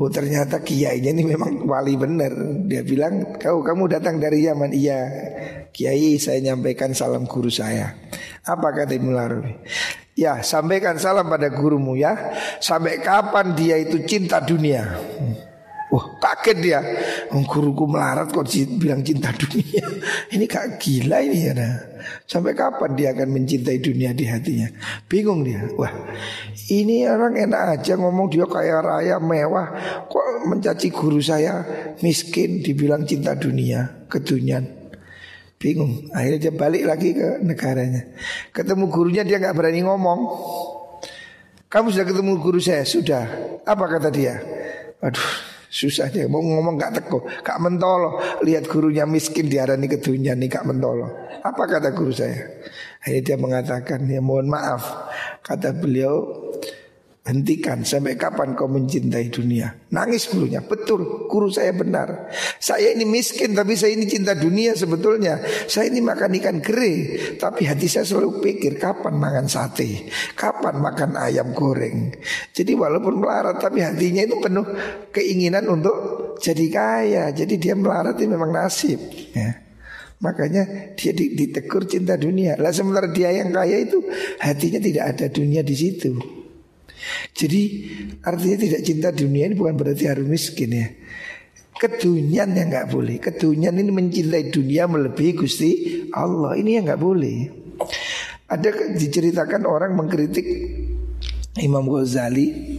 Oh 0.00 0.08
ternyata 0.08 0.64
kiainya 0.64 1.12
ini 1.12 1.36
memang 1.36 1.68
wali 1.68 2.00
benar. 2.00 2.32
Dia 2.64 2.80
bilang, 2.80 3.36
kau 3.36 3.60
kamu 3.60 3.92
datang 3.92 4.16
dari 4.16 4.48
Yaman. 4.48 4.72
Iya, 4.72 5.00
kiai 5.68 6.16
saya 6.16 6.40
nyampaikan 6.40 6.96
salam 6.96 7.28
guru 7.28 7.52
saya. 7.52 7.92
Apa 8.48 8.72
kata 8.72 8.96
Ibnu? 8.96 9.12
Ya, 10.16 10.40
sampaikan 10.40 10.96
salam 10.96 11.28
pada 11.28 11.52
gurumu 11.52 11.92
ya. 11.92 12.32
Sampai 12.56 13.04
kapan 13.04 13.52
dia 13.52 13.76
itu 13.76 14.00
cinta 14.08 14.40
dunia? 14.40 14.96
Wah 15.90 16.06
kaget 16.22 16.58
dia. 16.62 16.80
Guruku 17.34 17.90
melarat 17.90 18.30
kok 18.30 18.46
bilang 18.78 19.02
cinta 19.02 19.34
dunia. 19.34 19.82
Ini 20.34 20.46
kak 20.46 20.78
gila 20.78 21.18
ini 21.18 21.50
ya 21.50 21.52
nah. 21.52 21.74
Sampai 22.24 22.54
kapan 22.54 22.94
dia 22.94 23.10
akan 23.10 23.28
mencintai 23.34 23.82
dunia 23.82 24.14
di 24.14 24.24
hatinya? 24.24 24.70
Bingung 25.10 25.42
dia. 25.42 25.66
Wah 25.74 25.90
ini 26.70 27.04
orang 27.10 27.34
enak 27.34 27.82
aja 27.82 27.98
ngomong 27.98 28.30
dia 28.30 28.46
kaya 28.46 28.78
raya 28.78 29.18
mewah. 29.18 29.74
Kok 30.06 30.46
mencaci 30.46 30.94
guru 30.94 31.18
saya 31.18 31.66
miskin 32.00 32.62
dibilang 32.62 33.02
cinta 33.02 33.34
dunia 33.34 34.06
Kedunian? 34.06 34.64
Bingung. 35.58 36.08
Akhirnya 36.14 36.48
dia 36.48 36.52
balik 36.54 36.86
lagi 36.86 37.18
ke 37.18 37.42
negaranya. 37.42 38.06
Ketemu 38.54 38.86
gurunya 38.88 39.26
dia 39.26 39.42
nggak 39.42 39.58
berani 39.58 39.82
ngomong. 39.82 40.20
Kamu 41.66 41.90
sudah 41.90 42.06
ketemu 42.06 42.32
guru 42.38 42.62
saya? 42.62 42.86
Sudah. 42.86 43.26
Apa 43.66 43.84
kata 43.90 44.08
dia? 44.08 44.38
Aduh 45.02 45.49
Susah 45.70 46.10
dia 46.10 46.26
mau 46.26 46.42
ngomong 46.42 46.74
gak 46.74 46.98
teko, 46.98 47.22
gak 47.46 47.62
mentolo. 47.62 48.18
Lihat 48.42 48.66
gurunya 48.66 49.06
miskin 49.06 49.46
diarani 49.46 49.86
kedunya 49.86 50.34
nih 50.34 50.50
gak 50.50 50.66
mentolo. 50.66 51.30
Apa 51.46 51.62
kata 51.70 51.94
guru 51.94 52.10
saya? 52.10 52.42
Akhirnya 52.98 53.22
dia 53.22 53.36
mengatakan 53.38 54.02
ya 54.10 54.18
mohon 54.18 54.50
maaf. 54.50 54.82
Kata 55.46 55.70
beliau 55.70 56.49
Hentikan. 57.30 57.86
Sampai 57.86 58.18
kapan 58.18 58.58
kau 58.58 58.66
mencintai 58.66 59.30
dunia? 59.30 59.70
Nangis 59.94 60.26
gurunya. 60.26 60.58
Betul 60.66 61.30
guru 61.30 61.46
saya 61.46 61.70
benar. 61.70 62.26
Saya 62.58 62.90
ini 62.90 63.06
miskin 63.06 63.54
tapi 63.54 63.78
saya 63.78 63.94
ini 63.94 64.10
cinta 64.10 64.34
dunia 64.34 64.74
sebetulnya. 64.74 65.38
Saya 65.70 65.94
ini 65.94 66.02
makan 66.02 66.34
ikan 66.42 66.58
kere 66.58 67.14
Tapi 67.38 67.70
hati 67.70 67.86
saya 67.86 68.02
selalu 68.02 68.42
pikir 68.42 68.82
Kapan 68.82 69.14
makan 69.14 69.46
sate? 69.46 70.10
Kapan 70.34 70.82
makan 70.82 71.14
ayam 71.14 71.54
goreng? 71.54 72.10
Jadi 72.50 72.74
walaupun 72.74 73.22
melarat 73.22 73.62
tapi 73.62 73.78
hatinya 73.78 74.26
itu 74.26 74.34
penuh 74.42 74.66
Keinginan 75.14 75.70
untuk 75.70 75.94
jadi 76.42 76.66
kaya. 76.66 77.24
Jadi 77.30 77.62
dia 77.62 77.78
melarat 77.78 78.18
itu 78.18 78.26
memang 78.26 78.50
nasib 78.50 78.98
ya. 79.30 79.54
Makanya 80.18 80.92
dia 80.98 81.14
ditegur 81.14 81.86
cinta 81.86 82.18
dunia. 82.18 82.58
Lah 82.58 82.74
sementara 82.74 83.06
dia 83.06 83.30
yang 83.30 83.54
kaya 83.54 83.86
itu 83.86 84.02
Hatinya 84.42 84.82
tidak 84.82 85.04
ada 85.14 85.26
dunia 85.30 85.62
di 85.62 85.78
situ 85.78 86.39
jadi 87.32 87.62
artinya 88.20 88.56
tidak 88.60 88.82
cinta 88.84 89.08
dunia 89.14 89.48
ini 89.48 89.56
bukan 89.56 89.74
berarti 89.76 90.04
harus 90.08 90.26
miskin 90.28 90.70
ya. 90.76 90.88
Kedunian 91.80 92.52
yang 92.52 92.68
nggak 92.68 92.92
boleh. 92.92 93.16
Kedunian 93.16 93.72
ini 93.80 93.88
mencintai 93.88 94.52
dunia 94.52 94.84
melebihi 94.84 95.32
gusti 95.32 95.70
Allah. 96.12 96.52
Ini 96.60 96.80
yang 96.80 96.84
nggak 96.92 97.00
boleh. 97.00 97.38
Ada 98.50 98.92
diceritakan 98.92 99.64
orang 99.64 99.96
mengkritik 99.96 100.44
Imam 101.56 101.88
Ghazali 101.88 102.76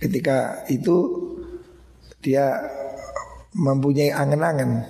ketika 0.00 0.64
itu 0.72 0.96
dia 2.24 2.56
mempunyai 3.52 4.14
angan-angan. 4.14 4.88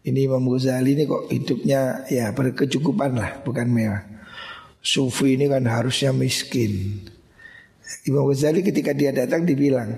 Ini 0.00 0.32
Imam 0.32 0.48
Ghazali 0.48 0.96
ini 0.96 1.04
kok 1.04 1.28
hidupnya 1.28 2.08
ya 2.08 2.32
berkecukupan 2.32 3.12
lah, 3.12 3.44
bukan 3.44 3.68
mewah. 3.68 4.00
Sufi 4.80 5.36
ini 5.36 5.44
kan 5.52 5.68
harusnya 5.68 6.16
miskin. 6.16 7.04
Imam 8.06 8.30
Ghazali 8.30 8.62
ketika 8.62 8.94
dia 8.94 9.10
datang 9.10 9.42
dibilang 9.42 9.90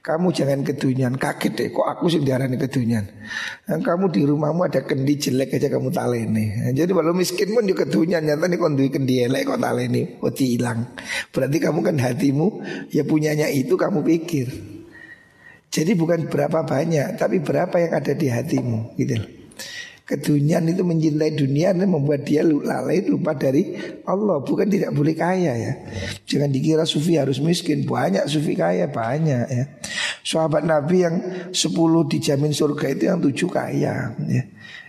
kamu 0.00 0.32
jangan 0.32 0.64
kedunian 0.64 1.14
kaget 1.20 1.52
deh 1.52 1.68
kok 1.68 1.84
aku 1.84 2.08
sih 2.08 2.24
diarani 2.24 2.56
kedunian 2.56 3.04
Dan 3.68 3.84
kamu 3.84 4.08
di 4.08 4.24
rumahmu 4.24 4.64
ada 4.64 4.80
kendi 4.80 5.20
jelek 5.20 5.60
aja 5.60 5.68
kamu 5.68 5.92
taleni. 5.92 6.72
Jadi 6.72 6.90
walau 6.96 7.12
miskin 7.12 7.52
pun 7.52 7.68
juga 7.68 7.84
kedunian 7.84 8.24
nyata 8.24 8.48
nih 8.48 8.58
kondui 8.58 8.88
kendi 8.88 9.28
elek 9.28 9.54
kok 9.54 9.60
taleni 9.60 10.16
kok 10.16 10.32
hilang 10.40 10.88
berarti 11.30 11.56
kamu 11.60 11.78
kan 11.84 11.96
hatimu 12.00 12.48
ya 12.88 13.04
punyanya 13.04 13.52
itu 13.52 13.76
kamu 13.76 14.00
pikir. 14.00 14.48
Jadi 15.68 15.92
bukan 15.92 16.32
berapa 16.32 16.64
banyak 16.64 17.20
tapi 17.20 17.44
berapa 17.44 17.76
yang 17.76 17.92
ada 17.92 18.12
di 18.16 18.26
hatimu 18.32 18.96
gitu 18.96 19.20
loh 19.20 19.37
Kedunian 20.08 20.64
itu 20.64 20.80
mencintai 20.88 21.36
dunia 21.36 21.76
dan 21.76 21.84
membuat 21.84 22.24
dia 22.24 22.40
lalai 22.40 23.04
lupa 23.04 23.36
dari 23.36 23.76
Allah. 24.08 24.40
Bukan 24.40 24.64
tidak 24.64 24.96
boleh 24.96 25.12
kaya 25.12 25.52
ya. 25.52 25.72
Jangan 26.24 26.48
dikira 26.48 26.88
sufi 26.88 27.20
harus 27.20 27.44
miskin. 27.44 27.84
Banyak 27.84 28.24
sufi 28.24 28.56
kaya 28.56 28.88
banyak 28.88 29.44
ya. 29.52 29.64
Sahabat 30.24 30.64
Nabi 30.64 31.04
yang 31.04 31.16
10 31.52 31.52
dijamin 32.08 32.56
surga 32.56 32.86
itu 32.96 33.04
yang 33.04 33.20
7 33.20 33.36
kaya 33.52 34.16
ya. 34.16 34.42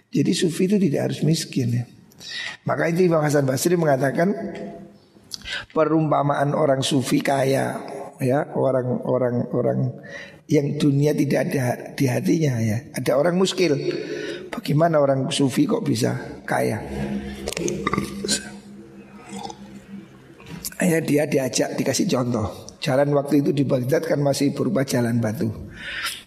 Jadi 0.08 0.32
sufi 0.32 0.72
itu 0.72 0.80
tidak 0.80 1.12
harus 1.12 1.20
miskin 1.28 1.68
ya. 1.68 1.84
Maka 2.64 2.88
itu 2.88 3.04
Imam 3.04 3.20
Hasan 3.20 3.44
Basri 3.44 3.76
mengatakan 3.76 4.32
perumpamaan 5.76 6.56
orang 6.56 6.80
sufi 6.80 7.20
kaya 7.20 7.76
ya 8.24 8.40
orang-orang 8.56 9.52
orang 9.52 9.80
yang 10.48 10.80
dunia 10.80 11.12
tidak 11.12 11.52
ada 11.52 11.92
di 11.92 12.08
hatinya 12.08 12.56
ya. 12.64 12.88
Ada 12.96 13.20
orang 13.20 13.36
muskil 13.36 13.76
Bagaimana 14.60 15.00
orang 15.00 15.32
sufi 15.32 15.64
kok 15.64 15.88
bisa 15.88 16.44
kaya? 16.44 16.84
Akhirnya 20.76 21.00
dia 21.00 21.24
diajak 21.24 21.80
dikasih 21.80 22.12
contoh. 22.12 22.68
Jalan 22.84 23.16
waktu 23.16 23.40
itu 23.40 23.56
di 23.56 23.64
Baghdad 23.64 24.04
kan 24.04 24.20
masih 24.20 24.52
berupa 24.52 24.84
jalan 24.84 25.24
batu. 25.24 25.48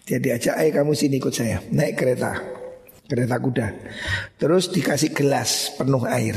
Dia 0.09 0.17
diajak, 0.17 0.57
ayo 0.57 0.81
kamu 0.81 0.97
sini 0.97 1.21
ikut 1.21 1.29
saya, 1.29 1.61
naik 1.69 1.93
kereta, 1.93 2.41
kereta 3.05 3.37
kuda. 3.37 3.67
Terus 4.41 4.73
dikasih 4.73 5.13
gelas 5.13 5.77
penuh 5.77 6.01
air. 6.09 6.33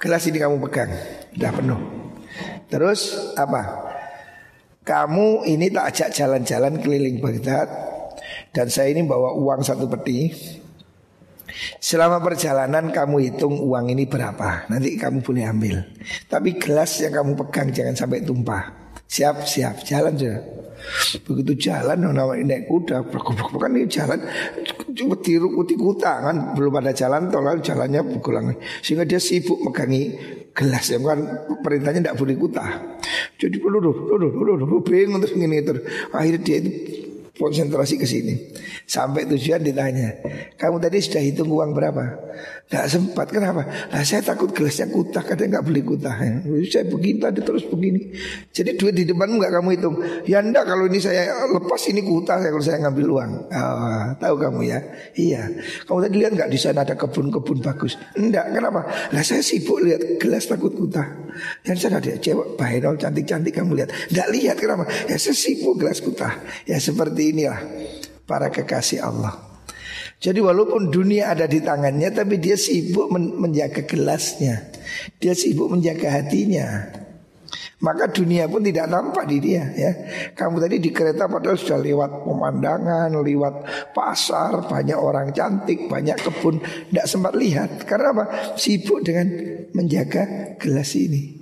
Gelas 0.00 0.24
ini 0.24 0.40
kamu 0.40 0.56
pegang, 0.68 0.88
udah 1.36 1.52
penuh. 1.52 1.80
Terus 2.72 3.00
apa? 3.36 3.92
Kamu 4.88 5.44
ini 5.44 5.68
tak 5.68 5.84
ajak 5.92 6.08
jalan-jalan 6.16 6.80
keliling 6.80 7.20
Baghdad 7.20 7.68
dan 8.56 8.72
saya 8.72 8.88
ini 8.88 9.04
bawa 9.04 9.36
uang 9.36 9.60
satu 9.60 9.84
peti 9.84 10.32
Selama 11.80 12.20
perjalanan 12.20 12.92
kamu 12.92 13.16
hitung 13.24 13.56
uang 13.56 13.92
ini 13.92 14.04
berapa 14.04 14.68
Nanti 14.68 14.96
kamu 15.00 15.24
boleh 15.24 15.44
ambil 15.48 15.76
Tapi 16.28 16.60
gelas 16.60 17.00
yang 17.00 17.16
kamu 17.16 17.32
pegang 17.46 17.68
jangan 17.72 17.94
sampai 17.96 18.24
tumpah 18.24 18.64
Siap, 19.08 19.48
siap, 19.48 19.80
jalan 19.88 20.14
saja 20.20 20.36
Begitu 21.26 21.72
jalan, 21.72 21.96
nama 22.12 22.36
naik 22.36 22.68
kuda 22.68 23.08
Bukan 23.08 23.70
ini 23.74 23.88
jalan 23.88 24.20
Cuma 24.92 25.16
tiru 25.18 25.50
kuta 25.56 26.12
kan 26.22 26.36
Belum 26.54 26.76
ada 26.78 26.92
jalan 26.92 27.32
tol 27.32 27.48
jalannya 27.58 28.04
pukulan 28.04 28.52
Sehingga 28.84 29.08
dia 29.08 29.18
sibuk 29.18 29.58
megangi 29.64 30.14
gelas 30.52 30.92
yang 30.92 31.02
kan 31.02 31.20
perintahnya 31.64 32.04
tidak 32.04 32.18
boleh 32.20 32.36
kuta 32.36 32.66
Jadi 33.40 33.56
dulu 33.58 33.78
dulu 33.80 34.28
dulu 34.36 34.52
dulu 34.60 34.76
bingung 34.84 35.24
terus 35.24 35.34
ini 35.34 35.58
terus 35.64 35.82
Akhirnya 36.12 36.40
dia 36.44 36.56
itu 36.60 36.70
konsentrasi 37.38 37.94
ke 37.96 38.04
sini. 38.04 38.34
Sampai 38.84 39.24
tujuan 39.30 39.62
ditanya, 39.62 40.18
kamu 40.58 40.82
tadi 40.82 40.98
sudah 40.98 41.22
hitung 41.22 41.48
uang 41.54 41.70
berapa? 41.72 42.28
Gak 42.68 42.84
sempat, 42.90 43.32
kenapa? 43.32 43.64
Nah 43.64 44.02
saya 44.04 44.20
takut 44.20 44.52
gelasnya 44.52 44.92
kutah, 44.92 45.24
kadang 45.24 45.48
nggak 45.48 45.64
beli 45.64 45.80
kutah. 45.80 46.12
Ya. 46.20 46.36
Saya 46.68 46.84
begini 46.84 47.16
tadi 47.16 47.40
terus 47.40 47.64
begini. 47.64 48.12
Jadi 48.52 48.76
duit 48.76 48.92
di 48.92 49.08
depanmu 49.08 49.40
nggak 49.40 49.52
kamu 49.56 49.68
hitung? 49.78 49.96
Ya 50.28 50.44
enggak, 50.44 50.68
kalau 50.68 50.84
ini 50.84 51.00
saya 51.00 51.48
lepas 51.48 51.80
ini 51.88 52.04
kutah 52.04 52.36
kalau 52.36 52.60
saya 52.60 52.84
ngambil 52.84 53.06
uang. 53.08 53.30
Oh, 53.48 54.06
tahu 54.20 54.34
kamu 54.36 54.60
ya? 54.68 54.78
Iya. 55.16 55.42
Kamu 55.88 55.98
tadi 56.04 56.14
lihat 56.20 56.32
nggak 56.36 56.50
di 56.52 56.58
sana 56.60 56.84
ada 56.84 56.92
kebun-kebun 56.92 57.64
bagus? 57.64 57.96
Enggak, 58.20 58.52
kenapa? 58.52 58.84
Nah 59.16 59.22
saya 59.24 59.40
sibuk 59.40 59.80
lihat 59.80 60.20
gelas 60.20 60.44
takut 60.44 60.76
kutah. 60.76 61.08
Yang 61.64 61.88
sana 61.88 62.04
ada 62.04 62.20
cewek 62.20 62.58
bahenol 62.60 63.00
cantik-cantik 63.00 63.56
kamu 63.56 63.80
lihat. 63.80 63.90
Enggak 64.12 64.28
lihat 64.28 64.56
kenapa? 64.60 64.84
Ya 65.08 65.16
saya 65.16 65.32
sibuk 65.32 65.80
gelas 65.80 66.04
kutah. 66.04 66.36
Ya 66.68 66.76
seperti 66.76 67.27
inilah 67.32 67.60
para 68.28 68.52
kekasih 68.52 69.04
Allah. 69.04 69.48
Jadi 70.18 70.42
walaupun 70.42 70.90
dunia 70.90 71.30
ada 71.30 71.46
di 71.46 71.62
tangannya 71.62 72.10
tapi 72.10 72.42
dia 72.42 72.58
sibuk 72.58 73.06
men 73.14 73.38
menjaga 73.38 73.86
gelasnya. 73.86 74.74
Dia 75.22 75.30
sibuk 75.32 75.70
menjaga 75.70 76.10
hatinya. 76.10 76.90
Maka 77.78 78.10
dunia 78.10 78.50
pun 78.50 78.58
tidak 78.66 78.90
nampak 78.90 79.30
di 79.30 79.38
dia 79.38 79.70
ya. 79.70 79.92
Kamu 80.34 80.58
tadi 80.58 80.82
di 80.82 80.90
kereta 80.90 81.30
padahal 81.30 81.54
sudah 81.54 81.78
lewat 81.78 82.26
pemandangan, 82.26 83.14
lewat 83.14 83.54
pasar, 83.94 84.66
banyak 84.66 84.98
orang 84.98 85.30
cantik, 85.30 85.86
banyak 85.86 86.18
kebun, 86.18 86.58
tidak 86.90 87.06
sempat 87.06 87.38
lihat. 87.38 87.86
Karena 87.86 88.10
apa? 88.10 88.24
Sibuk 88.58 89.06
dengan 89.06 89.30
menjaga 89.70 90.58
gelas 90.58 90.98
ini. 90.98 91.37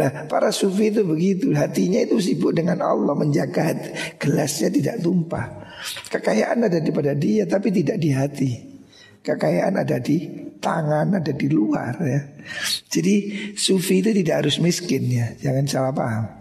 Nah 0.00 0.24
para 0.24 0.48
sufi 0.48 0.88
itu 0.88 1.04
begitu. 1.04 1.52
Hatinya 1.52 2.00
itu 2.00 2.16
sibuk 2.16 2.56
dengan 2.56 2.80
Allah 2.80 3.12
Menjaga 3.12 3.76
hati, 3.76 4.16
gelasnya 4.16 4.72
tidak 4.72 4.96
tumpah. 5.04 5.46
Kekayaan 6.08 6.68
ada 6.68 6.76
di 6.76 6.92
pada 6.92 7.16
dia 7.16 7.44
Tapi 7.44 7.68
tidak 7.68 8.00
di 8.00 8.10
hati. 8.16 8.52
Kekayaan 9.20 9.76
ada 9.76 10.00
di 10.00 10.48
tangan 10.56 11.20
Ada 11.20 11.36
di 11.36 11.46
luar 11.52 12.00
ya. 12.00 12.20
Jadi 12.88 13.14
sufi 13.52 14.00
itu 14.00 14.16
tidak 14.16 14.48
harus 14.48 14.56
miskin 14.64 15.04
ya. 15.12 15.36
Jangan 15.36 15.64
salah 15.68 15.92
paham 15.92 16.39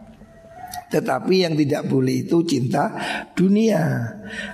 tetapi 0.89 1.45
yang 1.45 1.53
tidak 1.53 1.85
boleh 1.85 2.25
itu 2.25 2.41
cinta 2.49 2.89
dunia. 3.37 4.09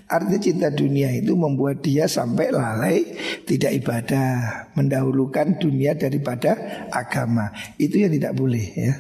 Artinya 0.08 0.40
cinta 0.40 0.68
dunia 0.68 1.08
itu 1.16 1.32
membuat 1.36 1.80
dia 1.84 2.08
sampai 2.12 2.52
lalai 2.52 3.04
Tidak 3.48 3.72
ibadah 3.84 4.28
Mendahulukan 4.76 5.56
dunia 5.60 5.96
daripada 5.96 6.86
agama. 6.92 7.56
Itu 7.80 8.04
yang 8.04 8.12
tidak 8.12 8.36
boleh 8.36 8.66
ya. 8.76 8.94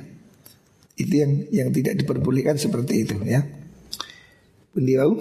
Itu 0.95 1.13
yang 1.13 1.31
yang 1.51 1.69
tidak 1.75 1.99
diperbolehkan 1.99 2.55
seperti 2.55 3.03
itu 3.03 3.19
ya. 3.27 3.43
Beliau 4.71 5.19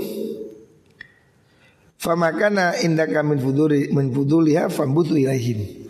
Famakana 1.99 2.79
indaka 2.85 3.25
min 3.25 3.41
fuduli 3.41 3.89
min 3.91 4.13
fuduliha 4.13 4.69
fambutu 4.71 5.17
ilaihim 5.19 5.84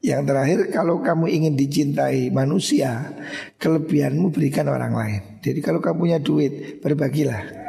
yang 0.00 0.24
terakhir 0.24 0.72
kalau 0.72 1.04
kamu 1.04 1.28
ingin 1.28 1.54
dicintai 1.60 2.32
manusia 2.32 3.12
Kelebihanmu 3.60 4.32
berikan 4.32 4.64
orang 4.72 4.96
lain. 4.96 5.20
Jadi 5.44 5.60
kalau 5.60 5.84
kamu 5.84 5.96
punya 6.00 6.18
duit 6.18 6.80
berbagilah. 6.80 7.60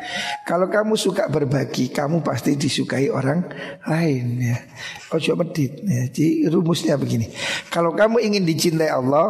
Kalau 0.48 0.72
kamu 0.72 0.98
suka 0.98 1.30
berbagi 1.30 1.92
Kamu 1.92 2.24
pasti 2.24 2.56
disukai 2.56 3.12
orang 3.12 3.44
lain 3.84 4.40
ya. 4.40 4.58
Ojo 5.12 5.36
medit 5.36 5.84
ya. 5.84 6.08
Jadi 6.08 6.48
rumusnya 6.48 6.96
begini. 6.96 7.28
Kalau 7.68 7.92
kamu 7.92 8.24
ingin 8.24 8.48
dicintai 8.48 8.88
Allah 8.88 9.28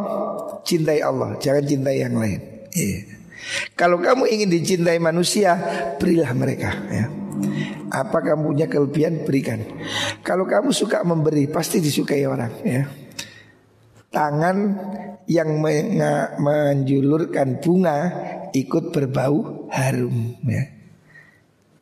Cintai 0.61 1.01
Allah 1.01 1.41
Jangan 1.41 1.65
cintai 1.65 2.05
yang 2.05 2.13
lain. 2.13 2.39
Ya. 2.69 3.01
Kalau 3.73 3.97
kamu 3.97 4.29
ingin 4.29 4.49
dicintai 4.53 5.01
manusia 5.01 5.57
Berilah 5.97 6.37
mereka 6.37 6.69
ya 6.93 7.20
apa 7.91 8.23
kamu 8.23 8.55
punya 8.55 8.67
kelebihan 8.71 9.27
berikan. 9.27 9.59
Kalau 10.23 10.47
kamu 10.47 10.71
suka 10.71 11.03
memberi 11.03 11.51
pasti 11.51 11.83
disukai 11.83 12.23
orang 12.23 12.53
ya. 12.63 12.87
Tangan 14.11 14.57
yang 15.27 15.59
menjulurkan 16.39 17.59
bunga 17.63 17.97
ikut 18.55 18.95
berbau 18.95 19.67
harum 19.71 20.39
ya. 20.47 20.63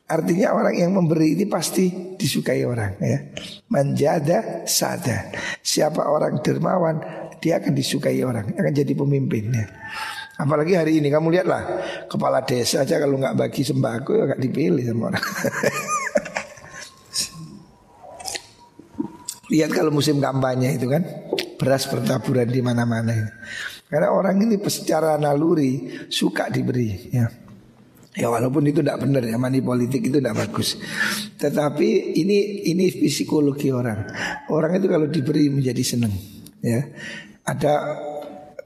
Artinya 0.10 0.57
orang 0.57 0.74
yang 0.74 0.91
memberi 0.97 1.38
ini 1.38 1.45
pasti 1.45 2.18
disukai 2.18 2.66
orang 2.66 2.97
ya. 2.97 3.30
Manjada 3.70 4.66
sada. 4.66 5.30
Siapa 5.62 6.10
orang 6.10 6.41
dermawan 6.41 6.97
dia 7.39 7.62
akan 7.62 7.72
disukai 7.72 8.20
orang, 8.20 8.51
akan 8.51 8.74
jadi 8.76 8.93
pemimpinnya. 8.93 9.66
Apalagi 10.40 10.72
hari 10.72 11.04
ini 11.04 11.12
kamu 11.12 11.36
lihatlah 11.36 11.84
kepala 12.08 12.40
desa 12.48 12.88
aja 12.88 12.96
kalau 12.96 13.20
nggak 13.20 13.36
bagi 13.36 13.60
sembako 13.68 14.12
ya 14.16 14.24
nggak 14.32 14.40
dipilih 14.40 14.88
sama 14.88 15.12
orang. 15.12 15.26
Lihat 19.52 19.72
kalau 19.76 19.92
musim 19.92 20.24
kampanye 20.24 20.80
itu 20.80 20.88
kan 20.88 21.04
beras 21.60 21.92
bertaburan 21.92 22.48
di 22.48 22.64
mana-mana. 22.64 23.36
Karena 23.92 24.16
orang 24.16 24.40
ini 24.40 24.56
secara 24.64 25.20
naluri 25.20 26.08
suka 26.08 26.48
diberi 26.48 27.12
ya. 27.12 27.28
Ya 28.16 28.28
walaupun 28.32 28.64
itu 28.66 28.80
tidak 28.80 29.04
benar 29.04 29.28
ya 29.28 29.36
mani 29.36 29.60
politik 29.60 30.08
itu 30.08 30.24
tidak 30.24 30.40
bagus. 30.40 30.80
Tetapi 31.36 32.16
ini 32.16 32.64
ini 32.72 32.88
psikologi 32.96 33.76
orang. 33.76 34.08
Orang 34.56 34.72
itu 34.80 34.88
kalau 34.88 35.12
diberi 35.12 35.52
menjadi 35.52 35.84
senang 35.84 36.16
ya. 36.64 36.80
Ada 37.44 37.74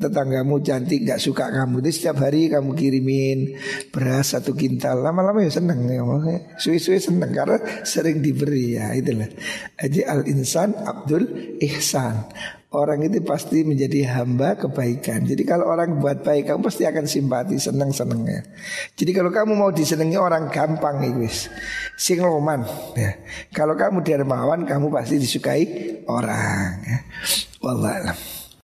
tetanggamu 0.04 0.60
cantik 0.60 1.08
gak 1.08 1.24
suka 1.24 1.48
kamu. 1.48 1.80
Itu 1.80 1.90
setiap 1.96 2.20
hari 2.28 2.52
kamu 2.52 2.76
kirimin 2.76 3.56
beras 3.96 4.36
satu 4.36 4.52
kintal. 4.52 5.00
Lama-lama 5.00 5.40
ya 5.40 5.52
seneng 5.52 5.88
ya 5.88 6.04
suwi-suwi 6.60 7.00
seneng 7.00 7.32
karena 7.32 7.58
sering 7.88 8.20
diberi 8.20 8.76
ya 8.76 8.92
itulah. 8.92 9.32
Aja 9.80 10.02
al 10.12 10.28
insan 10.28 10.76
Abdul 10.76 11.58
Ihsan. 11.64 12.28
Orang 12.74 13.06
itu 13.06 13.22
pasti 13.22 13.62
menjadi 13.62 14.18
hamba 14.18 14.58
kebaikan. 14.58 15.30
Jadi 15.30 15.46
kalau 15.46 15.70
orang 15.70 16.02
buat 16.02 16.26
baik 16.26 16.50
kamu 16.50 16.66
pasti 16.66 16.90
akan 16.90 17.06
simpati 17.06 17.62
seneng 17.62 17.94
senengnya 17.94 18.42
jadi 18.94 19.12
kalau 19.20 19.32
kamu 19.34 19.52
mau 19.58 19.72
disenangi 19.74 20.18
orang 20.18 20.50
gampang 20.54 21.02
guys 21.02 21.50
sing 21.98 22.22
roman 22.22 22.66
ya. 22.98 23.20
Kalau 23.54 23.74
kamu 23.78 24.02
dermawan 24.06 24.66
kamu 24.66 24.90
pasti 24.94 25.18
disukai 25.18 25.66
orang 26.06 26.72
ya. 26.84 26.98
Wallahualam 27.64 28.33